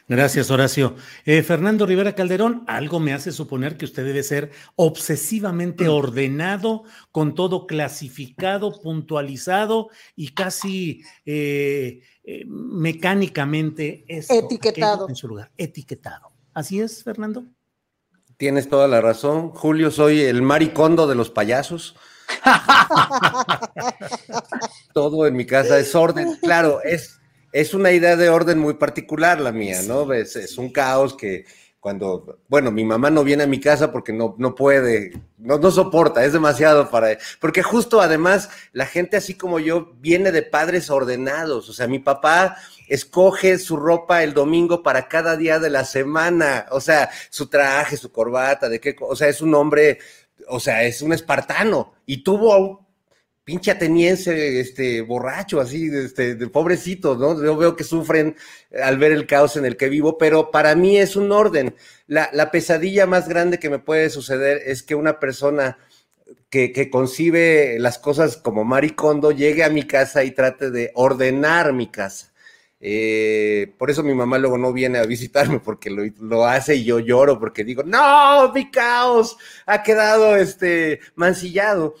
Gracias, 0.07 0.51
Horacio. 0.51 0.95
Eh, 1.25 1.43
Fernando 1.43 1.85
Rivera 1.85 2.13
Calderón, 2.13 2.63
algo 2.67 2.99
me 2.99 3.13
hace 3.13 3.31
suponer 3.31 3.77
que 3.77 3.85
usted 3.85 4.03
debe 4.03 4.21
ser 4.21 4.51
ordenado, 5.87 6.83
con 7.11 7.35
todo 7.35 7.67
clasificado, 7.67 8.81
puntualizado 8.81 9.89
y 10.15 10.29
casi 10.29 11.03
eh, 11.25 12.01
eh, 12.23 12.45
mecánicamente 12.47 14.05
etiquetado 14.07 15.09
en 15.09 15.15
su 15.15 15.27
lugar, 15.27 15.51
etiquetado. 15.57 16.31
¿Así 16.53 16.79
es, 16.79 17.03
Fernando? 17.03 17.45
Tienes 18.37 18.69
toda 18.69 18.87
la 18.87 19.01
razón, 19.01 19.49
Julio. 19.49 19.91
Soy 19.91 20.21
el 20.21 20.41
maricondo 20.41 21.07
de 21.07 21.15
los 21.15 21.29
payasos. 21.29 21.95
todo 24.93 25.27
en 25.27 25.35
mi 25.35 25.45
casa 25.45 25.79
es 25.79 25.93
orden. 25.95 26.37
Claro, 26.41 26.81
es 26.83 27.19
es 27.53 27.75
una 27.75 27.91
idea 27.91 28.15
de 28.15 28.29
orden 28.29 28.57
muy 28.57 28.73
particular 28.73 29.39
la 29.39 29.51
mía, 29.51 29.83
¿no? 29.83 30.11
Es, 30.11 30.35
es, 30.35 30.57
un 30.57 30.71
caos 30.71 31.15
que 31.15 31.45
cuando, 31.83 32.39
bueno, 32.47 32.71
mi 32.71 32.85
mamá 32.85 33.09
no 33.09 33.25
viene 33.25 33.43
a 33.43 33.47
mi 33.47 33.59
casa 33.59 33.91
porque 33.91 34.13
no, 34.13 34.35
no 34.37 34.55
puede, 34.55 35.19
no, 35.37 35.57
no 35.57 35.69
soporta, 35.69 36.23
es 36.23 36.31
demasiado 36.31 36.89
para, 36.89 37.17
porque 37.41 37.61
justo 37.61 37.99
además 37.99 38.49
la 38.71 38.85
gente 38.85 39.17
así 39.17 39.33
como 39.35 39.59
yo 39.59 39.91
viene 39.99 40.31
de 40.31 40.43
padres 40.43 40.89
ordenados, 40.89 41.67
o 41.67 41.73
sea, 41.73 41.89
mi 41.89 41.99
papá 41.99 42.55
escoge 42.87 43.57
su 43.57 43.75
ropa 43.75 44.23
el 44.23 44.33
domingo 44.33 44.81
para 44.81 45.09
cada 45.09 45.35
día 45.35 45.59
de 45.59 45.69
la 45.69 45.83
semana, 45.83 46.67
o 46.71 46.79
sea, 46.79 47.09
su 47.29 47.47
traje, 47.47 47.97
su 47.97 48.13
corbata, 48.13 48.69
de 48.69 48.79
qué, 48.79 48.95
o 49.01 49.17
sea, 49.17 49.27
es 49.27 49.41
un 49.41 49.53
hombre, 49.53 49.99
o 50.47 50.61
sea, 50.61 50.83
es 50.83 51.01
un 51.01 51.11
espartano 51.11 51.95
y 52.05 52.23
tuvo 52.23 52.82
pinche 53.43 53.71
ateniense, 53.71 54.59
este, 54.59 55.01
borracho, 55.01 55.59
así, 55.59 55.89
este, 55.93 56.35
de 56.35 56.47
pobrecito, 56.47 57.15
¿no? 57.15 57.43
Yo 57.43 57.57
veo 57.57 57.75
que 57.75 57.83
sufren 57.83 58.35
al 58.81 58.97
ver 58.97 59.11
el 59.11 59.27
caos 59.27 59.57
en 59.57 59.65
el 59.65 59.77
que 59.77 59.89
vivo, 59.89 60.17
pero 60.17 60.51
para 60.51 60.75
mí 60.75 60.97
es 60.97 61.15
un 61.15 61.31
orden. 61.31 61.75
La, 62.07 62.29
la 62.33 62.51
pesadilla 62.51 63.05
más 63.05 63.27
grande 63.27 63.59
que 63.59 63.69
me 63.69 63.79
puede 63.79 64.09
suceder 64.09 64.61
es 64.65 64.83
que 64.83 64.95
una 64.95 65.19
persona 65.19 65.77
que, 66.49 66.71
que, 66.71 66.89
concibe 66.89 67.77
las 67.79 67.99
cosas 67.99 68.37
como 68.37 68.63
maricondo 68.63 69.31
llegue 69.31 69.63
a 69.63 69.69
mi 69.69 69.83
casa 69.83 70.23
y 70.23 70.31
trate 70.31 70.71
de 70.71 70.91
ordenar 70.95 71.73
mi 71.73 71.87
casa. 71.87 72.33
Eh, 72.85 73.73
por 73.77 73.89
eso 73.89 74.03
mi 74.03 74.13
mamá 74.13 74.37
luego 74.37 74.57
no 74.57 74.73
viene 74.73 74.99
a 74.99 75.05
visitarme 75.05 75.59
porque 75.61 75.89
lo, 75.89 76.03
lo, 76.19 76.45
hace 76.45 76.75
y 76.75 76.83
yo 76.83 76.99
lloro 76.99 77.39
porque 77.39 77.63
digo, 77.63 77.81
no, 77.83 78.51
mi 78.51 78.69
caos 78.69 79.37
ha 79.65 79.83
quedado 79.83 80.35
este 80.35 80.99
mancillado. 81.15 81.95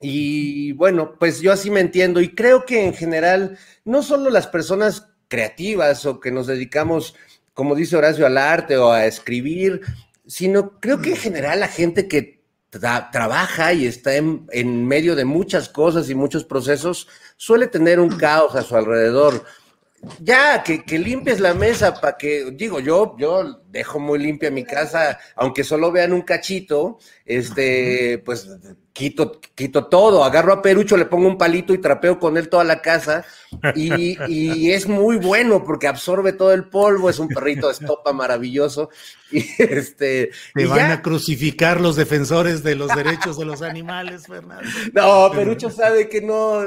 Y 0.00 0.72
bueno, 0.72 1.14
pues 1.18 1.40
yo 1.40 1.52
así 1.52 1.70
me 1.70 1.80
entiendo 1.80 2.20
y 2.20 2.34
creo 2.34 2.66
que 2.66 2.84
en 2.84 2.94
general 2.94 3.58
no 3.84 4.02
solo 4.02 4.30
las 4.30 4.46
personas 4.46 5.08
creativas 5.28 6.04
o 6.04 6.20
que 6.20 6.30
nos 6.30 6.46
dedicamos, 6.46 7.14
como 7.54 7.74
dice 7.74 7.96
Horacio, 7.96 8.26
al 8.26 8.36
arte 8.36 8.76
o 8.76 8.90
a 8.90 9.06
escribir, 9.06 9.80
sino 10.26 10.78
creo 10.80 11.00
que 11.00 11.10
en 11.10 11.16
general 11.16 11.60
la 11.60 11.68
gente 11.68 12.08
que 12.08 12.36
trabaja 12.70 13.72
y 13.72 13.86
está 13.86 14.16
en, 14.16 14.46
en, 14.50 14.86
medio 14.86 15.16
de 15.16 15.24
muchas 15.24 15.68
cosas 15.68 16.10
y 16.10 16.14
muchos 16.14 16.44
procesos 16.44 17.08
suele 17.36 17.68
tener 17.68 18.00
un 18.00 18.18
caos 18.18 18.54
a 18.54 18.62
su 18.62 18.76
alrededor. 18.76 19.44
Ya, 20.20 20.62
que, 20.62 20.84
que 20.84 20.98
limpies 20.98 21.40
la 21.40 21.54
mesa 21.54 21.94
para 21.94 22.16
que, 22.18 22.50
digo, 22.52 22.80
yo, 22.80 23.16
yo 23.18 23.62
dejo 23.78 23.98
muy 23.98 24.18
limpia 24.18 24.50
mi 24.50 24.64
casa, 24.64 25.18
aunque 25.34 25.64
solo 25.64 25.92
vean 25.92 26.12
un 26.12 26.22
cachito, 26.22 26.98
este, 27.24 28.22
pues 28.24 28.48
quito, 28.92 29.40
quito 29.54 29.86
todo, 29.86 30.24
agarro 30.24 30.54
a 30.54 30.62
Perucho, 30.62 30.96
le 30.96 31.04
pongo 31.04 31.28
un 31.28 31.36
palito 31.36 31.74
y 31.74 31.78
trapeo 31.78 32.18
con 32.18 32.38
él 32.38 32.48
toda 32.48 32.64
la 32.64 32.80
casa, 32.80 33.24
y, 33.74 34.16
y 34.28 34.72
es 34.72 34.88
muy 34.88 35.18
bueno 35.18 35.62
porque 35.64 35.86
absorbe 35.86 36.32
todo 36.32 36.52
el 36.52 36.68
polvo, 36.68 37.10
es 37.10 37.18
un 37.18 37.28
perrito 37.28 37.66
de 37.66 37.74
estopa 37.74 38.12
maravilloso, 38.14 38.88
y 39.30 39.44
este... 39.58 40.30
Te 40.54 40.66
van 40.66 40.90
a 40.90 41.02
crucificar 41.02 41.80
los 41.80 41.96
defensores 41.96 42.62
de 42.62 42.74
los 42.74 42.94
derechos 42.94 43.36
de 43.38 43.44
los 43.44 43.60
animales, 43.60 44.26
Fernando. 44.26 44.68
No, 44.94 45.30
Perucho 45.32 45.70
sabe 45.70 46.08
que 46.08 46.22
no, 46.22 46.64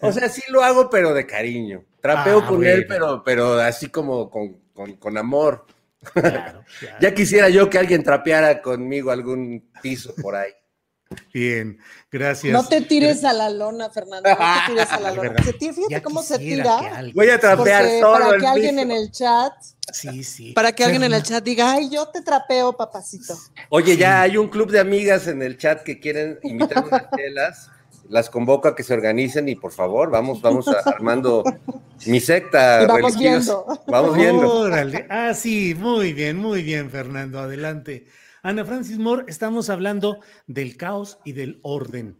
o 0.00 0.12
sea, 0.12 0.28
sí 0.28 0.42
lo 0.50 0.62
hago, 0.62 0.90
pero 0.90 1.14
de 1.14 1.26
cariño, 1.26 1.84
trapeo 2.00 2.40
ah, 2.40 2.46
con 2.46 2.64
él, 2.64 2.84
pero, 2.86 3.22
pero 3.24 3.54
así 3.54 3.88
como 3.88 4.28
con, 4.28 4.56
con, 4.74 4.96
con 4.96 5.16
amor. 5.16 5.64
ya 7.00 7.14
quisiera 7.14 7.48
yo 7.48 7.68
que 7.68 7.78
alguien 7.78 8.02
trapeara 8.02 8.62
conmigo 8.62 9.10
algún 9.10 9.70
piso 9.82 10.14
por 10.20 10.36
ahí. 10.36 10.52
Bien, 11.34 11.76
gracias. 12.10 12.52
No 12.52 12.64
te 12.64 12.82
tires 12.82 13.24
a 13.24 13.32
la 13.32 13.50
lona, 13.50 13.90
Fernando. 13.90 14.28
No 14.28 14.36
te 14.36 14.72
tires 14.72 14.92
a 14.92 15.00
la 15.00 15.10
lona. 15.14 15.34
fíjate 15.42 16.02
cómo 16.02 16.22
se 16.22 16.38
tira. 16.38 17.02
Voy 17.14 17.28
a 17.30 17.38
trapear 17.38 17.84
todo 18.00 18.12
Para 18.12 18.38
que 18.38 18.46
alguien 18.46 18.78
en 18.78 18.92
el 18.92 19.10
chat. 19.10 19.52
Sí, 19.92 20.22
sí. 20.22 20.52
Para 20.52 20.72
que 20.72 20.84
alguien 20.84 21.02
en 21.02 21.12
el 21.12 21.22
chat 21.22 21.42
diga, 21.42 21.72
ay, 21.72 21.90
yo 21.90 22.06
te 22.06 22.22
trapeo, 22.22 22.76
papacito. 22.76 23.36
Oye, 23.70 23.96
ya 23.96 24.22
hay 24.22 24.36
un 24.36 24.48
club 24.48 24.70
de 24.70 24.78
amigas 24.78 25.26
en 25.26 25.42
el 25.42 25.58
chat 25.58 25.82
que 25.82 25.98
quieren 25.98 26.38
invitarme 26.44 26.96
a 26.96 27.10
telas 27.16 27.70
las 28.10 28.28
convoco 28.28 28.68
a 28.68 28.74
que 28.74 28.82
se 28.82 28.92
organicen 28.92 29.48
y 29.48 29.54
por 29.54 29.72
favor, 29.72 30.10
vamos, 30.10 30.42
vamos 30.42 30.66
armando 30.84 31.44
mi 32.06 32.20
secta. 32.20 32.86
vamos 32.86 33.16
viendo. 33.16 33.66
Vamos 33.86 34.16
viendo. 34.16 34.68
Ah, 35.08 35.32
sí, 35.32 35.74
muy 35.78 36.12
bien, 36.12 36.36
muy 36.36 36.62
bien, 36.62 36.90
Fernando, 36.90 37.38
adelante. 37.38 38.06
Ana 38.42 38.64
Francis 38.64 38.98
Moore, 38.98 39.24
estamos 39.28 39.70
hablando 39.70 40.18
del 40.46 40.76
caos 40.76 41.18
y 41.24 41.32
del 41.32 41.60
orden. 41.62 42.16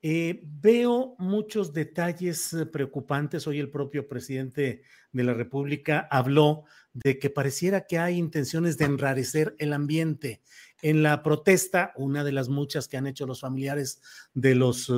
Eh, 0.00 0.40
veo 0.44 1.16
muchos 1.18 1.72
detalles 1.72 2.52
eh, 2.52 2.66
preocupantes. 2.66 3.46
Hoy 3.46 3.58
el 3.58 3.68
propio 3.68 4.08
presidente 4.08 4.82
de 5.12 5.24
la 5.24 5.34
República 5.34 6.06
habló 6.10 6.64
de 6.92 7.18
que 7.18 7.30
pareciera 7.30 7.86
que 7.86 7.98
hay 7.98 8.16
intenciones 8.16 8.78
de 8.78 8.84
enrarecer 8.86 9.56
el 9.58 9.72
ambiente. 9.72 10.40
En 10.82 11.02
la 11.02 11.22
protesta, 11.22 11.92
una 11.96 12.24
de 12.24 12.32
las 12.32 12.48
muchas 12.48 12.88
que 12.88 12.96
han 12.96 13.06
hecho 13.06 13.26
los 13.26 13.40
familiares 13.40 14.00
de 14.34 14.54
los 14.54 14.92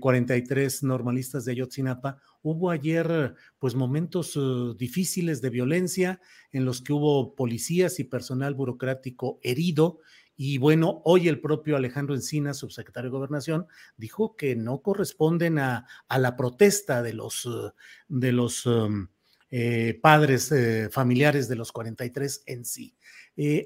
43 0.00 0.74
eh, 0.82 0.86
normalistas 0.86 1.44
de 1.44 1.52
Ayotzinapa, 1.52 2.20
hubo 2.42 2.70
ayer 2.70 3.34
pues 3.58 3.74
momentos 3.74 4.38
difíciles 4.76 5.40
de 5.40 5.50
violencia 5.50 6.20
en 6.52 6.64
los 6.64 6.82
que 6.82 6.92
hubo 6.92 7.34
policías 7.34 7.98
y 8.00 8.04
personal 8.04 8.54
burocrático 8.54 9.38
herido 9.42 10.00
y 10.36 10.58
bueno, 10.58 11.00
hoy 11.04 11.28
el 11.28 11.40
propio 11.40 11.76
Alejandro 11.76 12.14
Encina, 12.14 12.52
subsecretario 12.52 13.10
de 13.10 13.16
Gobernación, 13.16 13.66
dijo 13.96 14.36
que 14.36 14.54
no 14.54 14.82
corresponden 14.82 15.58
a, 15.58 15.86
la 16.10 16.36
protesta 16.36 17.02
de 17.02 17.14
los, 17.14 17.46
eh, 17.46 17.72
de 18.08 18.32
los 18.32 18.66
um, 18.66 19.08
eh, 19.50 19.98
padres 20.02 20.52
eh, 20.52 20.90
familiares 20.90 21.48
de 21.48 21.56
los 21.56 21.72
43 21.72 22.42
en 22.46 22.66
sí. 22.66 22.95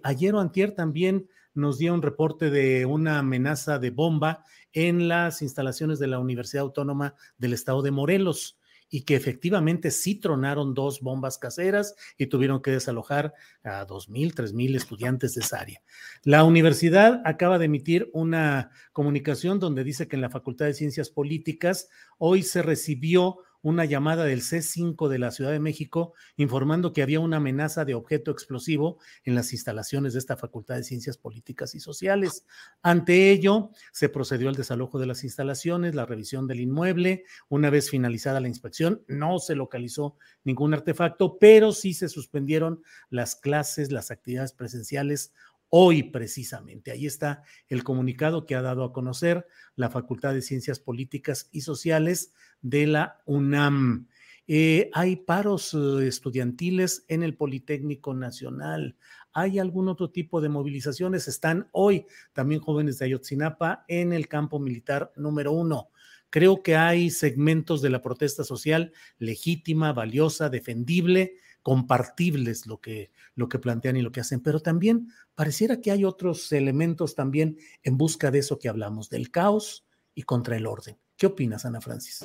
Ayer 0.02 0.34
o 0.34 0.40
antier 0.40 0.74
también 0.74 1.28
nos 1.54 1.78
dio 1.78 1.94
un 1.94 2.02
reporte 2.02 2.50
de 2.50 2.86
una 2.86 3.18
amenaza 3.18 3.78
de 3.78 3.90
bomba 3.90 4.44
en 4.72 5.08
las 5.08 5.42
instalaciones 5.42 5.98
de 5.98 6.06
la 6.06 6.18
Universidad 6.18 6.62
Autónoma 6.62 7.14
del 7.38 7.52
Estado 7.52 7.82
de 7.82 7.90
Morelos 7.90 8.58
y 8.92 9.02
que 9.02 9.14
efectivamente 9.14 9.92
sí 9.92 10.16
tronaron 10.16 10.74
dos 10.74 11.00
bombas 11.00 11.38
caseras 11.38 11.94
y 12.18 12.26
tuvieron 12.26 12.60
que 12.60 12.72
desalojar 12.72 13.32
a 13.62 13.84
dos 13.84 14.08
mil, 14.08 14.34
tres 14.34 14.52
mil 14.52 14.74
estudiantes 14.74 15.34
de 15.34 15.42
esa 15.42 15.60
área. 15.60 15.80
La 16.24 16.42
universidad 16.44 17.22
acaba 17.24 17.58
de 17.58 17.66
emitir 17.66 18.10
una 18.12 18.72
comunicación 18.92 19.60
donde 19.60 19.84
dice 19.84 20.08
que 20.08 20.16
en 20.16 20.22
la 20.22 20.30
Facultad 20.30 20.66
de 20.66 20.74
Ciencias 20.74 21.08
Políticas 21.08 21.88
hoy 22.18 22.42
se 22.42 22.62
recibió 22.62 23.38
una 23.62 23.84
llamada 23.84 24.24
del 24.24 24.40
C5 24.40 25.08
de 25.08 25.18
la 25.18 25.30
Ciudad 25.30 25.50
de 25.50 25.60
México 25.60 26.14
informando 26.36 26.92
que 26.92 27.02
había 27.02 27.20
una 27.20 27.38
amenaza 27.38 27.84
de 27.84 27.94
objeto 27.94 28.30
explosivo 28.30 28.98
en 29.24 29.34
las 29.34 29.52
instalaciones 29.52 30.12
de 30.12 30.18
esta 30.18 30.36
Facultad 30.36 30.76
de 30.76 30.84
Ciencias 30.84 31.18
Políticas 31.18 31.74
y 31.74 31.80
Sociales. 31.80 32.44
Ante 32.82 33.30
ello, 33.30 33.70
se 33.92 34.08
procedió 34.08 34.48
al 34.48 34.54
desalojo 34.54 34.98
de 34.98 35.06
las 35.06 35.24
instalaciones, 35.24 35.94
la 35.94 36.06
revisión 36.06 36.46
del 36.46 36.60
inmueble. 36.60 37.24
Una 37.48 37.70
vez 37.70 37.90
finalizada 37.90 38.40
la 38.40 38.48
inspección, 38.48 39.02
no 39.08 39.38
se 39.38 39.54
localizó 39.54 40.16
ningún 40.44 40.74
artefacto, 40.74 41.38
pero 41.38 41.72
sí 41.72 41.94
se 41.94 42.08
suspendieron 42.08 42.82
las 43.10 43.36
clases, 43.36 43.92
las 43.92 44.10
actividades 44.10 44.52
presenciales 44.52 45.32
hoy 45.70 46.02
precisamente. 46.02 46.90
Ahí 46.90 47.06
está 47.06 47.42
el 47.68 47.82
comunicado 47.82 48.44
que 48.44 48.54
ha 48.54 48.62
dado 48.62 48.84
a 48.84 48.92
conocer 48.92 49.46
la 49.76 49.88
Facultad 49.88 50.34
de 50.34 50.42
Ciencias 50.42 50.78
Políticas 50.78 51.48
y 51.50 51.62
Sociales 51.62 52.34
de 52.60 52.86
la 52.86 53.22
UNAM. 53.24 54.08
Eh, 54.46 54.90
hay 54.92 55.16
paros 55.16 55.74
eh, 55.74 56.08
estudiantiles 56.08 57.04
en 57.08 57.22
el 57.22 57.36
Politécnico 57.36 58.14
Nacional. 58.14 58.96
¿Hay 59.32 59.60
algún 59.60 59.88
otro 59.88 60.10
tipo 60.10 60.40
de 60.40 60.48
movilizaciones? 60.48 61.28
Están 61.28 61.68
hoy 61.70 62.06
también 62.32 62.60
jóvenes 62.60 62.98
de 62.98 63.04
Ayotzinapa 63.04 63.84
en 63.86 64.12
el 64.12 64.26
campo 64.26 64.58
militar 64.58 65.12
número 65.14 65.52
uno. 65.52 65.90
Creo 66.30 66.62
que 66.62 66.76
hay 66.76 67.10
segmentos 67.10 67.80
de 67.80 67.90
la 67.90 68.02
protesta 68.02 68.42
social 68.42 68.92
legítima, 69.18 69.92
valiosa, 69.92 70.48
defendible, 70.48 71.34
compartibles 71.62 72.66
lo 72.66 72.80
que, 72.80 73.10
lo 73.34 73.48
que 73.48 73.58
plantean 73.58 73.96
y 73.96 74.02
lo 74.02 74.12
que 74.12 74.20
hacen, 74.20 74.40
pero 74.40 74.60
también 74.60 75.08
pareciera 75.34 75.80
que 75.80 75.90
hay 75.90 76.04
otros 76.04 76.52
elementos 76.52 77.14
también 77.14 77.58
en 77.82 77.96
busca 77.96 78.30
de 78.30 78.40
eso 78.40 78.58
que 78.58 78.68
hablamos, 78.68 79.10
del 79.10 79.30
caos 79.30 79.84
y 80.14 80.22
contra 80.22 80.56
el 80.56 80.66
orden. 80.66 80.98
¿Qué 81.16 81.26
opinas, 81.26 81.66
Ana 81.66 81.82
Francis? 81.82 82.20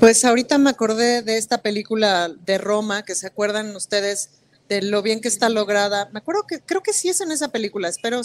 Pues 0.00 0.24
ahorita 0.24 0.58
me 0.58 0.68
acordé 0.68 1.22
de 1.22 1.38
esta 1.38 1.62
película 1.62 2.28
de 2.28 2.58
Roma, 2.58 3.02
que 3.02 3.14
se 3.14 3.26
acuerdan 3.26 3.74
ustedes 3.74 4.42
de 4.68 4.82
lo 4.82 5.00
bien 5.00 5.22
que 5.22 5.28
está 5.28 5.48
lograda. 5.48 6.10
Me 6.12 6.18
acuerdo 6.18 6.42
que 6.46 6.60
creo 6.60 6.82
que 6.82 6.92
sí 6.92 7.08
es 7.08 7.22
en 7.22 7.32
esa 7.32 7.48
película, 7.48 7.88
espero, 7.88 8.20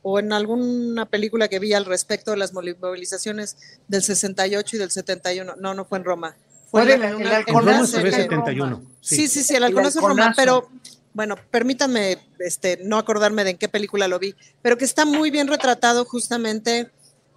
o 0.00 0.18
en 0.18 0.32
alguna 0.32 1.04
película 1.08 1.48
que 1.48 1.58
vi 1.58 1.74
al 1.74 1.84
respecto 1.84 2.30
de 2.30 2.38
las 2.38 2.54
movilizaciones 2.54 3.56
del 3.88 4.02
68 4.02 4.76
y 4.76 4.78
del 4.78 4.90
71. 4.90 5.56
No, 5.56 5.74
no 5.74 5.84
fue 5.84 5.98
en 5.98 6.04
Roma. 6.04 6.36
Fue 6.72 6.82
en 6.82 7.02
el, 7.02 7.22
el, 7.22 7.86
71. 7.86 8.82
Sí, 9.00 9.28
sí, 9.28 9.44
sí, 9.44 9.54
el 9.54 9.62
Alconazo 9.62 10.00
Roma, 10.00 10.32
pero 10.36 10.68
bueno, 11.14 11.36
permítanme 11.50 12.18
este, 12.40 12.80
no 12.82 12.98
acordarme 12.98 13.44
de 13.44 13.50
en 13.50 13.58
qué 13.58 13.68
película 13.68 14.08
lo 14.08 14.18
vi, 14.18 14.34
pero 14.62 14.76
que 14.76 14.84
está 14.84 15.04
muy 15.04 15.30
bien 15.30 15.46
retratado 15.46 16.04
justamente 16.04 16.90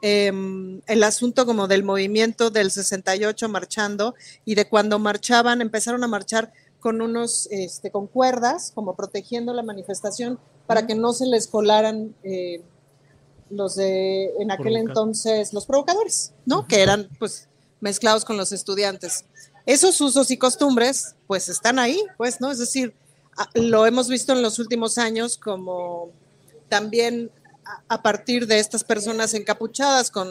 Em, 0.07 0.81
el 0.85 1.03
asunto 1.03 1.47
como 1.47 1.67
del 1.67 1.83
movimiento 1.83 2.51
del 2.51 2.69
68 2.69 3.49
marchando 3.49 4.13
y 4.45 4.53
de 4.53 4.69
cuando 4.69 4.99
marchaban, 4.99 5.61
empezaron 5.61 6.03
a 6.03 6.07
marchar 6.07 6.53
con 6.79 7.01
unos, 7.01 7.47
este, 7.49 7.89
con 7.89 8.05
cuerdas, 8.05 8.71
como 8.75 8.95
protegiendo 8.95 9.51
la 9.51 9.63
manifestación 9.63 10.37
para 10.67 10.85
que 10.85 10.93
no 10.93 11.13
se 11.13 11.25
les 11.25 11.47
colaran 11.47 12.13
eh, 12.23 12.61
los 13.49 13.75
de, 13.77 14.31
en 14.39 14.51
aquel 14.51 14.75
entonces, 14.75 15.53
los 15.53 15.65
provocadores, 15.65 16.33
¿no? 16.45 16.67
Que 16.67 16.83
eran, 16.83 17.09
pues, 17.17 17.47
mezclados 17.85 18.25
con 18.25 18.35
los 18.35 18.51
estudiantes. 18.51 19.25
Esos 19.67 20.01
usos 20.01 20.31
y 20.31 20.37
costumbres, 20.37 21.15
pues, 21.27 21.49
están 21.49 21.77
ahí, 21.77 22.01
pues, 22.17 22.41
¿no? 22.41 22.49
Es 22.49 22.57
decir, 22.57 22.95
lo 23.53 23.85
hemos 23.85 24.09
visto 24.09 24.33
en 24.33 24.41
los 24.41 24.57
últimos 24.57 24.97
años 24.97 25.37
como 25.37 26.09
también 26.67 27.29
a 27.87 28.01
partir 28.01 28.47
de 28.47 28.57
estas 28.57 28.83
personas 28.83 29.35
encapuchadas 29.35 30.09
con 30.09 30.29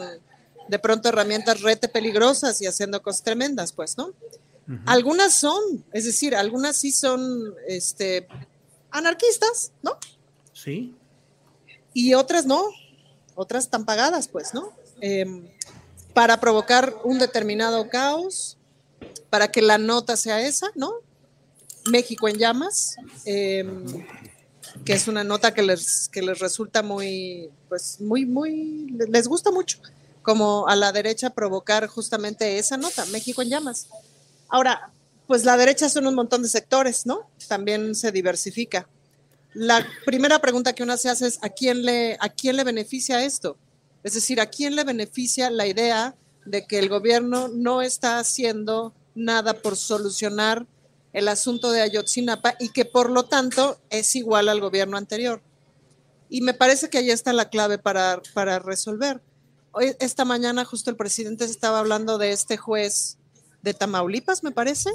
de 0.67 0.79
pronto 0.79 1.07
herramientas 1.07 1.61
rete 1.61 1.87
peligrosas 1.87 2.61
y 2.61 2.67
haciendo 2.67 3.01
cosas 3.01 3.23
tremendas, 3.23 3.71
pues, 3.71 3.97
¿no? 3.97 4.11
Algunas 4.85 5.33
son, 5.33 5.85
es 5.93 6.05
decir, 6.05 6.35
algunas 6.35 6.75
sí 6.75 6.91
son 6.91 7.53
este, 7.67 8.27
anarquistas, 8.91 9.71
¿no? 9.81 9.97
Sí. 10.51 10.93
Y 11.93 12.15
otras 12.15 12.45
no, 12.45 12.65
otras 13.35 13.65
están 13.65 13.85
pagadas, 13.85 14.27
pues, 14.27 14.53
¿no? 14.53 14.73
Em, 14.99 15.47
para 16.15 16.39
provocar 16.39 16.95
un 17.03 17.19
determinado 17.19 17.89
caos, 17.89 18.57
para 19.29 19.51
que 19.51 19.61
la 19.61 19.77
nota 19.77 20.15
sea 20.15 20.39
esa, 20.39 20.71
¿no? 20.73 20.93
México 21.91 22.29
en 22.29 22.37
llamas. 22.37 22.95
Em, 23.25 23.85
que 24.85 24.93
es 24.93 25.09
una 25.09 25.25
nota 25.25 25.53
que 25.53 25.61
les, 25.61 26.07
que 26.07 26.21
les 26.21 26.39
resulta 26.39 26.81
muy, 26.81 27.49
pues 27.67 27.99
muy, 27.99 28.25
muy, 28.25 28.95
les 29.09 29.27
gusta 29.27 29.51
mucho, 29.51 29.79
como 30.21 30.67
a 30.69 30.75
la 30.77 30.93
derecha 30.93 31.31
provocar 31.31 31.85
justamente 31.87 32.57
esa 32.59 32.77
nota, 32.77 33.05
México 33.07 33.41
en 33.41 33.49
llamas. 33.49 33.87
Ahora, 34.47 34.91
pues 35.27 35.43
la 35.43 35.57
derecha 35.57 35.89
son 35.89 36.07
un 36.07 36.15
montón 36.15 36.43
de 36.43 36.49
sectores, 36.49 37.05
¿no? 37.05 37.29
También 37.49 37.93
se 37.93 38.13
diversifica. 38.13 38.87
La 39.53 39.85
primera 40.05 40.39
pregunta 40.39 40.73
que 40.73 40.83
uno 40.83 40.95
se 40.95 41.09
hace 41.09 41.27
es, 41.27 41.39
¿a 41.41 41.49
quién 41.49 41.83
le, 41.83 42.17
a 42.21 42.29
quién 42.29 42.55
le 42.55 42.63
beneficia 42.63 43.23
esto? 43.25 43.57
Es 44.05 44.13
decir, 44.13 44.39
¿a 44.39 44.45
quién 44.45 44.75
le 44.75 44.83
beneficia 44.83 45.49
la 45.49 45.65
idea 45.65 46.15
de 46.45 46.67
que 46.67 46.77
el 46.77 46.89
gobierno 46.89 47.47
no 47.47 47.81
está 47.81 48.19
haciendo 48.19 48.93
nada 49.15 49.55
por 49.55 49.75
solucionar 49.75 50.67
el 51.11 51.27
asunto 51.27 51.71
de 51.71 51.81
Ayotzinapa 51.81 52.55
y 52.59 52.69
que 52.69 52.85
por 52.85 53.09
lo 53.09 53.23
tanto 53.23 53.79
es 53.89 54.15
igual 54.15 54.47
al 54.47 54.61
gobierno 54.61 54.95
anterior. 54.95 55.41
Y 56.29 56.41
me 56.41 56.53
parece 56.53 56.89
que 56.89 56.99
ahí 56.99 57.09
está 57.09 57.33
la 57.33 57.49
clave 57.49 57.79
para, 57.79 58.21
para 58.35 58.59
resolver. 58.59 59.21
Hoy, 59.71 59.95
esta 59.99 60.23
mañana 60.23 60.65
justo 60.65 60.91
el 60.91 60.97
presidente 60.97 61.45
estaba 61.45 61.79
hablando 61.79 62.19
de 62.19 62.31
este 62.31 62.57
juez 62.57 63.17
de 63.63 63.73
Tamaulipas, 63.73 64.43
me 64.43 64.51
parece, 64.51 64.91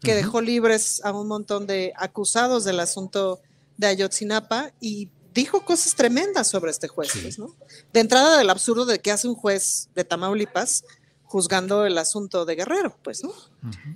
que 0.00 0.14
dejó 0.14 0.40
libres 0.40 1.00
a 1.04 1.12
un 1.12 1.28
montón 1.28 1.68
de 1.68 1.92
acusados 1.96 2.64
del 2.64 2.80
asunto 2.80 3.40
de 3.76 3.86
Ayotzinapa 3.86 4.72
y 4.80 5.10
dijo 5.38 5.64
cosas 5.64 5.94
tremendas 5.94 6.48
sobre 6.48 6.70
este 6.70 6.88
juez. 6.88 7.10
Pues, 7.22 7.38
¿no? 7.38 7.54
De 7.92 8.00
entrada 8.00 8.38
del 8.38 8.50
absurdo 8.50 8.84
de 8.86 8.98
que 8.98 9.12
hace 9.12 9.28
un 9.28 9.34
juez 9.34 9.88
de 9.94 10.04
Tamaulipas 10.04 10.84
juzgando 11.22 11.84
el 11.84 11.98
asunto 11.98 12.44
de 12.44 12.56
Guerrero, 12.56 12.96
pues, 13.02 13.22
¿no? 13.22 13.32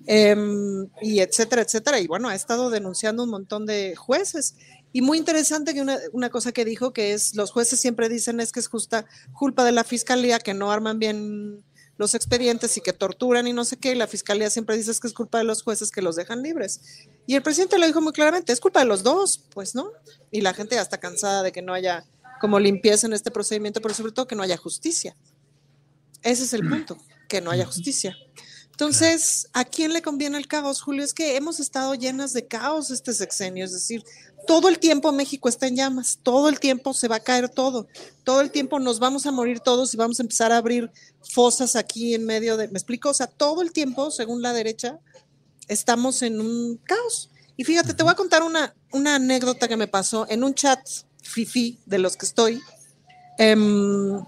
Em, 0.07 0.89
y 1.01 1.21
etcétera, 1.21 1.63
etcétera. 1.63 1.99
Y 1.99 2.07
bueno, 2.07 2.29
ha 2.29 2.35
estado 2.35 2.71
denunciando 2.71 3.25
un 3.25 3.31
montón 3.31 3.67
de 3.67 3.97
jueces. 3.97 4.55
Y 4.93 5.01
muy 5.01 5.19
interesante 5.19 5.73
que 5.73 5.81
una, 5.81 5.99
una, 6.13 6.29
cosa 6.29 6.53
que 6.53 6.65
dijo 6.65 6.93
que 6.93 7.15
es, 7.15 7.35
los 7.35 7.51
jueces 7.51 7.81
siempre 7.81 8.11
dicen 8.11 8.39
es 8.39 8.53
que 8.53 8.61
es 8.61 8.69
justa 8.69 9.07
culpa 9.33 9.65
de 9.65 9.73
la 9.73 9.83
fiscalía 9.83 10.39
que 10.39 10.53
no 10.53 10.71
arman 10.71 10.99
bien 10.99 11.65
los 11.99 12.15
expedientes 12.15 12.77
y 12.77 12.81
que 12.81 12.93
torturan 12.93 13.47
y 13.47 13.53
no 13.53 13.65
sé 13.65 13.77
qué, 13.77 13.93
y 13.93 13.95
la 13.95 14.07
fiscalía 14.07 14.51
siempre 14.51 14.77
dice 14.77 14.93
que 15.01 15.07
es 15.07 15.13
culpa 15.13 15.39
de 15.39 15.45
los 15.45 15.63
jueces 15.63 15.91
que 15.91 16.03
los 16.03 16.17
dejan 16.17 16.43
libres. 16.43 16.81
Y 17.27 17.35
el 17.35 17.43
presidente 17.43 17.79
lo 17.79 17.87
dijo 17.87 18.01
muy 18.01 18.13
claramente, 18.13 18.53
es 18.53 18.61
culpa 18.61 18.81
de 18.81 18.87
los 18.87 19.03
dos, 19.03 19.45
pues, 19.51 19.75
¿no? 19.75 19.91
Y 20.31 20.41
la 20.41 20.55
gente 20.55 20.75
ya 20.75 20.83
está 20.83 20.99
cansada 20.99 21.43
de 21.43 21.53
que 21.53 21.63
no 21.63 21.75
haya 21.75 22.05
como 22.41 22.59
limpieza 22.59 23.07
en 23.07 23.13
este 23.13 23.31
procedimiento, 23.31 23.81
pero 23.81 23.95
sobre 23.95 24.13
todo 24.13 24.27
que 24.27 24.35
no 24.35 24.43
haya 24.43 24.57
justicia. 24.57 25.17
Ese 26.23 26.45
es 26.45 26.53
el 26.53 26.69
punto 26.69 26.97
que 27.29 27.41
no 27.41 27.51
haya 27.51 27.67
justicia. 27.67 28.17
Entonces, 28.73 29.49
¿a 29.53 29.65
quién 29.65 29.93
le 29.93 30.03
conviene 30.03 30.39
el 30.39 30.49
caos, 30.49 30.81
Julio? 30.81 31.05
Es 31.05 31.15
que 31.15 31.37
hemos 31.37 31.61
estado 31.61 31.95
llenas 31.95 32.33
de 32.33 32.47
caos 32.47 32.91
este 32.91 33.13
sexenio, 33.13 33.65
es 33.65 33.73
decir, 33.73 34.03
todo 34.47 34.69
el 34.69 34.79
tiempo 34.79 35.13
México 35.13 35.49
está 35.49 35.67
en 35.67 35.77
llamas, 35.77 36.19
todo 36.23 36.49
el 36.49 36.59
tiempo 36.61 36.95
se 36.95 37.09
va 37.09 37.17
a 37.17 37.21
caer 37.21 37.49
todo, 37.49 37.87
todo 38.25 38.41
el 38.41 38.51
tiempo 38.51 38.79
nos 38.81 38.99
vamos 38.99 39.27
a 39.27 39.33
morir 39.33 39.61
todos 39.61 39.95
y 39.95 39.97
vamos 39.97 40.19
a 40.19 40.23
empezar 40.23 40.53
a 40.53 40.57
abrir 40.57 40.91
fosas 41.23 41.77
aquí 41.77 42.15
en 42.15 42.25
medio 42.25 42.57
de, 42.57 42.69
¿me 42.69 42.79
explico? 42.79 43.11
O 43.11 43.15
sea, 43.15 43.27
todo 43.27 43.63
el 43.63 43.73
tiempo, 43.73 44.11
según 44.11 44.43
la 44.43 44.53
derecha, 44.53 44.99
estamos 45.69 46.23
en 46.23 46.41
un 46.41 46.79
caos. 46.85 47.31
Y 47.57 47.65
fíjate, 47.65 47.95
te 47.95 48.03
voy 48.03 48.13
a 48.13 48.17
contar 48.17 48.43
una, 48.43 48.75
una 48.93 49.17
anécdota 49.17 49.69
que 49.69 49.77
me 49.77 49.87
pasó 49.87 50.27
en 50.29 50.43
un 50.43 50.55
chat 50.55 50.81
fifi 51.23 51.79
de 51.87 51.99
los 51.99 52.17
que 52.17 52.27
estoy. 52.27 52.61
Em, 53.39 54.23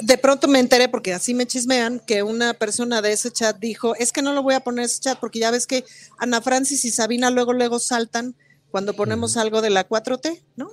de 0.00 0.18
pronto 0.18 0.48
me 0.48 0.60
enteré, 0.60 0.88
porque 0.88 1.12
así 1.12 1.34
me 1.34 1.46
chismean, 1.46 2.00
que 2.00 2.22
una 2.22 2.54
persona 2.54 3.02
de 3.02 3.12
ese 3.12 3.30
chat 3.30 3.58
dijo, 3.58 3.94
es 3.96 4.12
que 4.12 4.22
no 4.22 4.32
lo 4.32 4.42
voy 4.42 4.54
a 4.54 4.60
poner 4.60 4.86
ese 4.86 5.00
chat 5.00 5.18
porque 5.18 5.40
ya 5.40 5.50
ves 5.50 5.66
que 5.66 5.84
Ana 6.18 6.40
Francis 6.40 6.84
y 6.84 6.90
Sabina 6.90 7.30
luego, 7.30 7.52
luego 7.52 7.78
saltan 7.78 8.34
cuando 8.70 8.94
ponemos 8.94 9.36
algo 9.36 9.60
de 9.62 9.70
la 9.70 9.88
4T, 9.88 10.42
¿no? 10.56 10.70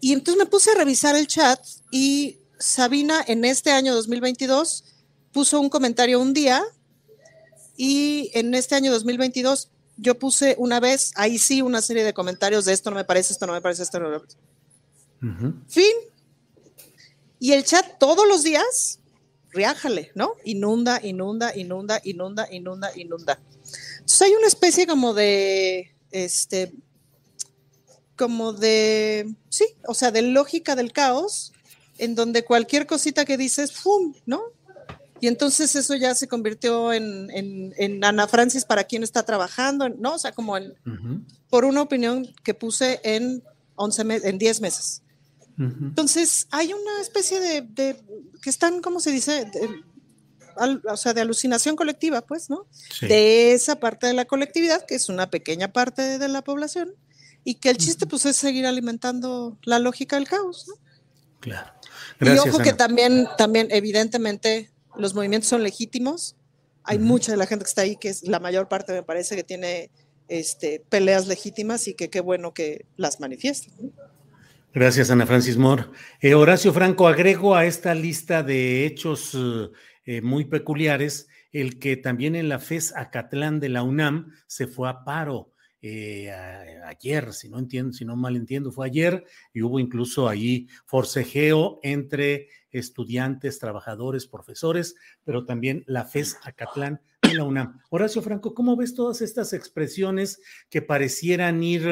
Y 0.00 0.12
entonces 0.12 0.38
me 0.38 0.50
puse 0.50 0.70
a 0.70 0.74
revisar 0.74 1.16
el 1.16 1.26
chat 1.26 1.60
y 1.90 2.38
Sabina 2.58 3.24
en 3.26 3.44
este 3.44 3.70
año 3.70 3.94
2022 3.94 4.84
puso 5.32 5.60
un 5.60 5.68
comentario 5.68 6.20
un 6.20 6.32
día 6.34 6.62
y 7.76 8.30
en 8.34 8.54
este 8.54 8.74
año 8.74 8.92
2022 8.92 9.70
yo 9.96 10.18
puse 10.18 10.54
una 10.58 10.80
vez, 10.80 11.12
ahí 11.16 11.38
sí, 11.38 11.60
una 11.62 11.82
serie 11.82 12.04
de 12.04 12.14
comentarios 12.14 12.64
de 12.64 12.72
esto 12.72 12.90
no 12.90 12.96
me 12.96 13.04
parece, 13.04 13.32
esto 13.32 13.46
no 13.46 13.52
me 13.52 13.60
parece, 13.60 13.82
esto 13.82 13.98
no 13.98 14.08
me 14.08 14.18
parece. 14.18 14.36
Fin. 15.68 15.92
Y 17.40 17.52
el 17.52 17.64
chat 17.64 17.98
todos 17.98 18.26
los 18.26 18.44
días, 18.44 19.00
riájale, 19.50 20.12
¿no? 20.14 20.34
Inunda, 20.44 21.00
inunda, 21.02 21.56
inunda, 21.56 22.00
inunda, 22.04 22.48
inunda, 22.50 22.96
inunda. 22.96 23.40
Entonces 23.98 24.22
hay 24.22 24.32
una 24.34 24.46
especie 24.46 24.86
como 24.86 25.14
de, 25.14 25.94
este, 26.10 26.72
como 28.18 28.52
de, 28.52 29.32
sí, 29.48 29.64
o 29.86 29.94
sea, 29.94 30.10
de 30.10 30.22
lógica 30.22 30.76
del 30.76 30.92
caos, 30.92 31.52
en 31.96 32.14
donde 32.14 32.44
cualquier 32.44 32.86
cosita 32.86 33.24
que 33.24 33.38
dices, 33.38 33.72
¡pum! 33.72 34.14
¿no? 34.26 34.42
Y 35.20 35.28
entonces 35.28 35.74
eso 35.74 35.94
ya 35.94 36.14
se 36.14 36.28
convirtió 36.28 36.92
en, 36.92 37.28
en, 37.32 38.04
Ana 38.04 38.28
Francis 38.28 38.64
para 38.64 38.84
quien 38.84 39.02
está 39.02 39.24
trabajando, 39.24 39.88
¿no? 39.88 40.14
O 40.14 40.18
sea, 40.18 40.32
como 40.32 40.56
en, 40.56 40.74
por 41.48 41.64
una 41.64 41.82
opinión 41.82 42.28
que 42.44 42.54
puse 42.54 43.00
en 43.02 43.42
11 43.76 44.02
en 44.28 44.38
10 44.38 44.60
meses. 44.60 45.02
Entonces, 45.58 46.46
hay 46.52 46.72
una 46.72 47.00
especie 47.00 47.40
de, 47.40 47.96
que 48.40 48.50
están, 48.50 48.80
¿cómo 48.80 49.00
se 49.00 49.10
dice? 49.10 49.50
o 50.88 50.96
sea, 50.96 51.14
de 51.14 51.20
alucinación 51.20 51.74
colectiva, 51.74 52.20
pues, 52.20 52.48
¿no? 52.48 52.66
De 53.00 53.52
esa 53.52 53.80
parte 53.80 54.06
de 54.06 54.14
la 54.14 54.24
colectividad, 54.24 54.86
que 54.86 54.94
es 54.94 55.08
una 55.08 55.30
pequeña 55.30 55.72
parte 55.72 56.18
de 56.18 56.28
la 56.28 56.42
población, 56.42 56.94
y 57.44 57.54
que 57.56 57.70
el 57.70 57.76
chiste, 57.76 58.06
pues, 58.06 58.26
es 58.26 58.36
seguir 58.36 58.66
alimentando 58.66 59.58
la 59.62 59.78
lógica 59.78 60.16
del 60.16 60.28
caos, 60.28 60.66
¿no? 60.68 60.74
Claro. 61.40 61.72
y 62.20 62.30
ojo 62.30 62.58
que 62.58 62.72
también, 62.72 63.26
también, 63.36 63.68
evidentemente, 63.70 64.70
los 64.96 65.14
movimientos 65.14 65.48
son 65.48 65.62
legítimos. 65.62 66.36
Hay 66.82 66.98
mucha 66.98 67.32
de 67.32 67.38
la 67.38 67.46
gente 67.46 67.64
que 67.64 67.68
está 67.68 67.82
ahí, 67.82 67.96
que 67.96 68.08
es 68.08 68.26
la 68.26 68.40
mayor 68.40 68.68
parte, 68.68 68.92
me 68.92 69.02
parece, 69.02 69.36
que 69.36 69.44
tiene 69.44 69.90
este, 70.26 70.82
peleas 70.88 71.26
legítimas 71.26 71.86
y 71.86 71.94
que 71.94 72.10
qué 72.10 72.20
bueno 72.20 72.52
que 72.52 72.86
las 72.96 73.20
manifiesten. 73.20 73.92
Gracias, 74.74 75.10
Ana 75.10 75.26
Francis 75.26 75.56
Moore. 75.56 75.86
Eh, 76.20 76.34
Horacio 76.34 76.72
Franco, 76.72 77.08
agrego 77.08 77.54
a 77.54 77.64
esta 77.64 77.94
lista 77.94 78.42
de 78.42 78.84
hechos 78.84 79.36
eh, 80.04 80.20
muy 80.20 80.44
peculiares 80.44 81.28
el 81.52 81.78
que 81.78 81.96
también 81.96 82.36
en 82.36 82.48
la 82.48 82.58
FES 82.58 82.94
Acatlán 82.94 83.60
de 83.60 83.70
la 83.70 83.82
UNAM 83.82 84.32
se 84.46 84.66
fue 84.66 84.88
a 84.88 85.04
paro. 85.04 85.52
Eh, 85.80 86.30
ayer, 86.84 87.32
si 87.32 87.48
no 87.48 87.58
entiendo, 87.58 87.92
si 87.92 88.04
no 88.04 88.16
mal 88.16 88.36
entiendo, 88.36 88.72
fue 88.72 88.86
ayer 88.86 89.24
y 89.52 89.62
hubo 89.62 89.78
incluso 89.78 90.28
ahí 90.28 90.66
forcejeo 90.86 91.78
entre 91.82 92.48
estudiantes, 92.70 93.58
trabajadores, 93.58 94.26
profesores, 94.26 94.96
pero 95.24 95.44
también 95.44 95.84
la 95.86 96.04
FES 96.04 96.38
Acatlán 96.42 97.00
de 97.22 97.34
la 97.34 97.44
UNAM. 97.44 97.80
Horacio 97.90 98.22
Franco, 98.22 98.54
¿cómo 98.54 98.76
ves 98.76 98.94
todas 98.94 99.20
estas 99.20 99.52
expresiones 99.52 100.40
que 100.68 100.82
parecieran 100.82 101.62
ir 101.62 101.86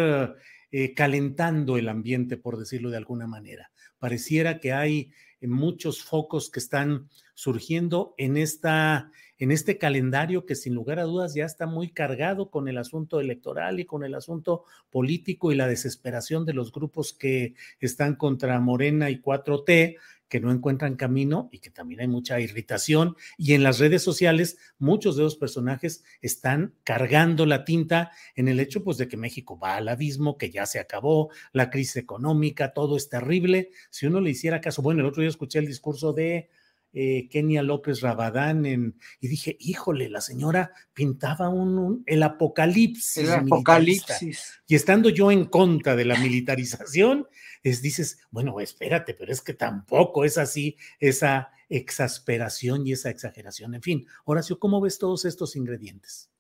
eh, 0.71 0.95
calentando 0.95 1.77
el 1.77 1.89
ambiente, 1.89 2.37
por 2.37 2.59
decirlo 2.59 2.91
de 2.91 2.97
alguna 2.97 3.27
manera? 3.27 3.71
Pareciera 3.99 4.59
que 4.59 4.73
hay 4.73 5.13
muchos 5.41 6.03
focos 6.03 6.51
que 6.51 6.61
están 6.61 7.09
surgiendo 7.35 8.15
en 8.19 8.37
esta 8.37 9.11
en 9.39 9.51
este 9.51 9.79
calendario 9.79 10.47
que 10.47 10.55
sin 10.55 10.75
lugar 10.75 10.99
a 10.99 11.05
dudas 11.05 11.35
ya 11.35 11.45
está 11.45 11.67
muy 11.67 11.91
cargado 11.91 12.51
con 12.51 12.69
el 12.69 12.79
asunto 12.79 13.21
electoral 13.21 13.81
y 13.81 13.85
con 13.85 14.05
el 14.05 14.15
asunto 14.15 14.65
político 14.91 15.53
y 15.53 15.57
la 15.57 15.69
desesperación 15.69 16.45
de 16.45 16.55
los 16.55 16.73
grupos 16.73 17.13
que 17.13 17.55
están 17.81 18.17
contra 18.17 18.59
Morena 18.61 19.11
y 19.11 19.21
4T, 19.21 19.97
que 20.29 20.41
no 20.41 20.51
encuentran 20.51 20.97
camino 20.97 21.49
y 21.53 21.61
que 21.61 21.71
también 21.71 22.01
hay 22.01 22.09
mucha 22.09 22.41
irritación. 22.41 23.17
Y 23.37 23.55
en 23.55 23.63
las 23.63 23.79
redes 23.79 24.03
sociales, 24.03 24.59
muchos 24.79 25.17
de 25.17 25.23
los 25.23 25.37
personajes 25.37 26.05
están 26.21 26.75
cargando 26.85 27.47
la 27.47 27.65
tinta 27.65 28.11
en 28.35 28.49
el 28.49 28.61
hecho 28.61 28.83
pues, 28.83 28.99
de 28.99 29.09
que 29.09 29.17
México 29.17 29.59
va 29.59 29.77
al 29.77 29.89
abismo, 29.89 30.37
que 30.37 30.51
ya 30.51 30.67
se 30.67 30.81
acabó, 30.81 31.31
la 31.53 31.71
crisis 31.71 31.97
económica, 31.97 32.73
todo 32.73 32.97
es 32.97 33.09
terrible. 33.09 33.71
Si 33.91 34.07
uno 34.07 34.21
le 34.21 34.31
hiciera 34.31 34.61
caso, 34.61 34.83
bueno, 34.83 35.01
el 35.01 35.07
otro 35.07 35.21
día 35.21 35.31
escuché 35.31 35.59
el 35.59 35.67
discurso 35.67 36.13
de 36.13 36.49
eh, 36.93 37.29
Kenia 37.29 37.63
López 37.63 38.01
Rabadán 38.01 38.65
en, 38.67 38.99
y 39.21 39.29
dije, 39.29 39.57
híjole, 39.61 40.09
la 40.09 40.21
señora 40.21 40.73
pintaba 40.95 41.49
un, 41.49 42.03
el 42.07 42.23
apocalipsis. 42.23 43.29
El 43.29 43.33
apocalipsis. 43.33 44.61
Y 44.67 44.75
estando 44.75 45.09
yo 45.11 45.31
en 45.31 45.45
contra 45.45 45.95
de 45.95 46.05
la 46.05 46.19
militarización, 46.19 47.27
es, 47.63 47.83
dices, 47.83 48.19
bueno, 48.31 48.61
espérate, 48.61 49.15
pero 49.15 49.33
es 49.33 49.43
que 49.43 49.55
tampoco 49.55 50.25
es 50.25 50.39
así 50.39 50.77
esa 50.99 51.51
exasperación 51.69 52.87
y 52.87 52.93
esa 52.93 53.11
exageración. 53.11 53.75
En 53.75 53.83
fin, 53.83 54.07
Horacio, 54.25 54.59
¿cómo 54.59 54.81
ves 54.81 54.99
todos 54.99 55.25
estos 55.25 55.57
ingredientes? 55.57 56.31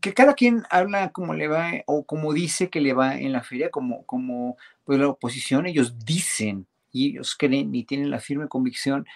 que 0.00 0.12
cada 0.12 0.34
quien 0.34 0.64
habla 0.70 1.10
como 1.10 1.34
le 1.34 1.48
va 1.48 1.70
o 1.86 2.04
como 2.04 2.32
dice 2.32 2.68
que 2.68 2.80
le 2.80 2.92
va 2.92 3.16
en 3.16 3.32
la 3.32 3.42
feria, 3.42 3.70
como, 3.70 4.04
como 4.04 4.56
pues 4.84 4.98
la 4.98 5.08
oposición, 5.08 5.66
ellos 5.66 6.04
dicen 6.04 6.66
y 6.92 7.10
ellos 7.10 7.34
creen 7.38 7.74
y 7.74 7.84
tienen 7.84 8.10
la 8.10 8.20
firme 8.20 8.48
convicción 8.48 9.06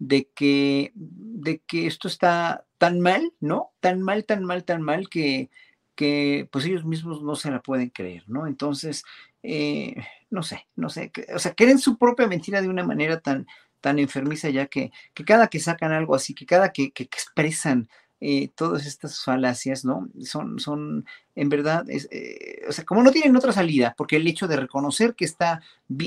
de 0.00 0.28
que, 0.34 0.92
de 0.94 1.60
que 1.60 1.86
esto 1.86 2.08
está 2.08 2.64
tan 2.78 3.00
mal, 3.00 3.32
¿no? 3.38 3.72
Tan 3.80 4.02
mal, 4.02 4.24
tan 4.24 4.44
mal, 4.44 4.64
tan 4.64 4.82
mal 4.82 5.08
que, 5.10 5.50
que 5.94 6.48
pues 6.50 6.64
ellos 6.64 6.86
mismos 6.86 7.22
no 7.22 7.36
se 7.36 7.50
la 7.50 7.60
pueden 7.60 7.90
creer, 7.90 8.24
¿no? 8.26 8.46
Entonces, 8.46 9.04
eh, 9.42 9.94
no 10.30 10.42
sé, 10.42 10.66
no 10.74 10.88
sé, 10.88 11.12
o 11.34 11.38
sea, 11.38 11.54
creen 11.54 11.78
su 11.78 11.98
propia 11.98 12.26
mentira 12.26 12.62
de 12.62 12.68
una 12.68 12.82
manera 12.82 13.20
tan, 13.20 13.46
tan 13.82 13.98
enfermiza 13.98 14.48
ya 14.48 14.66
que, 14.66 14.90
que 15.12 15.24
cada 15.24 15.48
que 15.48 15.60
sacan 15.60 15.92
algo 15.92 16.14
así, 16.14 16.34
que 16.34 16.46
cada 16.46 16.72
que, 16.72 16.92
que 16.92 17.02
expresan 17.02 17.90
eh, 18.20 18.50
todas 18.54 18.86
estas 18.86 19.24
falacias, 19.24 19.84
¿no? 19.84 20.08
Son, 20.22 20.58
son 20.58 21.06
en 21.34 21.48
verdad, 21.48 21.86
eh, 21.88 22.62
o 22.68 22.72
sea, 22.72 22.84
como 22.84 23.02
no 23.02 23.12
tienen 23.12 23.34
otra 23.36 23.52
salida, 23.52 23.94
porque 23.96 24.16
el 24.16 24.26
hecho 24.26 24.46
de 24.46 24.56
reconocer 24.56 25.14
que 25.14 25.24
está 25.24 25.62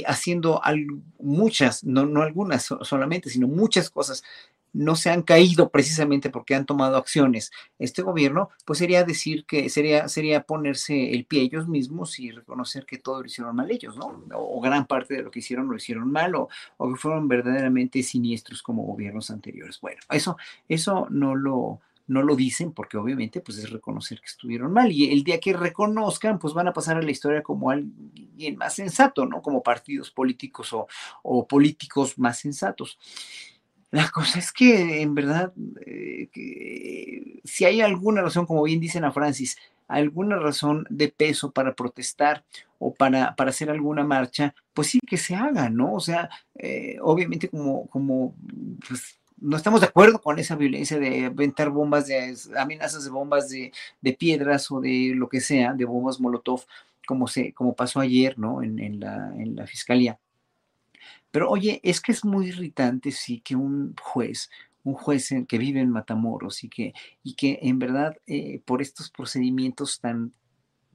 haciendo 0.06 0.62
muchas, 1.20 1.84
no, 1.84 2.06
no 2.06 2.22
algunas 2.22 2.70
solamente, 2.82 3.30
sino 3.30 3.48
muchas 3.48 3.90
cosas 3.90 4.24
no 4.74 4.96
se 4.96 5.12
han 5.12 5.22
caído 5.22 5.70
precisamente 5.70 6.30
porque 6.30 6.56
han 6.56 6.66
tomado 6.66 6.98
acciones 6.98 7.52
este 7.80 8.02
gobierno, 8.02 8.50
pues 8.66 8.80
sería 8.80 9.04
decir 9.04 9.46
que 9.46 9.70
sería, 9.70 10.10
sería 10.10 10.44
ponerse 10.44 11.14
el 11.14 11.26
pie 11.26 11.42
ellos 11.42 11.68
mismos 11.68 12.20
y 12.20 12.32
reconocer 12.32 12.86
que 12.86 12.98
todo 12.98 13.22
lo 13.22 13.28
hicieron 13.28 13.56
mal 13.56 13.72
ellos, 13.72 13.96
¿no? 13.96 14.24
O, 14.36 14.60
gran 14.60 14.88
parte 14.88 15.16
de 15.16 15.24
lo 15.24 15.32
que 15.32 15.40
hicieron 15.40 15.70
lo 15.70 15.76
hicieron 15.76 16.12
mal 16.12 16.36
o, 16.36 16.50
o, 16.78 16.90
que 16.90 17.00
fueron 17.00 17.28
verdaderamente 17.28 18.02
siniestros 18.02 18.64
como 18.64 18.84
gobiernos 18.84 19.30
anteriores. 19.30 19.80
Bueno, 19.80 20.02
eso, 20.10 20.38
eso 20.68 21.08
no 21.10 21.36
lo, 21.36 21.80
no 22.08 22.22
lo 22.22 22.36
dicen 22.36 22.74
porque 22.74 22.98
obviamente 22.98 23.42
pues 23.42 23.58
es 23.58 23.70
reconocer 23.70 24.20
que 24.20 24.28
estuvieron 24.28 24.74
mal 24.74 24.92
y 24.92 25.12
el 25.12 25.24
día 25.24 25.40
que 25.40 25.54
reconozcan 25.54 26.40
pues 26.40 26.54
van 26.54 26.68
a 26.68 26.74
pasar 26.74 26.98
a 26.98 27.02
la 27.02 27.12
historia 27.12 27.44
como 27.44 27.70
alguien 27.70 28.58
más 28.58 28.76
sensato, 28.76 29.26
¿no? 29.26 29.42
Como 29.42 29.64
partidos 29.64 30.12
políticos 30.12 30.74
o, 31.24 31.48
políticos 31.48 32.18
más 32.18 32.40
sensatos. 32.40 32.98
La 33.92 34.10
cosa 34.10 34.40
es 34.40 34.52
que 34.52 35.02
en 35.02 35.14
verdad, 35.14 35.54
eh, 35.86 36.30
si 37.44 37.66
hay 37.66 37.82
alguna 37.82 38.22
razón, 38.22 38.46
como 38.46 38.64
bien 38.64 38.80
dicen 38.80 39.06
a 39.06 39.12
Francis, 39.12 39.58
alguna 39.88 40.38
razón 40.38 40.86
de 40.90 41.10
peso 41.10 41.52
para 41.52 41.76
protestar 41.76 42.44
o 42.80 42.94
para, 42.94 43.36
para 43.36 43.52
hacer 43.52 43.70
alguna 43.70 44.04
marcha, 44.04 44.56
pues 44.74 44.90
sí 44.90 45.00
que 45.08 45.18
se 45.18 45.36
haga, 45.36 45.70
¿no? 45.70 45.94
O 45.94 46.00
sea, 46.00 46.30
eh, 46.56 46.98
obviamente 47.02 47.50
como, 47.50 47.88
como 47.88 48.36
pues, 48.88 49.20
no 49.44 49.58
estamos 49.58 49.82
de 49.82 49.88
acuerdo 49.88 50.22
con 50.22 50.40
esa 50.40 50.56
violencia 50.56 50.98
de 50.98 51.26
aventar 51.26 51.70
bombas, 51.70 52.08
de 52.08 52.36
amenazas 52.58 53.04
de 53.04 53.12
bombas 53.12 53.50
de, 53.50 53.72
piedras 54.18 54.72
o 54.72 54.80
de 54.80 55.14
lo 55.16 55.28
que 55.28 55.42
sea, 55.42 55.74
de 55.74 55.86
bombas 55.86 56.20
Molotov, 56.20 56.66
como, 57.06 57.28
se, 57.28 57.54
como 57.54 57.76
pasó 57.76 58.00
ayer, 58.00 58.40
¿no? 58.40 58.64
En, 58.64 59.00
la, 59.00 59.34
en 59.36 59.56
la 59.56 59.68
fiscalía. 59.68 60.18
Pero 61.30 61.50
oye, 61.50 61.82
es 61.84 62.00
que 62.00 62.14
es 62.14 62.24
muy 62.24 62.48
irritante, 62.48 63.12
sí, 63.12 63.42
que 63.42 63.56
un 63.56 63.96
juez 64.02 64.50
un 64.84 64.96
juez 64.96 65.30
que 65.48 65.58
vive 65.58 65.80
en 65.80 65.90
Matamoros 65.90 66.64
y 66.64 66.70
que, 66.70 66.94
y 67.24 67.36
que 67.36 67.60
en 67.62 67.80
verdad 67.80 68.18
eh, 68.28 68.62
por 68.66 68.82
estos 68.82 69.10
procedimientos 69.10 70.00
tan 70.00 70.34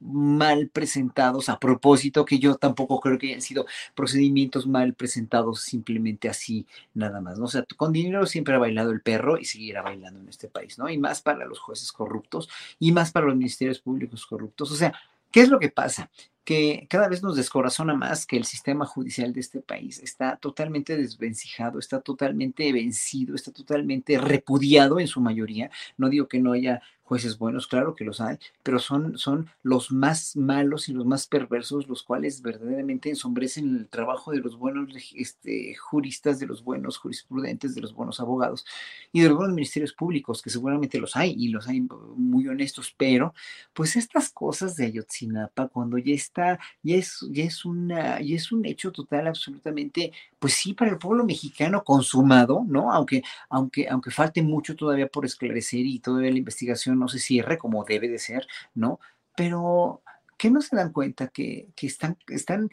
mal 0.01 0.69
presentados 0.69 1.49
a 1.49 1.59
propósito, 1.59 2.25
que 2.25 2.39
yo 2.39 2.55
tampoco 2.55 2.99
creo 2.99 3.17
que 3.17 3.27
hayan 3.27 3.41
sido 3.41 3.65
procedimientos 3.95 4.67
mal 4.67 4.93
presentados 4.93 5.61
simplemente 5.61 6.29
así, 6.29 6.65
nada 6.93 7.21
más, 7.21 7.37
¿no? 7.37 7.45
O 7.45 7.47
sea, 7.49 7.65
con 7.77 7.93
dinero 7.93 8.25
siempre 8.25 8.55
ha 8.55 8.59
bailado 8.59 8.91
el 8.91 9.01
perro 9.01 9.37
y 9.37 9.45
seguirá 9.45 9.81
bailando 9.81 10.19
en 10.19 10.29
este 10.29 10.47
país, 10.47 10.77
¿no? 10.77 10.89
Y 10.89 10.97
más 10.97 11.21
para 11.21 11.45
los 11.45 11.59
jueces 11.59 11.91
corruptos 11.91 12.49
y 12.79 12.91
más 12.91 13.11
para 13.11 13.27
los 13.27 13.35
ministerios 13.35 13.79
públicos 13.79 14.25
corruptos. 14.25 14.71
O 14.71 14.75
sea, 14.75 14.93
¿qué 15.31 15.41
es 15.41 15.49
lo 15.49 15.59
que 15.59 15.69
pasa? 15.69 16.09
Que 16.49 16.87
cada 16.89 17.07
vez 17.07 17.21
nos 17.21 17.35
descorazona 17.35 17.93
más 17.93 18.25
que 18.25 18.35
el 18.35 18.43
sistema 18.43 18.83
judicial 18.83 19.33
de 19.33 19.39
este 19.39 19.61
país 19.61 19.99
está 19.99 20.35
totalmente 20.37 20.97
desvencijado, 20.97 21.77
está 21.77 22.01
totalmente 22.01 22.73
vencido, 22.73 23.35
está 23.35 23.51
totalmente 23.51 24.17
repudiado 24.17 24.99
en 24.99 25.05
su 25.05 25.21
mayoría. 25.21 25.69
No 25.95 26.09
digo 26.09 26.27
que 26.27 26.39
no 26.39 26.53
haya 26.53 26.81
jueces 27.09 27.39
buenos, 27.39 27.65
claro 27.65 27.95
que 27.95 28.05
los 28.05 28.21
hay, 28.21 28.37
pero 28.61 28.77
son, 28.77 29.17
son 29.17 29.49
los 29.63 29.91
más 29.91 30.35
malos 30.37 30.89
y 30.89 30.93
los 30.93 31.07
más 31.07 31.25
perversos, 31.25 31.87
los 31.87 32.03
cuales 32.03 32.43
verdaderamente 32.43 33.09
ensombrecen 33.09 33.77
el 33.77 33.87
trabajo 33.87 34.31
de 34.31 34.37
los 34.37 34.55
buenos 34.55 34.93
este, 35.15 35.73
juristas, 35.73 36.37
de 36.37 36.45
los 36.45 36.63
buenos 36.63 36.99
jurisprudentes, 36.99 37.73
de 37.73 37.81
los 37.81 37.95
buenos 37.95 38.19
abogados 38.19 38.63
y 39.11 39.21
de 39.21 39.29
los 39.29 39.37
buenos 39.37 39.55
ministerios 39.55 39.91
públicos, 39.93 40.43
que 40.43 40.51
seguramente 40.51 40.99
los 40.99 41.15
hay 41.15 41.33
y 41.35 41.47
los 41.47 41.67
hay 41.67 41.81
muy 42.15 42.47
honestos, 42.47 42.93
pero 42.95 43.33
pues 43.73 43.95
estas 43.95 44.29
cosas 44.29 44.75
de 44.75 44.85
Ayotzinapa, 44.85 45.67
cuando 45.67 45.97
ya 45.97 46.13
está, 46.13 46.38
ya 46.83 46.95
es, 46.95 47.25
ya 47.31 47.43
es, 47.43 47.65
una, 47.65 48.21
ya 48.21 48.35
es 48.35 48.51
un 48.51 48.65
hecho 48.65 48.91
total, 48.91 49.27
absolutamente, 49.27 50.11
pues 50.39 50.53
sí, 50.53 50.73
para 50.73 50.91
el 50.91 50.97
pueblo 50.97 51.23
mexicano 51.25 51.83
consumado, 51.83 52.63
¿no? 52.67 52.91
Aunque, 52.91 53.23
aunque, 53.49 53.87
aunque 53.87 54.11
falte 54.11 54.41
mucho 54.41 54.75
todavía 54.75 55.07
por 55.07 55.25
esclarecer 55.25 55.81
y 55.81 55.99
todavía 55.99 56.31
la 56.31 56.37
investigación 56.37 56.99
no 56.99 57.07
se 57.07 57.19
cierre 57.19 57.57
como 57.57 57.83
debe 57.83 58.07
de 58.07 58.19
ser, 58.19 58.47
¿no? 58.73 58.99
Pero 59.35 60.01
¿qué 60.39 60.49
no 60.49 60.61
se 60.61 60.75
dan 60.75 60.91
cuenta 60.93 61.27
que, 61.27 61.67
están, 61.81 62.17
están 62.29 62.69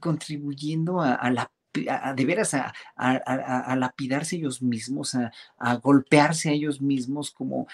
contribuyendo 0.00 1.00
a, 1.00 1.30
la 1.30 1.50
de 1.84 2.24
veras 2.24 2.54
a, 2.54 3.76
lapidarse 3.76 4.36
ellos 4.36 4.62
mismos, 4.62 5.14
a, 5.14 5.74
golpearse 5.76 6.50
a 6.50 6.52
ellos 6.52 6.80
mismos 6.80 7.30
como 7.30 7.66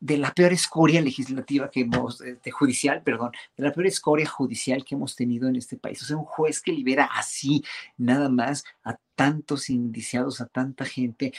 de 0.00 0.18
la 0.18 0.32
peor 0.32 0.52
escoria 0.52 1.00
legislativa 1.00 1.70
que 1.70 1.80
hemos, 1.80 2.18
de 2.18 2.32
este, 2.32 2.50
judicial, 2.50 3.02
perdón, 3.02 3.32
de 3.56 3.64
la 3.64 3.72
peor 3.72 3.86
escoria 3.86 4.26
judicial 4.26 4.84
que 4.84 4.94
hemos 4.94 5.14
tenido 5.14 5.48
en 5.48 5.56
este 5.56 5.76
país. 5.76 6.02
O 6.02 6.06
sea, 6.06 6.16
un 6.16 6.24
juez 6.24 6.60
que 6.60 6.72
libera 6.72 7.04
así, 7.04 7.62
nada 7.96 8.28
más, 8.28 8.64
a 8.84 8.98
tantos 9.14 9.70
indiciados, 9.70 10.40
a 10.40 10.46
tanta 10.46 10.84
gente, 10.84 11.32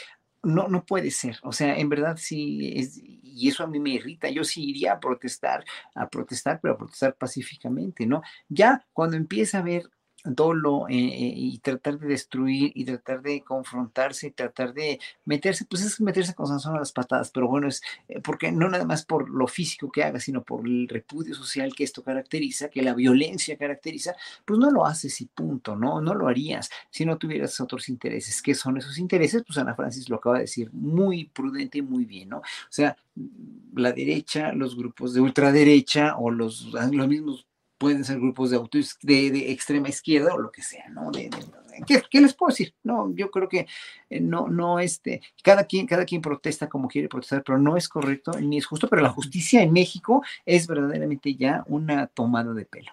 no, 0.43 0.67
no 0.67 0.85
puede 0.85 1.11
ser. 1.11 1.37
O 1.43 1.51
sea, 1.51 1.77
en 1.77 1.89
verdad 1.89 2.17
sí, 2.17 3.19
y 3.23 3.49
eso 3.49 3.63
a 3.63 3.67
mí 3.67 3.79
me 3.79 3.91
irrita. 3.91 4.29
Yo 4.29 4.43
sí 4.43 4.69
iría 4.69 4.93
a 4.93 4.99
protestar, 4.99 5.63
a 5.95 6.09
protestar, 6.09 6.59
pero 6.61 6.73
a 6.75 6.77
protestar 6.77 7.15
pacíficamente, 7.15 8.05
¿no? 8.05 8.21
Ya 8.47 8.85
cuando 8.93 9.17
empieza 9.17 9.59
a 9.59 9.63
ver 9.63 9.89
dolo 10.23 10.87
eh, 10.89 10.93
eh, 10.95 11.33
y 11.35 11.57
tratar 11.59 11.99
de 11.99 12.07
destruir 12.07 12.71
y 12.75 12.85
tratar 12.85 13.21
de 13.21 13.41
confrontarse 13.41 14.27
y 14.27 14.31
tratar 14.31 14.73
de 14.73 14.99
meterse, 15.25 15.65
pues 15.65 15.83
es 15.83 16.01
meterse 16.01 16.33
con 16.33 16.47
Sansón 16.47 16.75
a 16.75 16.79
las 16.79 16.91
patadas, 16.91 17.31
pero 17.31 17.47
bueno, 17.47 17.67
es 17.67 17.81
eh, 18.07 18.19
porque 18.21 18.51
no 18.51 18.69
nada 18.69 18.85
más 18.85 19.05
por 19.05 19.29
lo 19.29 19.47
físico 19.47 19.91
que 19.91 20.03
haga, 20.03 20.19
sino 20.19 20.43
por 20.43 20.65
el 20.67 20.87
repudio 20.87 21.33
social 21.35 21.73
que 21.75 21.83
esto 21.83 22.03
caracteriza, 22.03 22.69
que 22.69 22.81
la 22.81 22.93
violencia 22.93 23.57
caracteriza, 23.57 24.15
pues 24.45 24.59
no 24.59 24.71
lo 24.71 24.85
haces 24.85 25.21
y 25.21 25.25
punto, 25.25 25.75
¿no? 25.75 26.01
No 26.01 26.13
lo 26.13 26.27
harías 26.27 26.69
si 26.89 27.05
no 27.05 27.17
tuvieras 27.17 27.59
otros 27.59 27.89
intereses. 27.89 28.41
¿Qué 28.41 28.55
son 28.55 28.77
esos 28.77 28.97
intereses? 28.97 29.43
Pues 29.45 29.57
Ana 29.57 29.75
Francis 29.75 30.09
lo 30.09 30.17
acaba 30.17 30.35
de 30.35 30.41
decir 30.41 30.69
muy 30.73 31.25
prudente 31.25 31.79
y 31.79 31.81
muy 31.81 32.05
bien, 32.05 32.29
¿no? 32.29 32.37
O 32.39 32.43
sea, 32.69 32.97
la 33.75 33.91
derecha, 33.91 34.53
los 34.53 34.75
grupos 34.75 35.13
de 35.13 35.21
ultraderecha 35.21 36.17
o 36.17 36.31
los, 36.31 36.65
los 36.65 37.07
mismos 37.07 37.47
pueden 37.79 38.03
ser 38.03 38.19
grupos 38.19 38.51
de, 38.51 38.57
auto, 38.57 38.77
de, 39.01 39.51
extrema 39.51 39.89
izquierda 39.89 40.35
o 40.35 40.37
lo 40.37 40.51
que 40.51 40.61
sea, 40.61 40.87
¿no? 40.89 41.09
¿qué, 41.87 42.21
les 42.21 42.33
puedo 42.33 42.49
decir? 42.49 42.75
No, 42.83 43.11
yo 43.15 43.31
creo 43.31 43.47
que 43.47 43.65
eh, 44.09 44.19
no, 44.19 44.47
no, 44.49 44.79
este, 44.79 45.21
cada 45.41 45.63
quien, 45.63 45.87
cada 45.87 46.05
quien 46.05 46.21
protesta 46.21 46.67
como 46.67 46.89
quiere 46.89 47.07
protestar, 47.07 47.41
pero 47.43 47.57
no 47.57 47.77
es 47.77 47.87
correcto 47.87 48.33
ni 48.39 48.57
es 48.57 48.65
justo, 48.65 48.87
pero 48.87 49.01
la 49.01 49.09
justicia 49.09 49.63
en 49.63 49.71
México 49.71 50.21
es 50.45 50.67
verdaderamente 50.67 51.33
ya 51.35 51.63
una 51.67 52.07
tomada 52.07 52.53
de 52.53 52.65
pelo. 52.65 52.91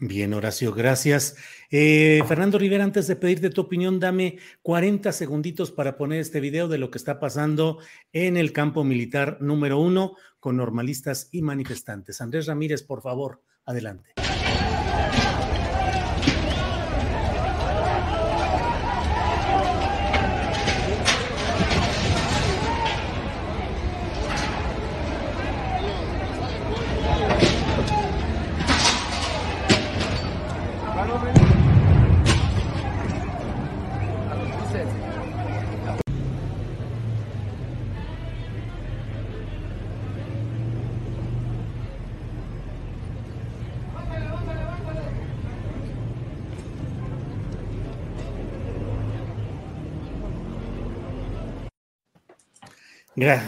Bien, 0.00 0.32
Horacio, 0.32 0.72
gracias. 0.72 1.34
Eh, 1.72 2.22
Fernando 2.28 2.56
Rivera, 2.56 2.84
antes 2.84 3.08
de 3.08 3.16
pedirte 3.16 3.50
tu 3.50 3.62
opinión, 3.62 3.98
dame 3.98 4.38
40 4.62 5.10
segunditos 5.10 5.72
para 5.72 5.96
poner 5.96 6.20
este 6.20 6.38
video 6.38 6.68
de 6.68 6.78
lo 6.78 6.92
que 6.92 6.98
está 6.98 7.18
pasando 7.18 7.80
en 8.12 8.36
el 8.36 8.52
campo 8.52 8.84
militar 8.84 9.38
número 9.40 9.80
uno 9.80 10.14
con 10.38 10.56
normalistas 10.56 11.28
y 11.32 11.42
manifestantes. 11.42 12.20
Andrés 12.20 12.46
Ramírez, 12.46 12.84
por 12.84 13.02
favor, 13.02 13.42
Adelante. 13.68 14.27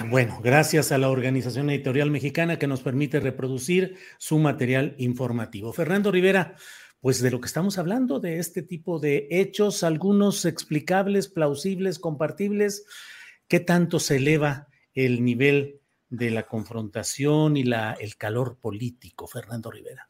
Bueno, 0.09 0.41
gracias 0.43 0.91
a 0.91 0.99
la 0.99 1.11
Organización 1.11 1.71
Editorial 1.71 2.11
Mexicana 2.11 2.59
que 2.59 2.67
nos 2.67 2.81
permite 2.81 3.21
reproducir 3.21 3.97
su 4.19 4.39
material 4.39 4.95
informativo. 4.99 5.73
Fernando 5.73 6.11
Rivera, 6.11 6.57
pues 7.01 7.23
de 7.23 7.31
lo 7.31 7.41
que 7.41 7.47
estamos 7.47 7.79
hablando, 7.79 8.19
de 8.19 8.39
este 8.39 8.63
tipo 8.63 8.99
de 8.99 9.29
hechos, 9.31 9.85
algunos 9.85 10.45
explicables, 10.45 11.29
plausibles, 11.29 12.01
compartibles, 12.01 12.85
¿qué 13.47 13.61
tanto 13.61 14.01
se 14.01 14.17
eleva 14.17 14.67
el 14.93 15.25
nivel 15.25 15.79
de 16.09 16.31
la 16.31 16.43
confrontación 16.49 17.57
y 17.57 17.63
la, 17.63 17.93
el 17.93 18.17
calor 18.17 18.59
político, 18.61 19.29
Fernando 19.29 19.71
Rivera? 19.71 20.09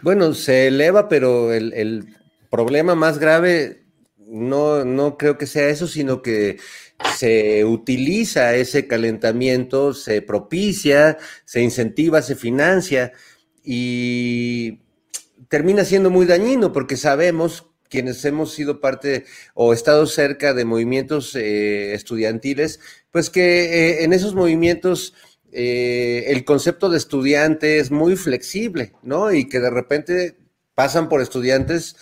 Bueno, 0.00 0.32
se 0.32 0.68
eleva, 0.68 1.08
pero 1.10 1.52
el, 1.52 1.74
el 1.74 2.16
problema 2.50 2.94
más 2.94 3.18
grave 3.18 3.87
no, 4.28 4.84
no 4.84 5.16
creo 5.16 5.38
que 5.38 5.46
sea 5.46 5.68
eso, 5.68 5.86
sino 5.86 6.22
que 6.22 6.58
se 7.16 7.64
utiliza 7.64 8.54
ese 8.54 8.86
calentamiento, 8.86 9.94
se 9.94 10.22
propicia, 10.22 11.16
se 11.44 11.62
incentiva, 11.62 12.22
se 12.22 12.36
financia 12.36 13.12
y 13.64 14.80
termina 15.48 15.84
siendo 15.84 16.10
muy 16.10 16.26
dañino 16.26 16.72
porque 16.72 16.96
sabemos 16.96 17.66
quienes 17.88 18.24
hemos 18.24 18.52
sido 18.52 18.80
parte 18.80 19.24
o 19.54 19.72
estado 19.72 20.06
cerca 20.06 20.52
de 20.52 20.64
movimientos 20.64 21.34
eh, 21.34 21.94
estudiantiles, 21.94 22.80
pues 23.10 23.30
que 23.30 23.64
eh, 23.64 24.04
en 24.04 24.12
esos 24.12 24.34
movimientos 24.34 25.14
eh, 25.52 26.24
el 26.28 26.44
concepto 26.44 26.90
de 26.90 26.98
estudiante 26.98 27.78
es 27.78 27.90
muy 27.90 28.16
flexible, 28.16 28.92
¿no? 29.02 29.32
Y 29.32 29.48
que 29.48 29.60
de 29.60 29.70
repente 29.70 30.36
pasan 30.74 31.08
por 31.08 31.22
estudiantes 31.22 31.96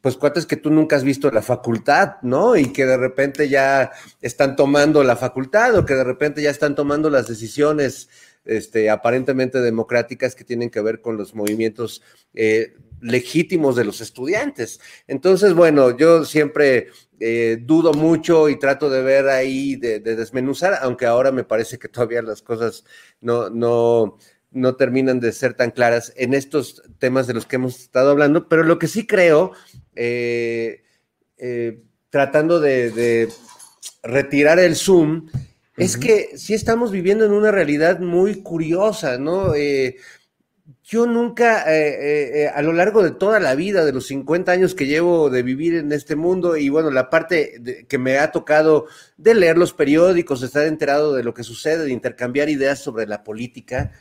pues 0.00 0.16
cuates 0.16 0.46
que 0.46 0.56
tú 0.56 0.70
nunca 0.70 0.96
has 0.96 1.04
visto 1.04 1.30
la 1.30 1.42
facultad, 1.42 2.16
¿no? 2.22 2.56
Y 2.56 2.72
que 2.72 2.86
de 2.86 2.96
repente 2.96 3.48
ya 3.48 3.92
están 4.20 4.56
tomando 4.56 5.02
la 5.04 5.16
facultad 5.16 5.76
o 5.76 5.84
que 5.84 5.94
de 5.94 6.04
repente 6.04 6.42
ya 6.42 6.50
están 6.50 6.74
tomando 6.74 7.10
las 7.10 7.28
decisiones 7.28 8.08
este, 8.44 8.90
aparentemente 8.90 9.60
democráticas 9.60 10.34
que 10.34 10.44
tienen 10.44 10.70
que 10.70 10.80
ver 10.80 11.00
con 11.00 11.16
los 11.16 11.34
movimientos 11.34 12.02
eh, 12.34 12.74
legítimos 13.00 13.76
de 13.76 13.84
los 13.84 14.00
estudiantes. 14.00 14.80
Entonces, 15.06 15.54
bueno, 15.54 15.96
yo 15.96 16.24
siempre 16.24 16.88
eh, 17.20 17.58
dudo 17.60 17.92
mucho 17.92 18.48
y 18.48 18.58
trato 18.58 18.90
de 18.90 19.02
ver 19.02 19.28
ahí, 19.28 19.76
de, 19.76 20.00
de, 20.00 20.16
desmenuzar, 20.16 20.78
aunque 20.82 21.06
ahora 21.06 21.32
me 21.32 21.44
parece 21.44 21.78
que 21.78 21.88
todavía 21.88 22.22
las 22.22 22.42
cosas 22.42 22.84
no, 23.20 23.50
no, 23.50 24.18
no 24.50 24.76
terminan 24.76 25.20
de 25.20 25.32
ser 25.32 25.54
tan 25.54 25.70
claras 25.70 26.12
en 26.16 26.32
estos 26.32 26.82
temas 26.98 27.26
de 27.26 27.34
los 27.34 27.44
que 27.44 27.56
hemos 27.56 27.80
estado 27.80 28.10
hablando, 28.10 28.48
pero 28.48 28.62
lo 28.62 28.78
que 28.78 28.88
sí 28.88 29.06
creo, 29.06 29.52
eh, 29.96 30.82
eh, 31.38 31.82
tratando 32.10 32.60
de, 32.60 33.28
retirar 34.02 34.58
el 34.58 34.76
zoom, 34.76 35.28
es 35.76 35.96
que 35.96 36.36
sí 36.36 36.54
estamos 36.54 36.92
viviendo 36.92 37.24
en 37.24 37.32
una 37.32 37.50
realidad 37.50 37.98
muy 37.98 38.42
curiosa, 38.42 39.18
¿no? 39.18 39.54
Eh, 39.54 39.96
yo 40.84 41.06
nunca, 41.06 41.64
eh, 41.74 42.44
eh, 42.44 42.48
a 42.54 42.62
lo 42.62 42.72
largo 42.72 43.02
de 43.02 43.10
toda 43.10 43.40
la 43.40 43.54
vida, 43.54 43.84
de 43.84 43.92
los 43.92 44.06
50 44.06 44.52
años 44.52 44.74
que 44.74 44.86
llevo 44.86 45.30
de 45.30 45.42
vivir 45.42 45.74
en 45.74 45.92
este 45.92 46.14
mundo, 46.14 46.56
y 46.56 46.68
bueno, 46.68 46.90
la 46.90 47.10
parte 47.10 47.86
que 47.88 47.98
me 47.98 48.18
ha 48.18 48.30
tocado 48.30 48.86
de 49.16 49.34
leer 49.34 49.58
los 49.58 49.72
periódicos, 49.72 50.40
de 50.40 50.46
estar 50.46 50.66
enterado 50.66 51.14
de 51.14 51.24
lo 51.24 51.34
que 51.34 51.42
sucede, 51.42 51.84
de 51.84 51.92
intercambiar 51.92 52.48
ideas 52.48 52.78
sobre 52.78 53.06
la 53.06 53.24
política, 53.24 53.92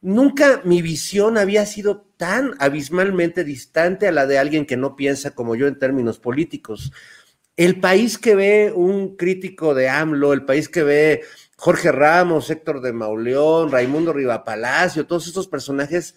nunca 0.00 0.62
mi 0.64 0.82
visión 0.82 1.38
había 1.38 1.66
sido 1.66 2.06
tan 2.16 2.54
abismalmente 2.58 3.44
distante 3.44 4.08
a 4.08 4.12
la 4.12 4.26
de 4.26 4.38
alguien 4.38 4.66
que 4.66 4.76
no 4.76 4.96
piensa 4.96 5.32
como 5.32 5.54
yo 5.56 5.66
en 5.66 5.78
términos 5.78 6.18
políticos. 6.18 6.92
El 7.56 7.80
país 7.80 8.18
que 8.18 8.36
ve 8.36 8.72
un 8.74 9.16
crítico 9.16 9.74
de 9.74 9.88
AMLO, 9.88 10.32
el 10.32 10.44
país 10.44 10.68
que 10.68 10.84
ve 10.84 11.22
Jorge 11.56 11.90
Ramos, 11.90 12.50
Héctor 12.50 12.80
de 12.80 12.92
Mauleón, 12.92 13.72
Raimundo 13.72 14.12
Rivapalacio, 14.12 15.06
todos 15.06 15.26
estos 15.26 15.48
personajes, 15.48 16.14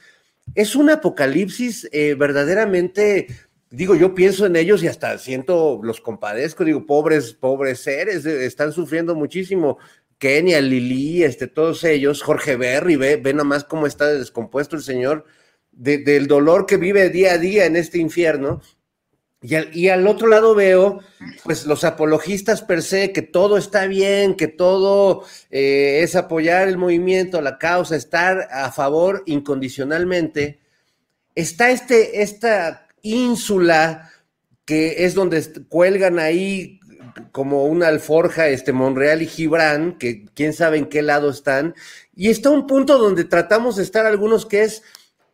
es 0.53 0.75
un 0.75 0.89
apocalipsis 0.89 1.89
eh, 1.91 2.15
verdaderamente, 2.15 3.27
digo, 3.71 3.95
yo 3.95 4.13
pienso 4.13 4.45
en 4.45 4.55
ellos 4.55 4.83
y 4.83 4.87
hasta 4.87 5.17
siento, 5.17 5.79
los 5.81 6.01
compadezco, 6.01 6.63
digo, 6.63 6.85
pobres, 6.85 7.33
pobres 7.33 7.79
seres, 7.79 8.25
eh, 8.25 8.45
están 8.45 8.71
sufriendo 8.71 9.15
muchísimo. 9.15 9.79
Kenia, 10.21 10.61
Lili, 10.61 11.23
este, 11.23 11.47
todos 11.47 11.83
ellos, 11.83 12.21
Jorge 12.21 12.55
Berry, 12.55 12.95
ve, 12.95 13.15
ve 13.17 13.33
nomás 13.33 13.63
cómo 13.63 13.87
está 13.87 14.05
descompuesto 14.05 14.75
el 14.75 14.83
señor, 14.83 15.25
del 15.71 16.27
dolor 16.27 16.67
que 16.67 16.77
vive 16.77 17.09
día 17.09 17.33
a 17.33 17.37
día 17.39 17.65
en 17.65 17.75
este 17.75 17.97
infierno, 17.97 18.61
y 19.41 19.87
al, 19.87 20.05
otro 20.05 20.27
lado 20.27 20.53
veo, 20.53 20.99
pues, 21.43 21.65
los 21.65 21.83
apologistas 21.83 22.61
per 22.61 22.83
se, 22.83 23.11
que 23.11 23.23
todo 23.23 23.57
está 23.57 23.87
bien, 23.87 24.35
que 24.35 24.47
todo 24.47 25.25
eh, 25.49 26.01
es 26.03 26.15
apoyar 26.15 26.67
el 26.67 26.77
movimiento, 26.77 27.41
la 27.41 27.57
causa, 27.57 27.95
estar 27.95 28.47
a 28.51 28.71
favor 28.71 29.23
incondicionalmente. 29.25 30.59
Está 31.33 31.71
este, 31.71 32.21
esta 32.21 32.85
ínsula 33.01 34.11
que 34.65 35.05
es 35.05 35.15
donde 35.15 35.43
cuelgan 35.67 36.19
ahí 36.19 36.79
como 37.31 37.65
una 37.65 37.87
alforja, 37.87 38.47
este 38.47 38.73
Monreal 38.73 39.21
y 39.21 39.27
Gibran, 39.27 39.97
que 39.97 40.25
quién 40.33 40.53
sabe 40.53 40.77
en 40.77 40.85
qué 40.87 41.01
lado 41.01 41.29
están, 41.29 41.75
y 42.15 42.29
está 42.29 42.49
un 42.49 42.67
punto 42.67 42.97
donde 42.97 43.23
tratamos 43.23 43.77
de 43.77 43.83
estar 43.83 44.05
algunos 44.05 44.45
que 44.45 44.63
es 44.63 44.83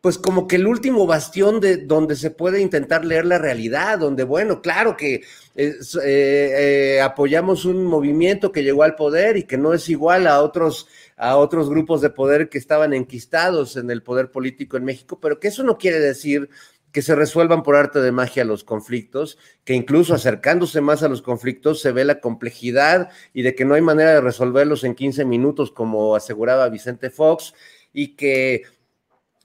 pues 0.01 0.17
como 0.17 0.47
que 0.47 0.57
el 0.57 0.67
último 0.67 1.07
bastión 1.07 1.59
de 1.59 1.77
donde 1.77 2.15
se 2.15 2.31
puede 2.31 2.61
intentar 2.61 3.03
leer 3.03 3.25
la 3.25 3.39
realidad, 3.39 3.97
donde, 3.99 4.23
bueno, 4.23 4.61
claro 4.61 4.95
que 4.95 5.23
eh, 5.55 5.73
eh, 6.05 7.01
apoyamos 7.01 7.65
un 7.65 7.83
movimiento 7.83 8.51
que 8.51 8.63
llegó 8.63 8.83
al 8.83 8.95
poder 8.95 9.37
y 9.37 9.43
que 9.43 9.57
no 9.57 9.73
es 9.73 9.89
igual 9.89 10.27
a 10.27 10.41
otros, 10.41 10.87
a 11.17 11.35
otros 11.35 11.69
grupos 11.69 11.99
de 12.01 12.11
poder 12.11 12.47
que 12.47 12.57
estaban 12.59 12.93
enquistados 12.93 13.75
en 13.75 13.89
el 13.89 14.03
poder 14.03 14.31
político 14.31 14.77
en 14.77 14.85
México, 14.85 15.19
pero 15.19 15.39
que 15.39 15.47
eso 15.47 15.63
no 15.63 15.77
quiere 15.77 15.99
decir 15.99 16.49
que 16.91 17.01
se 17.01 17.15
resuelvan 17.15 17.63
por 17.63 17.75
arte 17.75 17.99
de 17.99 18.11
magia 18.11 18.45
los 18.45 18.63
conflictos, 18.63 19.37
que 19.63 19.73
incluso 19.73 20.13
acercándose 20.13 20.81
más 20.81 21.03
a 21.03 21.09
los 21.09 21.21
conflictos 21.21 21.81
se 21.81 21.91
ve 21.91 22.05
la 22.05 22.19
complejidad 22.19 23.09
y 23.33 23.41
de 23.41 23.55
que 23.55 23.65
no 23.65 23.75
hay 23.75 23.81
manera 23.81 24.13
de 24.13 24.21
resolverlos 24.21 24.83
en 24.83 24.95
15 24.95 25.25
minutos, 25.25 25.71
como 25.71 26.15
aseguraba 26.15 26.69
Vicente 26.69 27.09
Fox, 27.09 27.53
y 27.93 28.15
que 28.15 28.63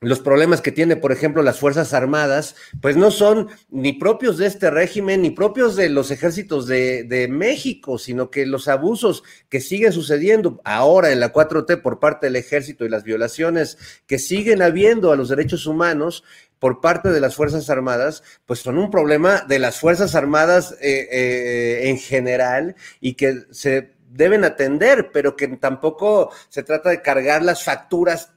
los 0.03 0.19
problemas 0.21 0.61
que 0.61 0.73
tiene, 0.73 0.97
por 0.97 1.13
ejemplo, 1.13 1.43
las 1.43 1.61
Fuerzas 1.61 1.95
Armadas, 1.95 2.57
pues 2.81 2.97
no 2.97 3.11
son 3.13 3.49
ni 3.71 3.93
propios 3.93 4.37
de 4.37 4.47
este 4.47 4.69
régimen, 4.69 5.23
ni 5.23 5.31
propios 5.31 5.77
de 5.77 5.89
los 5.89 6.11
ejércitos 6.11 6.67
de, 6.67 7.29
México, 7.31 7.99
sino 7.99 8.31
que 8.31 8.45
los 8.45 8.67
abusos 8.67 9.23
que 9.49 9.61
siguen 9.61 9.93
sucediendo 9.93 10.61
ahora 10.65 11.13
en 11.13 11.21
la 11.21 11.33
4T 11.33 11.81
por 11.83 12.01
parte 12.01 12.27
del 12.27 12.37
ejército 12.37 12.85
y 12.85 12.89
las 12.89 13.05
violaciones 13.05 13.79
que 14.07 14.19
siguen 14.19 14.61
habiendo 14.61 15.13
a 15.13 15.17
los 15.17 15.29
derechos 15.29 15.67
humanos 15.67 16.25
por 16.59 16.81
parte 16.81 17.11
de 17.11 17.21
las 17.21 17.37
Fuerzas 17.37 17.71
Armadas, 17.71 18.25
pues 18.45 18.59
son 18.59 18.79
un 18.79 18.91
problema 18.91 19.45
de 19.49 19.61
las 19.61 19.79
Fuerzas 19.79 20.17
Armadas 20.17 20.77
eh, 20.81 21.09
eh, 21.13 21.89
en 21.89 21.99
general 21.99 22.75
y 23.01 23.15
que 23.15 23.45
se 23.51 23.93
deben 24.11 24.45
atender, 24.45 25.11
pero 25.13 25.37
que 25.37 25.49
tampoco 25.49 26.31
se 26.49 26.63
trata 26.63 26.91
de 26.91 27.03
cargar 27.03 27.43
las 27.43 27.65
facturas 27.65 28.33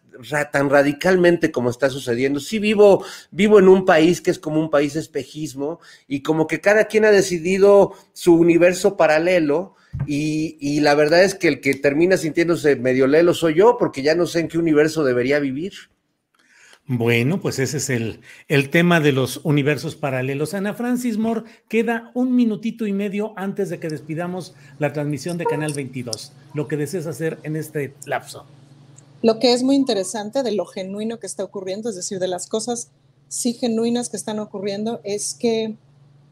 tan 0.51 0.69
radicalmente 0.69 1.51
como 1.51 1.69
está 1.69 1.89
sucediendo. 1.89 2.39
Sí 2.39 2.59
vivo, 2.59 3.03
vivo 3.31 3.59
en 3.59 3.67
un 3.67 3.85
país 3.85 4.21
que 4.21 4.31
es 4.31 4.39
como 4.39 4.59
un 4.59 4.69
país 4.69 4.95
espejismo 4.95 5.79
y 6.07 6.21
como 6.21 6.47
que 6.47 6.61
cada 6.61 6.85
quien 6.85 7.05
ha 7.05 7.11
decidido 7.11 7.93
su 8.13 8.35
universo 8.35 8.97
paralelo 8.97 9.75
y, 10.05 10.79
la 10.81 10.95
verdad 10.95 11.23
es 11.23 11.35
que 11.35 11.47
el 11.47 11.61
que 11.61 11.75
termina 11.75 12.17
sintiéndose 12.17 12.75
medio 12.75 13.07
lelo 13.07 13.33
soy 13.33 13.55
yo 13.55 13.77
porque 13.77 14.01
ya 14.01 14.15
no 14.15 14.25
sé 14.25 14.41
en 14.41 14.47
qué 14.47 14.57
universo 14.57 15.03
debería 15.03 15.39
vivir. 15.39 15.73
Bueno, 16.87 17.41
pues 17.41 17.57
ese 17.57 17.77
es 17.77 17.89
el, 17.89 18.19
el, 18.47 18.69
tema 18.69 18.99
de 18.99 19.11
los 19.11 19.41
universos 19.43 19.95
paralelos. 19.95 20.53
Ana 20.53 20.75
Francis 20.75 21.17
Moore, 21.17 21.41
queda 21.67 22.11
un 22.13 22.35
minutito 22.35 22.85
y 22.85 22.93
medio 22.93 23.33
antes 23.37 23.69
de 23.69 23.79
que 23.79 23.89
despidamos 23.89 24.53
la 24.77 24.93
transmisión 24.93 25.39
de 25.39 25.45
Canal 25.45 25.73
22. 25.73 26.33
Lo 26.53 26.67
que 26.67 26.77
deseas 26.77 27.07
hacer 27.07 27.39
en 27.41 27.55
este 27.55 27.95
lapso. 28.05 28.45
Lo 29.25 29.39
que 29.39 29.53
es 29.53 29.63
muy 29.63 29.75
interesante 29.75 30.43
de 30.43 30.51
lo 30.51 30.67
genuino 30.67 31.19
que 31.19 31.25
está 31.25 31.43
ocurriendo, 31.43 31.89
es 31.89 31.95
decir, 31.95 32.19
de 32.19 32.27
las 32.27 32.45
cosas 32.45 32.89
sí 33.27 33.53
genuinas 33.53 34.09
que 34.09 34.17
están 34.17 34.37
ocurriendo, 34.37 35.01
es 35.03 35.33
que 35.33 35.75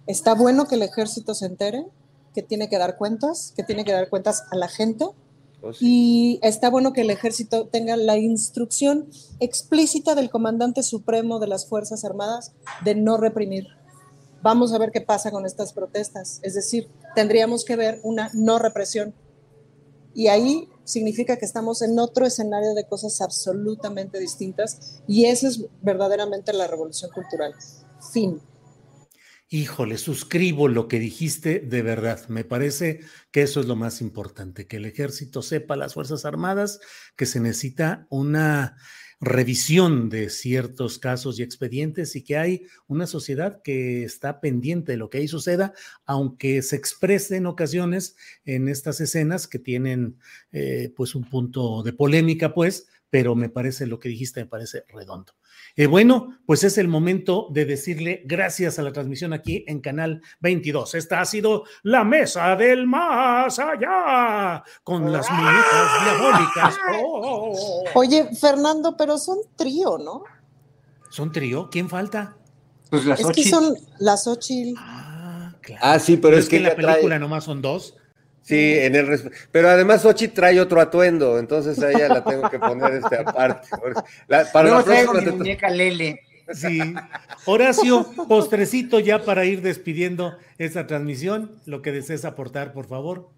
está 0.05 0.35
bueno 0.35 0.67
que 0.67 0.75
el 0.75 0.83
ejército 0.83 1.33
se 1.33 1.47
entere, 1.47 1.87
que 2.35 2.43
tiene 2.43 2.69
que 2.69 2.77
dar 2.77 2.95
cuentas, 2.95 3.51
que 3.55 3.63
tiene 3.63 3.83
que 3.83 3.93
dar 3.93 4.09
cuentas 4.09 4.43
a 4.51 4.55
la 4.57 4.67
gente. 4.67 5.05
Oh, 5.63 5.71
y 5.79 6.37
está 6.43 6.69
bueno 6.69 6.93
que 6.93 7.01
el 7.01 7.09
ejército 7.09 7.65
tenga 7.65 7.97
la 7.97 8.19
instrucción 8.19 9.09
explícita 9.39 10.13
del 10.13 10.29
comandante 10.29 10.83
supremo 10.83 11.39
de 11.39 11.47
las 11.47 11.65
Fuerzas 11.65 12.05
Armadas 12.05 12.51
de 12.85 12.93
no 12.93 13.17
reprimir. 13.17 13.69
Vamos 14.43 14.71
a 14.71 14.77
ver 14.77 14.91
qué 14.91 15.01
pasa 15.01 15.31
con 15.31 15.47
estas 15.47 15.73
protestas. 15.73 16.41
Es 16.43 16.53
decir, 16.53 16.91
tendríamos 17.15 17.65
que 17.65 17.75
ver 17.75 17.99
una 18.03 18.29
no 18.35 18.59
represión. 18.59 19.15
Y 20.13 20.27
ahí 20.27 20.69
significa 20.83 21.37
que 21.37 21.45
estamos 21.45 21.81
en 21.81 21.97
otro 21.99 22.25
escenario 22.25 22.73
de 22.73 22.87
cosas 22.87 23.21
absolutamente 23.21 24.19
distintas 24.19 25.01
y 25.07 25.25
esa 25.25 25.47
es 25.47 25.65
verdaderamente 25.81 26.53
la 26.53 26.67
revolución 26.67 27.11
cultural. 27.11 27.53
Fin. 28.11 28.41
Híjole, 29.49 29.99
suscribo 29.99 30.67
lo 30.67 30.87
que 30.87 30.99
dijiste 30.99 31.59
de 31.59 31.83
verdad. 31.83 32.27
Me 32.27 32.43
parece 32.43 33.01
que 33.31 33.43
eso 33.43 33.59
es 33.59 33.67
lo 33.67 33.75
más 33.75 34.01
importante, 34.01 34.65
que 34.65 34.77
el 34.77 34.85
ejército 34.85 35.43
sepa, 35.43 35.75
las 35.75 35.93
Fuerzas 35.93 36.25
Armadas, 36.25 36.79
que 37.15 37.27
se 37.27 37.39
necesita 37.39 38.07
una 38.09 38.77
revisión 39.23 40.09
de 40.09 40.29
ciertos 40.29 40.99
casos 40.99 41.39
y 41.39 41.43
expedientes 41.43 42.15
y 42.15 42.23
que 42.23 42.37
hay 42.37 42.67
una 42.87 43.07
sociedad 43.07 43.61
que 43.63 44.03
está 44.03 44.41
pendiente 44.41 44.93
de 44.93 44.97
lo 44.97 45.09
que 45.09 45.19
ahí 45.19 45.27
suceda, 45.27 45.73
aunque 46.05 46.61
se 46.61 46.75
exprese 46.75 47.37
en 47.37 47.45
ocasiones 47.45 48.15
en 48.45 48.67
estas 48.67 49.01
escenas 49.01 49.47
que 49.47 49.59
tienen 49.59 50.17
eh, 50.51 50.93
pues 50.95 51.15
un 51.15 51.23
punto 51.23 51.83
de 51.83 51.93
polémica, 51.93 52.53
pues, 52.53 52.87
pero 53.09 53.35
me 53.35 53.49
parece 53.49 53.87
lo 53.87 53.99
que 53.99 54.09
dijiste, 54.09 54.41
me 54.41 54.47
parece 54.47 54.83
redondo. 54.89 55.33
Eh, 55.75 55.87
bueno, 55.87 56.37
pues 56.45 56.63
es 56.63 56.77
el 56.77 56.87
momento 56.87 57.47
de 57.49 57.65
decirle 57.65 58.21
gracias 58.25 58.77
a 58.77 58.83
la 58.83 58.93
transmisión 58.93 59.33
aquí 59.33 59.65
en 59.67 59.81
Canal 59.81 60.21
22. 60.39 60.93
Esta 60.93 61.19
ha 61.19 61.25
sido 61.25 61.63
la 61.81 62.03
mesa 62.03 62.55
del 62.55 62.85
más 62.85 63.57
allá 63.57 64.63
con 64.83 65.11
las 65.11 65.29
muñecas 65.31 66.03
diabólicas. 66.03 66.77
Oh. 67.01 67.83
Oye, 67.95 68.29
Fernando, 68.39 68.95
pero 68.95 69.17
son 69.17 69.39
trío, 69.55 69.97
¿no? 69.97 70.23
¿Son 71.09 71.31
trío? 71.31 71.69
¿Quién 71.71 71.89
falta? 71.89 72.37
Pues 72.91 73.05
las 73.05 73.19
es 73.19 73.27
que 73.27 73.43
son 73.43 73.75
las 73.97 74.27
ocho. 74.27 74.53
Ah, 74.77 75.55
claro. 75.61 75.81
Ah, 75.83 75.97
sí, 75.97 76.17
pero, 76.17 76.37
es, 76.37 76.47
que, 76.47 76.57
en 76.57 76.63
la 76.63 76.75
película 76.75 77.17
nomás 77.17 77.45
son 77.45 77.63
dos. 77.63 77.95
Sí, 78.43 78.73
en 78.77 78.95
el 78.95 79.31
pero 79.51 79.69
además 79.69 80.01
Sochi 80.01 80.27
trae 80.27 80.59
otro 80.59 80.81
atuendo, 80.81 81.39
entonces 81.39 81.81
a 81.81 81.91
ella 81.91 82.09
la 82.09 82.23
tengo 82.25 82.49
que 82.49 82.59
poner 82.59 82.95
este 82.95 83.15
aparte. 83.17 83.69
para 84.51 84.69
la 84.69 84.83
próxima 84.83 85.21
mi 85.21 85.31
muñeca 85.31 85.69
Lele. 85.69 86.19
Sí. 86.51 86.93
Horacio, 87.45 88.05
postrecito 88.27 88.99
ya 88.99 89.23
para 89.23 89.45
ir 89.45 89.61
despidiendo 89.61 90.37
esta 90.57 90.87
transmisión, 90.87 91.51
lo 91.65 91.81
que 91.81 91.93
desees 91.93 92.25
aportar, 92.25 92.73
por 92.73 92.85
favor. 92.85 93.29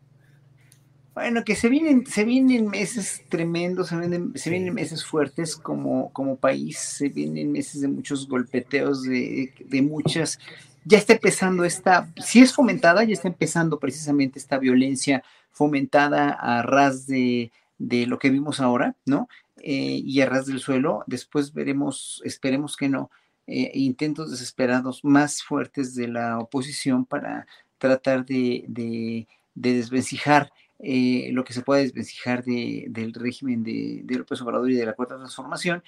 Bueno, 1.14 1.44
que 1.46 1.56
se 1.56 1.70
vienen, 1.70 2.06
se 2.08 2.26
vienen 2.26 2.68
meses 2.68 3.22
tremendos, 3.30 3.90
se 3.90 3.98
vienen, 3.98 4.34
se 4.36 4.50
vienen 4.50 4.74
meses 4.74 5.06
fuertes 5.06 5.56
como, 5.56 6.12
como 6.12 6.36
país, 6.36 6.80
se 6.80 7.10
vienen 7.10 7.52
meses 7.52 7.82
de 7.82 7.88
muchos 7.88 8.28
golpeteos, 8.28 9.04
de, 9.04 9.54
de 9.60 9.82
muchas 9.84 10.40
ya 10.86 11.00
está 11.00 11.14
empezando 11.14 11.66
esta, 11.66 12.08
si 12.24 12.42
es 12.42 12.54
fomentada, 12.54 13.04
ya 13.04 13.14
está 13.14 13.28
empezando 13.28 13.80
precisamente 13.80 14.38
esta 14.40 14.60
violencia 14.60 15.24
fomentada 15.52 16.30
a 16.30 16.62
ras 16.62 17.08
de, 17.08 17.52
lo 17.80 18.20
que 18.20 18.30
vimos 18.30 18.60
ahora, 18.60 18.96
¿no? 19.06 19.28
Eh, 19.58 20.02
y 20.06 20.22
a 20.22 20.28
ras 20.28 20.46
del 20.46 20.60
suelo. 20.60 21.04
Después 21.08 21.54
veremos, 21.54 22.22
esperemos 22.24 22.78
que 22.78 22.88
no, 22.88 23.10
eh, 23.48 23.72
intentos 23.74 24.30
desesperados 24.30 25.04
más 25.04 25.42
fuertes 25.42 25.96
de 25.96 26.08
la 26.08 26.38
oposición 26.38 27.06
para 27.06 27.48
tratar 27.80 28.26
de, 28.26 28.66
de, 28.68 29.28
desvencijar 29.56 30.52
eh, 30.80 31.30
lo 31.32 31.44
que 31.44 31.54
se 31.54 31.62
puede 31.62 31.84
desvencijar 31.84 32.44
del 32.44 33.14
régimen 33.14 33.64
de, 33.64 34.02
de 34.04 34.18
López 34.18 34.40
Obrador 34.42 34.70
y 34.70 34.76
de 34.76 34.86
la 34.86 34.94
Cuarta 34.94 35.18
Transformación 35.18 35.84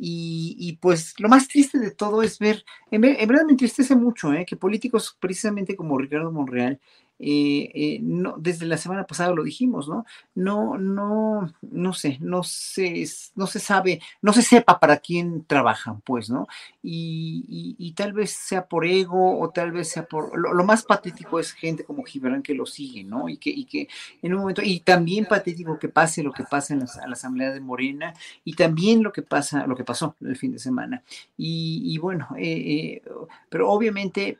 Y, 0.00 0.78
pues 0.80 1.14
lo 1.18 1.28
más 1.28 1.48
triste 1.48 1.78
de 1.78 1.90
todo 1.90 2.22
es 2.22 2.38
ver, 2.38 2.64
en, 2.90 3.00
verdad 3.00 3.44
me 3.44 3.52
entristece 3.52 3.96
mucho, 3.96 4.32
¿eh? 4.32 4.46
que 4.46 4.56
políticos 4.56 5.16
precisamente 5.18 5.74
como 5.74 5.98
Ricardo 5.98 6.30
Monreal, 6.30 6.80
eh, 7.20 7.70
eh, 7.74 7.98
no, 8.00 8.36
desde 8.38 8.66
la 8.66 8.76
semana 8.76 9.04
pasada 9.04 9.32
lo 9.32 9.42
dijimos, 9.42 9.88
¿no? 9.88 10.06
No, 10.34 10.78
no, 10.78 11.52
no 11.62 11.92
sé, 11.92 12.18
no 12.20 12.44
se, 12.44 13.06
no 13.34 13.46
se 13.46 13.58
sabe, 13.58 14.00
no 14.22 14.32
se 14.32 14.42
sepa 14.42 14.78
para 14.78 14.98
quién 14.98 15.44
trabajan, 15.44 16.00
pues, 16.02 16.30
¿no? 16.30 16.46
Y, 16.82 17.94
tal 17.96 18.12
vez 18.12 18.30
sea 18.30 18.66
por 18.68 18.86
ego 18.86 19.40
o 19.40 19.50
tal 19.50 19.72
vez 19.72 19.88
sea 19.88 20.06
por, 20.06 20.38
lo, 20.38 20.64
más 20.64 20.84
patético 20.84 21.40
es 21.40 21.52
gente 21.52 21.82
como 21.84 22.04
Gibran 22.04 22.42
que 22.42 22.54
lo 22.54 22.64
sigue, 22.64 23.02
¿no? 23.02 23.28
Y 23.28 23.38
que, 23.38 23.50
y 23.50 23.64
que 23.64 23.88
en 24.22 24.34
un 24.34 24.40
momento, 24.40 24.62
y 24.62 24.80
también 24.80 25.26
patético 25.26 25.78
que 25.78 25.88
pase 25.88 26.22
lo 26.22 26.32
que 26.32 26.44
pasa 26.44 26.74
en 26.74 26.80
la, 26.80 27.18
Asamblea 27.18 27.50
de 27.50 27.60
Morena 27.60 28.14
y 28.44 28.54
también 28.54 29.02
lo 29.02 29.12
que 29.12 29.22
pasa, 29.22 29.66
lo 29.66 29.74
que 29.74 29.82
pasó 29.82 30.14
el 30.20 30.36
fin 30.36 30.52
de 30.52 30.60
semana. 30.60 31.02
Y, 31.36 31.98
bueno, 31.98 32.28
eh, 32.38 33.02
pero 33.48 33.70
obviamente 33.70 34.38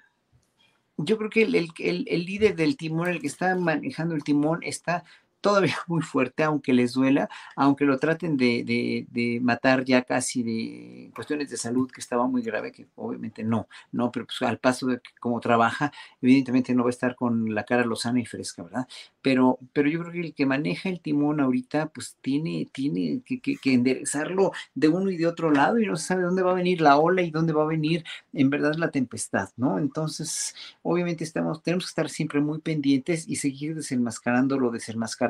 yo 0.99 1.17
creo 1.17 1.31
que 1.31 1.43
el, 1.43 1.73
el, 1.79 2.25
líder 2.25 2.57
del 2.57 2.77
timón, 2.77 3.09
el 3.09 3.21
que 3.21 3.29
está 3.29 3.55
manejando 3.55 4.15
el 4.15 4.25
timón, 4.25 4.61
está 4.63 5.05
todavía 5.41 5.77
muy 5.87 6.03
fuerte, 6.03 6.43
aunque 6.43 6.73
les 6.73 6.93
duela, 6.93 7.29
aunque 7.57 7.85
lo 7.85 7.99
traten 7.99 8.37
de, 8.37 8.65
de, 9.09 9.41
matar 9.41 9.85
ya 9.85 10.03
casi 10.03 10.43
de 10.43 11.11
cuestiones 11.15 11.51
de 11.51 11.57
salud, 11.57 11.91
que 11.91 12.01
estaba 12.01 12.27
muy 12.27 12.43
grave, 12.43 12.73
que 12.73 12.87
obviamente 12.97 13.45
no, 13.45 13.69
no, 13.93 14.11
pero 14.11 14.27
pues 14.27 14.43
al 14.43 14.59
paso 14.59 14.87
de 14.87 15.01
cómo 15.21 15.41
trabaja, 15.41 15.93
evidentemente 16.21 16.75
no 16.75 16.83
va 16.83 16.89
a 16.89 16.91
estar 16.91 17.15
con 17.15 17.55
la 17.55 17.65
cara 17.65 17.85
lozana 17.85 18.21
y 18.21 18.27
fresca, 18.27 18.63
¿verdad? 18.63 18.87
Pero, 19.23 19.59
pero 19.73 19.89
yo 19.89 20.01
creo 20.01 20.13
que 20.13 20.21
el 20.21 20.35
que 20.35 20.47
maneja 20.47 20.89
el 20.89 21.01
timón 21.01 21.41
ahorita, 21.41 21.89
pues 21.89 22.17
tiene, 22.21 22.69
tiene 22.73 23.23
que, 23.25 23.41
que, 23.41 23.57
que 23.57 23.75
enderezarlo 23.75 24.53
de 24.75 24.89
uno 24.89 25.11
y 25.11 25.17
de 25.17 25.27
otro 25.27 25.51
lado 25.51 25.79
y 25.79 25.87
no 25.87 25.97
se 25.97 26.07
sabe 26.07 26.23
dónde 26.23 26.43
va 26.43 26.53
a 26.53 26.55
venir 26.55 26.81
la 26.81 26.99
ola 26.99 27.23
y 27.23 27.31
dónde 27.31 27.53
va 27.53 27.63
a 27.63 27.67
venir 27.67 28.05
en 28.33 28.51
verdad 28.51 28.75
la 28.75 28.91
tempestad, 28.91 29.51
¿no? 29.57 29.79
Entonces, 29.79 30.55
obviamente 30.83 31.25
estamos, 31.25 31.63
tenemos 31.63 31.85
que 31.85 31.91
estar 31.91 32.09
siempre 32.09 32.41
muy 32.41 32.61
pendientes 32.61 33.29
y 33.29 33.37
seguir 33.37 33.75
desenmascarando 33.75 34.59
lo 34.59 34.71
desenmascarado 34.71 35.28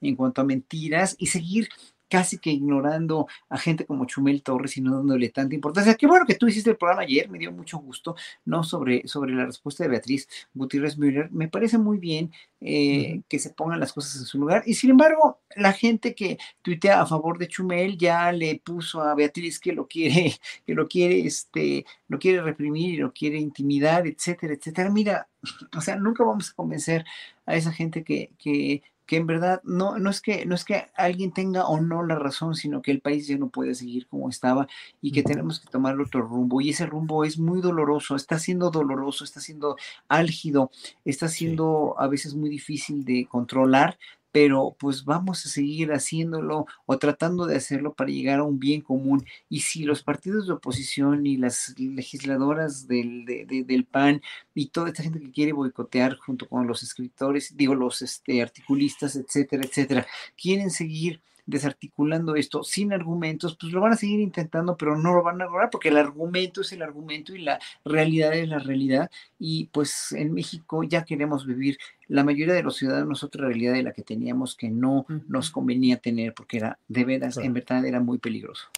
en 0.00 0.16
cuanto 0.16 0.40
a 0.40 0.44
mentiras 0.44 1.16
y 1.18 1.26
seguir 1.26 1.68
casi 2.10 2.38
que 2.38 2.50
ignorando 2.50 3.28
a 3.48 3.56
gente 3.56 3.86
como 3.86 4.04
Chumel 4.04 4.42
Torres 4.42 4.76
y 4.76 4.82
no 4.82 4.96
dándole 4.96 5.30
tanta 5.30 5.54
importancia. 5.54 5.94
Qué 5.94 6.06
bueno 6.06 6.26
que 6.26 6.34
tú 6.34 6.48
hiciste 6.48 6.70
el 6.70 6.76
programa 6.76 7.02
ayer, 7.02 7.30
me 7.30 7.38
dio 7.38 7.52
mucho 7.52 7.78
gusto, 7.78 8.16
¿no? 8.44 8.64
Sobre, 8.64 9.06
sobre 9.06 9.32
la 9.32 9.46
respuesta 9.46 9.84
de 9.84 9.90
Beatriz 9.90 10.28
Gutiérrez 10.52 10.98
Müller. 10.98 11.30
Me 11.30 11.48
parece 11.48 11.78
muy 11.78 11.98
bien 11.98 12.32
eh, 12.60 13.22
que 13.28 13.38
se 13.38 13.50
pongan 13.50 13.78
las 13.78 13.92
cosas 13.92 14.16
en 14.16 14.26
su 14.26 14.38
lugar. 14.38 14.64
Y 14.66 14.74
sin 14.74 14.90
embargo, 14.90 15.38
la 15.54 15.72
gente 15.72 16.14
que 16.14 16.36
tuitea 16.62 17.00
a 17.00 17.06
favor 17.06 17.38
de 17.38 17.48
Chumel 17.48 17.96
ya 17.96 18.32
le 18.32 18.60
puso 18.62 19.02
a 19.02 19.14
Beatriz 19.14 19.60
que 19.60 19.72
lo 19.72 19.86
quiere, 19.86 20.34
que 20.66 20.74
lo 20.74 20.88
quiere, 20.88 21.20
este, 21.20 21.86
lo 22.08 22.18
quiere 22.18 22.42
reprimir 22.42 22.94
y 22.94 22.96
lo 22.96 23.12
quiere 23.12 23.38
intimidar, 23.38 24.08
etcétera, 24.08 24.54
etcétera. 24.54 24.90
Mira, 24.90 25.28
o 25.76 25.80
sea, 25.80 25.94
nunca 25.94 26.24
vamos 26.24 26.50
a 26.50 26.54
convencer 26.54 27.04
a 27.46 27.54
esa 27.54 27.72
gente 27.72 28.02
que, 28.02 28.32
que 28.36 28.82
que 29.10 29.16
en 29.16 29.26
verdad 29.26 29.60
no, 29.64 29.98
no, 29.98 30.08
es 30.08 30.20
que, 30.20 30.46
no 30.46 30.54
es 30.54 30.64
que 30.64 30.86
alguien 30.94 31.32
tenga 31.32 31.66
o 31.66 31.80
no 31.80 32.04
la 32.06 32.14
razón, 32.14 32.54
sino 32.54 32.80
que 32.80 32.92
el 32.92 33.00
país 33.00 33.26
ya 33.26 33.36
no 33.36 33.48
puede 33.48 33.74
seguir 33.74 34.06
como 34.06 34.28
estaba 34.28 34.68
y 35.02 35.10
que 35.10 35.24
tenemos 35.24 35.58
que 35.58 35.68
tomar 35.68 36.00
otro 36.00 36.22
rumbo. 36.22 36.60
Y 36.60 36.70
ese 36.70 36.86
rumbo 36.86 37.24
es 37.24 37.36
muy 37.36 37.60
doloroso, 37.60 38.14
está 38.14 38.38
siendo 38.38 38.70
doloroso, 38.70 39.24
está 39.24 39.40
siendo 39.40 39.74
álgido, 40.06 40.70
está 41.04 41.26
siendo 41.26 41.96
a 41.98 42.06
veces 42.06 42.36
muy 42.36 42.50
difícil 42.50 43.04
de 43.04 43.26
controlar, 43.28 43.98
pero 44.32 44.76
pues 44.78 45.04
vamos 45.04 45.44
a 45.44 45.48
seguir 45.48 45.92
haciéndolo 45.92 46.66
o 46.86 46.98
tratando 46.98 47.46
de 47.46 47.56
hacerlo 47.56 47.94
para 47.94 48.10
llegar 48.10 48.40
a 48.40 48.44
un 48.44 48.58
bien 48.58 48.80
común. 48.80 49.24
Y 49.48 49.60
si 49.60 49.84
los 49.84 50.02
partidos 50.02 50.46
de 50.46 50.54
oposición 50.54 51.26
y 51.26 51.36
las 51.36 51.74
legisladoras 51.78 52.86
del, 52.86 53.24
del 53.26 53.84
PAN 53.84 54.22
y 54.54 54.66
toda 54.66 54.88
esta 54.88 55.02
gente 55.02 55.20
que 55.20 55.32
quiere 55.32 55.52
boicotear 55.52 56.16
junto 56.16 56.48
con 56.48 56.66
los 56.66 56.82
escritores, 56.82 57.56
digo, 57.56 57.74
los 57.74 58.02
este, 58.02 58.42
articulistas, 58.42 59.16
etcétera, 59.16 59.64
etcétera, 59.64 60.06
quieren 60.36 60.70
seguir 60.70 61.20
desarticulando 61.50 62.36
esto 62.36 62.62
sin 62.62 62.92
argumentos, 62.92 63.56
pues 63.60 63.72
lo 63.72 63.80
van 63.80 63.92
a 63.92 63.96
seguir 63.96 64.20
intentando, 64.20 64.76
pero 64.76 64.96
no 64.96 65.14
lo 65.14 65.22
van 65.22 65.40
a 65.42 65.44
lograr 65.44 65.70
porque 65.70 65.88
el 65.88 65.96
argumento 65.96 66.62
es 66.62 66.72
el 66.72 66.82
argumento 66.82 67.34
y 67.34 67.42
la 67.42 67.58
realidad 67.84 68.32
es 68.34 68.48
la 68.48 68.58
realidad. 68.58 69.10
Y 69.38 69.66
pues 69.66 70.12
en 70.12 70.32
México 70.32 70.82
ya 70.84 71.04
queremos 71.04 71.46
vivir 71.46 71.78
la 72.08 72.24
mayoría 72.24 72.54
de 72.54 72.62
los 72.62 72.76
ciudadanos 72.76 73.22
otra 73.22 73.46
realidad 73.46 73.74
de 73.74 73.82
la 73.82 73.92
que 73.92 74.02
teníamos 74.02 74.56
que 74.56 74.70
no 74.70 75.06
nos 75.28 75.50
convenía 75.50 75.98
tener 75.98 76.34
porque 76.34 76.58
era 76.58 76.78
de 76.88 77.04
veras, 77.04 77.36
en 77.36 77.52
verdad 77.52 77.84
era 77.84 78.00
muy 78.00 78.18
peligroso. 78.18 78.68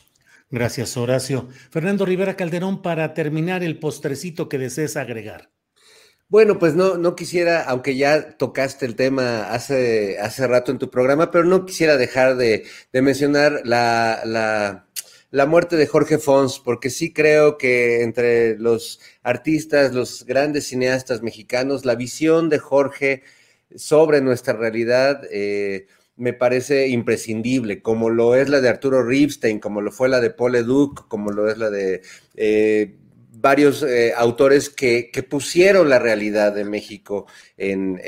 Gracias, 0.50 0.98
Horacio. 0.98 1.48
Fernando 1.70 2.04
Rivera 2.04 2.36
Calderón, 2.36 2.82
para 2.82 3.14
terminar 3.14 3.62
el 3.62 3.78
postrecito 3.78 4.50
que 4.50 4.58
desees 4.58 4.98
agregar. 4.98 5.48
Bueno, 6.32 6.58
pues 6.58 6.74
no, 6.74 6.96
no 6.96 7.14
quisiera, 7.14 7.62
aunque 7.62 7.94
ya 7.94 8.38
tocaste 8.38 8.86
el 8.86 8.96
tema 8.96 9.52
hace, 9.52 10.18
hace 10.18 10.46
rato 10.46 10.72
en 10.72 10.78
tu 10.78 10.88
programa, 10.88 11.30
pero 11.30 11.44
no 11.44 11.66
quisiera 11.66 11.98
dejar 11.98 12.38
de, 12.38 12.64
mencionar 12.94 13.60
la, 13.66 14.22
la, 14.24 14.86
la, 15.30 15.44
muerte 15.44 15.76
de 15.76 15.86
Jorge 15.86 16.16
Fons, 16.16 16.58
porque 16.58 16.88
sí 16.88 17.12
creo 17.12 17.58
que 17.58 18.00
entre 18.00 18.56
los 18.58 18.98
artistas, 19.22 19.92
los 19.92 20.24
grandes 20.24 20.68
cineastas 20.68 21.20
mexicanos, 21.20 21.84
la 21.84 21.96
visión 21.96 22.48
de 22.48 22.58
Jorge 22.58 23.24
sobre 23.76 24.22
nuestra 24.22 24.54
realidad 24.54 25.24
eh, 25.30 25.86
me 26.16 26.32
parece 26.32 26.88
imprescindible, 26.88 27.82
como 27.82 28.08
lo 28.08 28.36
es 28.36 28.48
la 28.48 28.62
de 28.62 28.70
Arturo 28.70 29.02
Ripstein, 29.02 29.60
como 29.60 29.82
lo 29.82 29.92
fue 29.92 30.08
la 30.08 30.20
de 30.20 30.30
Paul 30.30 30.52
Leduc, 30.52 31.08
como 31.08 31.30
lo 31.30 31.50
es 31.50 31.58
la 31.58 31.68
de... 31.68 32.00
Eh, 32.36 32.96
varios 33.42 33.82
eh, 33.82 34.14
autores 34.16 34.70
que, 34.70 35.10
pusieron 35.28 35.88
la 35.88 35.98
realidad 35.98 36.54
de 36.54 36.64
México 36.64 37.26
en, 37.56 38.00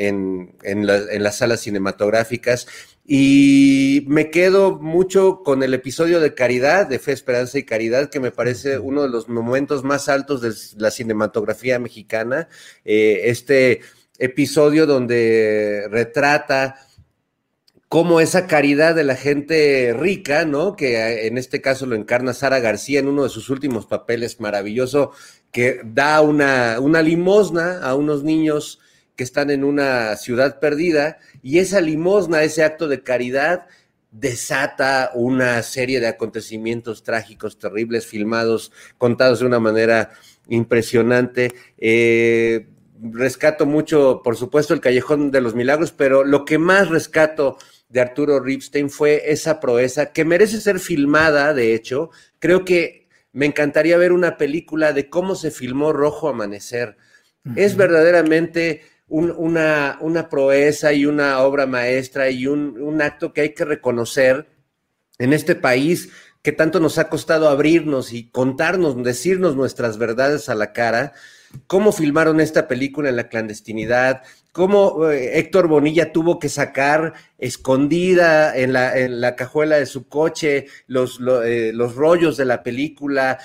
las 0.62 1.36
salas 1.36 1.60
cinematográficas. 1.60 2.66
Y 3.06 4.04
me 4.06 4.30
quedo 4.30 4.78
mucho 4.78 5.42
con 5.44 5.62
el 5.62 5.74
episodio 5.74 6.20
de 6.20 6.34
Caridad, 6.34 6.86
de 6.86 6.98
Fe, 6.98 7.12
Esperanza 7.12 7.58
y 7.58 7.64
Caridad, 7.64 8.08
que 8.08 8.20
me 8.20 8.30
parece 8.30 8.78
uno 8.78 9.02
de 9.02 9.10
los 9.10 9.28
momentos 9.28 9.84
más 9.84 10.08
altos 10.08 10.40
de 10.40 10.54
la 10.78 10.90
cinematografía 10.90 11.78
mexicana. 11.78 12.48
Eh, 12.84 13.22
este 13.24 13.80
episodio 14.18 14.86
donde 14.86 15.86
retrata 15.90 16.76
como 17.94 18.20
esa 18.20 18.48
caridad 18.48 18.96
de 18.96 19.04
la 19.04 19.14
gente 19.14 19.94
rica, 19.96 20.44
¿no? 20.44 20.74
Que 20.74 20.96
eh, 20.96 21.28
en 21.28 21.38
este 21.38 21.60
caso 21.60 21.86
lo 21.86 21.94
encarna 21.94 22.34
Sara 22.34 22.58
García 22.58 22.98
en 22.98 23.06
uno 23.06 23.22
de 23.22 23.28
sus 23.28 23.50
últimos 23.50 23.86
papeles 23.86 24.40
maravilloso, 24.40 25.12
que 25.52 25.80
da 25.84 26.20
una, 26.20 26.76
limosna 27.02 27.78
a 27.78 27.94
unos 27.94 28.24
niños 28.24 28.80
que 29.14 29.22
están 29.22 29.48
en 29.48 29.62
una 29.62 30.16
ciudad 30.16 30.58
perdida, 30.58 31.18
y 31.40 31.60
esa 31.60 31.80
limosna, 31.80 32.42
ese 32.42 32.64
acto 32.64 32.88
de 32.88 33.04
caridad, 33.04 33.68
desata 34.10 35.12
una 35.14 35.62
serie 35.62 36.00
de 36.00 36.08
acontecimientos 36.08 37.04
trágicos, 37.04 37.60
terribles, 37.60 38.08
filmados, 38.08 38.72
contados 38.98 39.38
de 39.38 39.46
una 39.46 39.60
manera 39.60 40.10
impresionante. 40.48 41.54
Eh, 41.78 42.66
rescato 43.00 43.66
mucho, 43.66 44.20
por 44.24 44.36
supuesto, 44.36 44.74
el 44.74 44.80
Callejón 44.80 45.30
de 45.30 45.40
los 45.40 45.54
Milagros, 45.54 45.92
pero 45.92 46.24
lo 46.24 46.44
que 46.44 46.58
más 46.58 46.88
rescato 46.88 47.56
de 47.94 48.00
Arturo 48.00 48.40
Ripstein 48.40 48.90
fue 48.90 49.30
esa 49.30 49.60
proeza 49.60 50.06
que 50.12 50.24
merece 50.24 50.60
ser 50.60 50.80
filmada, 50.80 51.54
de 51.54 51.76
hecho. 51.76 52.10
Creo 52.40 52.64
que 52.64 53.06
me 53.30 53.46
encantaría 53.46 53.96
ver 53.96 54.10
una 54.10 54.36
película 54.36 54.92
de 54.92 55.08
cómo 55.08 55.36
se 55.36 55.52
filmó 55.52 55.92
Rojo 55.92 56.28
Amanecer. 56.28 56.96
Es 57.54 57.76
verdaderamente 57.76 58.82
una, 59.06 59.98
una, 60.00 60.28
proeza 60.28 60.92
y 60.92 61.06
una 61.06 61.38
obra 61.38 61.66
maestra 61.66 62.30
y 62.30 62.48
un, 62.48 62.80
un 62.82 63.00
acto 63.00 63.32
que 63.32 63.42
hay 63.42 63.54
que 63.54 63.64
reconocer 63.64 64.48
en 65.18 65.32
este 65.32 65.54
país 65.54 66.08
que 66.42 66.50
tanto 66.50 66.80
nos 66.80 66.98
ha 66.98 67.08
costado 67.08 67.48
abrirnos 67.48 68.12
y 68.12 68.28
contarnos, 68.28 69.00
decirnos 69.04 69.54
nuestras 69.54 69.98
verdades 69.98 70.48
a 70.48 70.56
la 70.56 70.72
cara 70.72 71.12
cómo 71.68 71.92
filmaron 71.92 72.40
esta 72.40 72.66
película 72.66 73.08
en 73.08 73.16
la 73.16 73.28
clandestinidad, 73.28 74.22
cómo 74.54 75.10
eh, 75.10 75.40
Héctor 75.40 75.66
Bonilla 75.66 76.12
tuvo 76.12 76.38
que 76.38 76.48
sacar 76.48 77.14
escondida 77.38 78.56
en 78.56 78.72
la, 78.72 78.96
en 78.96 79.20
la 79.20 79.34
cajuela 79.34 79.76
de 79.76 79.86
su 79.86 80.06
coche 80.06 80.66
los, 80.86 81.18
eh, 81.44 81.72
los 81.74 81.96
rollos 81.96 82.36
de 82.36 82.44
la 82.44 82.62
película, 82.62 83.40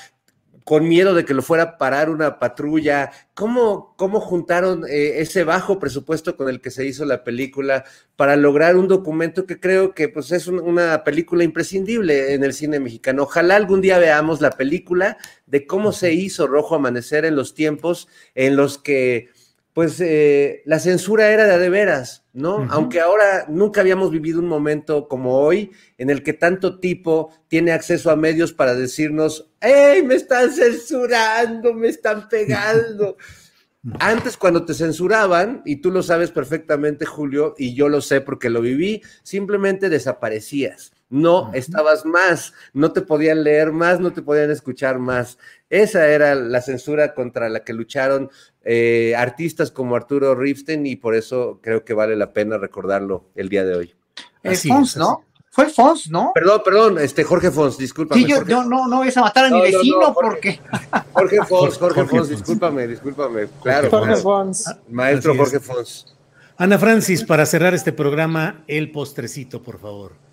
con 0.64 0.88
miedo 0.88 1.16
de 1.16 1.26
que 1.26 1.34
lo 1.34 1.41
fuera 1.41 1.64
a 1.64 1.78
parar 1.80 2.12
una 2.12 2.38
patrulla. 2.38 3.10
¿Cómo, 3.34 3.95
cómo 3.97 4.20
juntaron 4.20 4.86
eh, 4.88 5.20
ese 5.20 5.43
bajo 5.43 5.80
presupuesto 5.80 6.38
con 6.38 6.47
el 6.47 6.62
que 6.62 6.70
se 6.70 6.86
hizo 6.86 7.05
la 7.05 7.24
película 7.24 7.86
para 8.16 8.36
lograr 8.36 8.78
un 8.78 8.88
documento 8.88 9.47
que 9.47 9.60
creo 9.60 9.95
que 9.95 10.10
pues, 10.10 10.32
es 10.32 10.45
una 10.45 11.03
película 11.03 11.43
imprescindible 11.43 12.36
en 12.36 12.43
el 12.43 12.53
cine 12.53 12.80
mexicano? 12.80 13.24
Ojalá 13.24 13.55
algún 13.55 13.82
día 13.82 13.97
veamos 13.97 14.41
la 14.41 14.51
película 14.51 15.18
de 15.47 15.66
cómo 15.66 15.91
se 15.91 16.14
hizo 16.14 16.45
Rojo 16.45 16.76
Amanecer 16.76 17.26
en 17.26 17.36
los 17.36 17.55
tiempos 17.55 18.07
en 18.36 18.55
los 18.55 18.78
que 18.78 19.30
pues 19.74 19.99
eh, 20.01 20.61
la 20.65 20.80
censura 20.80 21.30
era 21.30 21.45
de, 21.45 21.59
de 21.59 21.70
veras, 21.70 22.26
¿no? 22.34 22.67
Aunque 22.70 22.99
ahora 22.99 23.45
nunca 23.47 23.82
habíamos 23.82 24.11
vivido 24.11 24.39
un 24.39 24.47
momento 24.47 25.07
como 25.07 25.39
hoy 25.39 25.72
en 25.97 26.09
el 26.09 26.24
que 26.24 26.34
tanto 26.34 26.80
tipo 26.80 27.32
tiene 27.47 27.72
acceso 27.72 28.11
a 28.11 28.15
medios 28.15 28.51
para 28.51 28.74
decirnos, 28.74 29.51
¡Ey, 29.61 30.03
me 30.03 30.15
están 30.15 30.51
censurando, 30.51 31.74
me 31.74 31.89
están 31.89 32.28
pegando! 32.28 33.17
Antes 33.99 34.36
cuando 34.36 34.65
te 34.65 34.74
censuraban, 34.74 35.61
y 35.65 35.78
tú 35.78 35.91
lo 35.91 36.03
sabes 36.03 36.32
perfectamente, 36.32 37.05
Julio, 37.05 37.55
y 37.57 37.74
yo 37.74 37.88
lo 37.88 38.01
sé 38.01 38.20
porque 38.20 38.49
lo 38.49 38.61
viví, 38.61 39.01
simplemente 39.24 39.89
desaparecías. 39.89 40.91
No 41.10 41.51
estabas 41.53 42.05
más, 42.05 42.53
no 42.74 42.91
te 42.91 43.01
podían 43.01 43.43
leer 43.43 43.72
más, 43.72 43.99
no 43.99 44.14
te 44.14 44.22
podían 44.22 44.51
escuchar 44.51 44.99
más. 44.99 45.39
Esa 45.70 46.07
era 46.07 46.36
la 46.36 46.62
censura 46.62 47.16
contra 47.16 47.49
la 47.49 47.64
que 47.64 47.74
lucharon 47.74 48.30
eh, 48.64 49.16
artistas 49.18 49.72
como 49.72 49.95
Arturo 49.95 50.36
Ripstein 50.36 50.86
y 50.86 50.95
por 50.97 51.16
eso 51.16 51.60
creo 51.64 51.84
que 51.84 51.95
vale 51.95 52.16
la 52.16 52.32
pena 52.32 52.57
recordarlo 52.57 53.26
el 53.36 53.49
día 53.49 53.66
de 53.66 53.76
hoy. 53.76 53.95
Es 54.43 54.68
Fons, 54.68 54.97
¿no? 54.97 55.26
Fue 55.51 55.68
Fons, 55.68 56.12
¿no? 56.12 56.32
Perdón, 56.36 56.62
perdón, 56.64 56.99
este 56.99 57.24
Jorge 57.24 57.49
Fons, 57.49 57.78
discúlpame. 57.78 58.22
Sí, 58.22 58.30
yo, 58.30 58.38
Jorge. 58.38 58.51
no, 58.51 58.66
no, 58.66 58.88
no 58.88 59.03
es 59.03 59.18
a 59.18 59.22
matar 59.22 59.45
a 59.45 59.49
mi 59.49 59.57
No, 59.57 59.57
no, 59.57 59.72
no, 59.72 59.78
vecino 59.78 60.14
Jorge. 60.14 60.14
porque. 60.14 60.60
Jorge 61.14 61.38
Fons, 61.38 61.78
Jorge, 61.78 61.78
Jorge 61.80 61.95
Fons, 61.95 62.12
Fons. 62.12 62.30
discúlpame, 62.30 62.88
discúlpame. 62.88 63.47
Claro, 63.64 63.89
Jorge. 63.89 64.16
Fons. 64.18 64.66
Maestro. 64.89 65.36
Jorge 65.36 65.60
Fons. 65.60 66.16
Ana 66.57 66.78
Francis, 66.78 67.24
para 67.24 67.45
cerrar 67.45 67.74
este 67.74 67.93
programa, 67.93 68.64
el 68.68 68.91
postrecito, 68.91 69.64
por 69.64 69.80
favor. 69.80 70.29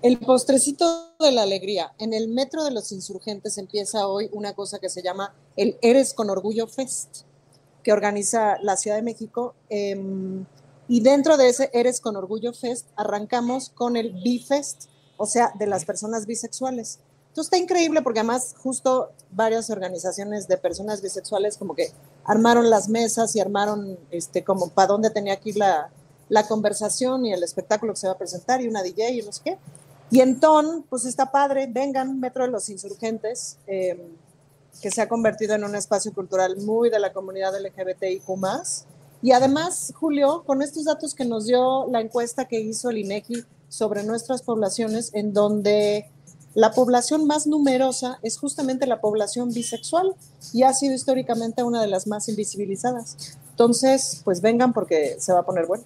El 0.00 0.20
postrecito 0.20 1.12
de 1.18 1.32
la 1.32 1.42
alegría. 1.42 1.92
En 1.98 2.14
el 2.14 2.28
Metro 2.28 2.62
de 2.62 2.70
los 2.70 2.92
Insurgentes 2.92 3.58
empieza 3.58 4.06
hoy 4.06 4.30
una 4.32 4.54
cosa 4.54 4.78
que 4.78 4.88
se 4.88 5.02
llama 5.02 5.34
el 5.56 5.76
Eres 5.82 6.14
con 6.14 6.30
Orgullo 6.30 6.68
Fest, 6.68 7.22
que 7.82 7.92
organiza 7.92 8.58
la 8.62 8.76
Ciudad 8.76 8.96
de 8.96 9.02
México. 9.02 9.56
em, 9.68 10.46
y 10.86 11.00
dentro 11.00 11.36
de 11.36 11.48
ese 11.48 11.70
Eres 11.72 12.00
con 12.00 12.14
Orgullo 12.14 12.52
Fest 12.52 12.86
arrancamos 12.94 13.70
con 13.70 13.96
el 13.96 14.12
B-Fest, 14.12 14.84
o 15.16 15.26
sea, 15.26 15.52
de 15.58 15.66
las 15.66 15.84
personas 15.84 16.26
bisexuales. 16.26 17.00
Entonces 17.30 17.52
está 17.52 17.58
increíble 17.58 18.00
porque 18.00 18.20
además 18.20 18.54
justo 18.56 19.10
varias 19.32 19.68
organizaciones 19.68 20.46
de 20.46 20.58
personas 20.58 21.02
bisexuales 21.02 21.56
como 21.56 21.74
que 21.74 21.92
armaron 22.24 22.70
las 22.70 22.88
mesas 22.88 23.34
y 23.34 23.40
armaron 23.40 23.98
este 24.12 24.44
como 24.44 24.68
para 24.68 24.86
dónde 24.86 25.10
tenía 25.10 25.40
que 25.40 25.50
ir 25.50 25.56
la, 25.56 25.90
la 26.28 26.46
conversación 26.46 27.26
y 27.26 27.32
el 27.32 27.42
espectáculo 27.42 27.94
que 27.94 28.00
se 28.00 28.06
va 28.06 28.12
a 28.12 28.18
presentar 28.18 28.62
y 28.62 28.68
una 28.68 28.82
DJ 28.84 29.10
y 29.10 29.22
no 29.22 29.32
sé 29.32 29.40
qué. 29.44 29.58
Y 30.10 30.20
entonces, 30.20 30.84
pues 30.88 31.04
está 31.04 31.30
padre, 31.30 31.68
vengan, 31.70 32.18
Metro 32.18 32.44
de 32.44 32.50
los 32.50 32.68
Insurgentes, 32.68 33.58
eh, 33.66 34.10
que 34.80 34.90
se 34.90 35.02
ha 35.02 35.08
convertido 35.08 35.54
en 35.54 35.64
un 35.64 35.74
espacio 35.74 36.12
cultural 36.12 36.56
muy 36.58 36.88
de 36.88 36.98
la 36.98 37.12
comunidad 37.12 37.52
LGBTIQ+. 37.60 38.22
Y 39.20 39.32
además, 39.32 39.92
Julio, 39.96 40.44
con 40.46 40.62
estos 40.62 40.84
datos 40.84 41.14
que 41.14 41.24
nos 41.24 41.46
dio 41.46 41.86
la 41.90 42.00
encuesta 42.00 42.46
que 42.46 42.60
hizo 42.60 42.90
el 42.90 42.98
INEGI 42.98 43.44
sobre 43.68 44.04
nuestras 44.04 44.42
poblaciones, 44.42 45.10
en 45.12 45.32
donde 45.34 46.08
la 46.54 46.72
población 46.72 47.26
más 47.26 47.46
numerosa 47.46 48.18
es 48.22 48.38
justamente 48.38 48.86
la 48.86 49.00
población 49.00 49.52
bisexual 49.52 50.14
y 50.52 50.62
ha 50.62 50.72
sido 50.72 50.94
históricamente 50.94 51.62
una 51.62 51.82
de 51.82 51.88
las 51.88 52.06
más 52.06 52.28
invisibilizadas. 52.28 53.36
Entonces, 53.50 54.22
pues 54.24 54.40
vengan 54.40 54.72
porque 54.72 55.16
se 55.18 55.32
va 55.32 55.40
a 55.40 55.46
poner 55.46 55.66
bueno. 55.66 55.84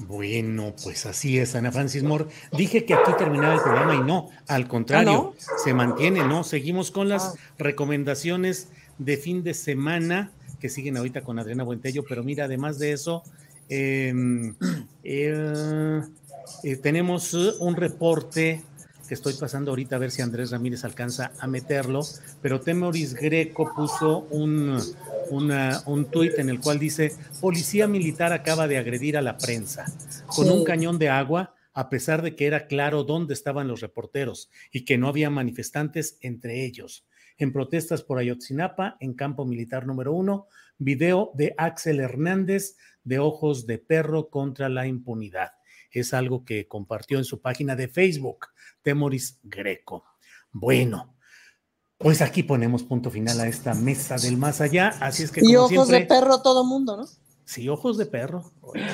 Bueno, 0.00 0.74
pues 0.82 1.06
así 1.06 1.38
es, 1.38 1.54
Ana 1.54 1.70
Francis 1.72 2.02
Moore. 2.02 2.26
Dije 2.52 2.84
que 2.84 2.94
aquí 2.94 3.12
terminaba 3.18 3.54
el 3.54 3.60
programa 3.60 3.94
y 3.94 4.00
no, 4.00 4.28
al 4.48 4.66
contrario, 4.68 5.34
se 5.62 5.74
mantiene, 5.74 6.26
¿no? 6.26 6.44
Seguimos 6.44 6.90
con 6.90 7.08
las 7.08 7.22
Ah. 7.24 7.34
recomendaciones 7.58 8.68
de 8.98 9.16
fin 9.16 9.42
de 9.42 9.54
semana 9.54 10.30
que 10.60 10.68
siguen 10.68 10.96
ahorita 10.96 11.22
con 11.22 11.38
Adriana 11.38 11.64
Buentello, 11.64 12.04
pero 12.08 12.24
mira, 12.24 12.44
además 12.46 12.78
de 12.78 12.92
eso, 12.92 13.22
eh, 13.68 14.12
eh, 15.04 16.00
eh, 16.64 16.76
tenemos 16.76 17.34
un 17.34 17.76
reporte 17.76 18.62
que 19.06 19.14
estoy 19.14 19.34
pasando 19.34 19.70
ahorita 19.70 19.96
a 19.96 19.98
ver 19.98 20.10
si 20.10 20.22
Andrés 20.22 20.50
Ramírez 20.50 20.84
alcanza 20.84 21.32
a 21.38 21.46
meterlo, 21.46 22.02
pero 22.42 22.60
Temoris 22.60 23.14
Greco 23.14 23.72
puso 23.74 24.20
un, 24.30 24.78
una- 25.30 25.82
un 25.86 26.06
tuit 26.06 26.38
en 26.38 26.48
el 26.50 26.60
cual 26.60 26.78
dice, 26.78 27.12
policía 27.40 27.86
militar 27.86 28.32
acaba 28.32 28.66
de 28.68 28.78
agredir 28.78 29.16
a 29.16 29.22
la 29.22 29.36
prensa 29.38 29.84
con 30.26 30.46
Sí. 30.46 30.52
un 30.52 30.64
cañón 30.64 30.98
de 30.98 31.08
agua, 31.08 31.54
a 31.72 31.88
pesar 31.90 32.22
de 32.22 32.34
que 32.34 32.46
era 32.46 32.66
claro 32.66 33.04
dónde 33.04 33.34
estaban 33.34 33.68
los 33.68 33.80
reporteros 33.80 34.50
y 34.72 34.84
que 34.84 34.96
no 34.98 35.08
había 35.08 35.28
manifestantes 35.30 36.18
entre 36.22 36.64
ellos. 36.64 37.06
En 37.38 37.52
protestas 37.52 38.02
por 38.02 38.18
Ayotzinapa, 38.18 38.96
en 39.00 39.12
campo 39.12 39.44
militar 39.44 39.86
número 39.86 40.12
uno, 40.14 40.46
video 40.78 41.32
de 41.34 41.54
Axel 41.58 42.00
Hernández 42.00 42.76
de 43.04 43.18
ojos 43.18 43.66
de 43.66 43.76
perro 43.78 44.30
contra 44.30 44.70
la 44.70 44.86
impunidad. 44.86 45.50
Es 46.00 46.14
algo 46.14 46.44
que 46.44 46.68
compartió 46.68 47.18
en 47.18 47.24
su 47.24 47.40
página 47.40 47.76
de 47.76 47.88
Facebook, 47.88 48.48
Temoris 48.82 49.38
Greco. 49.42 50.04
Bueno, 50.52 51.16
pues 51.98 52.20
aquí 52.20 52.42
ponemos 52.42 52.82
punto 52.82 53.10
final 53.10 53.40
a 53.40 53.48
esta 53.48 53.74
mesa 53.74 54.16
del 54.16 54.36
más 54.36 54.60
allá. 54.60 54.94
Así 55.00 55.22
es 55.22 55.30
que, 55.32 55.40
Y 55.42 55.56
ojos 55.56 55.70
siempre, 55.70 56.00
de 56.00 56.06
perro 56.06 56.42
todo 56.42 56.64
mundo, 56.64 56.96
¿no? 56.96 57.06
Sí, 57.46 57.68
ojos 57.70 57.96
de 57.96 58.04
perro. 58.04 58.44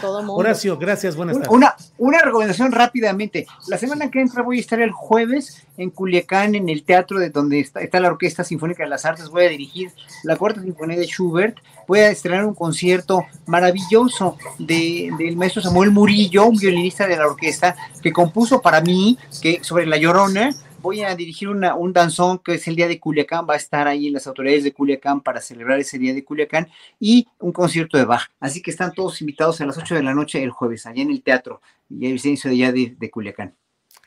Todo 0.01 0.19
mundo. 0.21 0.35
Horacio, 0.35 0.77
gracias, 0.79 1.17
buenas 1.17 1.35
tardes. 1.37 1.51
Una, 1.51 1.75
una 1.99 2.21
recomendación 2.21 2.71
rápidamente. 2.71 3.47
La 3.67 3.79
semana 3.79 4.11
que 4.11 4.21
entra 4.21 4.43
voy 4.43 4.59
a 4.59 4.61
estar 4.61 4.81
el 4.81 4.93
jueves 4.93 5.67
en 5.77 5.91
Culiacán, 5.91 6.55
en 6.55 6.69
el 6.69 6.85
teatro 6.85 7.19
de 7.19 7.31
donde 7.31 7.59
está, 7.59 7.81
está 7.81 7.99
la 7.99 8.09
Orquesta 8.09 8.45
Sinfónica 8.45 8.85
de 8.85 8.91
las 8.91 9.05
Artes. 9.05 9.29
Voy 9.31 9.47
a 9.47 9.49
dirigir 9.49 9.91
la 10.23 10.37
Cuarta 10.37 10.63
Sinfonía 10.63 10.99
de 10.99 11.07
Schubert. 11.07 11.57
Voy 11.89 11.99
a 12.01 12.11
estrenar 12.11 12.45
un 12.45 12.55
concierto 12.55 13.25
maravilloso 13.47 14.37
de- 14.59 15.11
del 15.19 15.37
maestro 15.37 15.63
Samuel 15.63 15.91
Murillo, 15.91 16.47
un 16.47 16.57
violinista 16.59 17.07
de 17.07 17.17
la 17.17 17.27
orquesta, 17.27 17.75
que 18.03 18.13
compuso 18.13 18.61
para 18.61 18.81
mí 18.83 19.19
que 19.41 19.65
sobre 19.65 19.87
La 19.87 19.97
Llorona. 19.97 20.51
Voy 20.83 21.03
a 21.03 21.15
dirigir 21.15 21.49
una- 21.49 21.75
un 21.77 21.93
danzón 21.93 22.39
que 22.41 22.55
es 22.55 22.67
el 22.67 22.75
Día 22.77 22.89
de 22.89 22.99
Culiacán, 22.99 23.47
va 23.49 23.55
a 23.55 23.57
estar 23.57 23.87
ahí 23.87 24.09
en 24.09 24.15
las 24.15 24.27
autoridades 24.27 24.65
de 24.65 24.73
Culiacán 24.73 25.21
para 25.21 25.41
celebrar 25.41 25.79
ese 25.79 25.97
Día 25.99 26.13
de 26.13 26.25
Culiacán 26.25 26.69
y 26.99 27.29
un 27.39 27.53
concierto 27.53 27.97
de 27.97 28.05
Bach. 28.05 28.31
Así 28.41 28.61
que 28.61 28.71
están 28.73 28.93
todos 28.93 29.21
invitados 29.21 29.61
a 29.61 29.67
las 29.67 29.79
8 29.79 29.95
de 29.95 30.03
la 30.03 30.13
noche 30.15 30.43
el 30.43 30.51
jueves, 30.51 30.85
allá 30.87 31.03
en 31.03 31.11
el 31.11 31.23
teatro 31.23 31.63
y 31.89 32.07
el 32.07 32.15
Vicencio 32.15 32.51
de 32.51 32.57
allá 32.57 32.73
de, 32.73 32.97
de 32.99 33.11
Culiacán. 33.11 33.55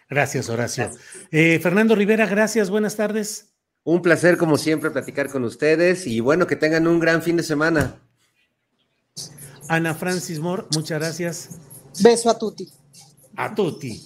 Gracias, 0.09 0.49
Horacio. 0.49 0.91
Eh, 1.31 1.59
Fernando 1.63 1.95
Rivera, 1.95 2.25
gracias, 2.27 2.69
buenas 2.69 2.95
tardes. 2.95 3.53
Un 3.83 4.01
placer, 4.01 4.37
como 4.37 4.57
siempre, 4.57 4.91
platicar 4.91 5.29
con 5.31 5.43
ustedes 5.45 6.05
y 6.07 6.19
bueno, 6.19 6.45
que 6.45 6.55
tengan 6.55 6.87
un 6.87 6.99
gran 6.99 7.21
fin 7.21 7.37
de 7.37 7.43
semana. 7.43 8.01
Ana 9.69 9.95
Francis 9.95 10.39
Moore, 10.39 10.63
muchas 10.75 10.99
gracias. 10.99 11.59
Beso 12.03 12.29
a 12.29 12.37
Tuti. 12.37 12.67
A 13.37 13.53
tutti. 13.55 14.05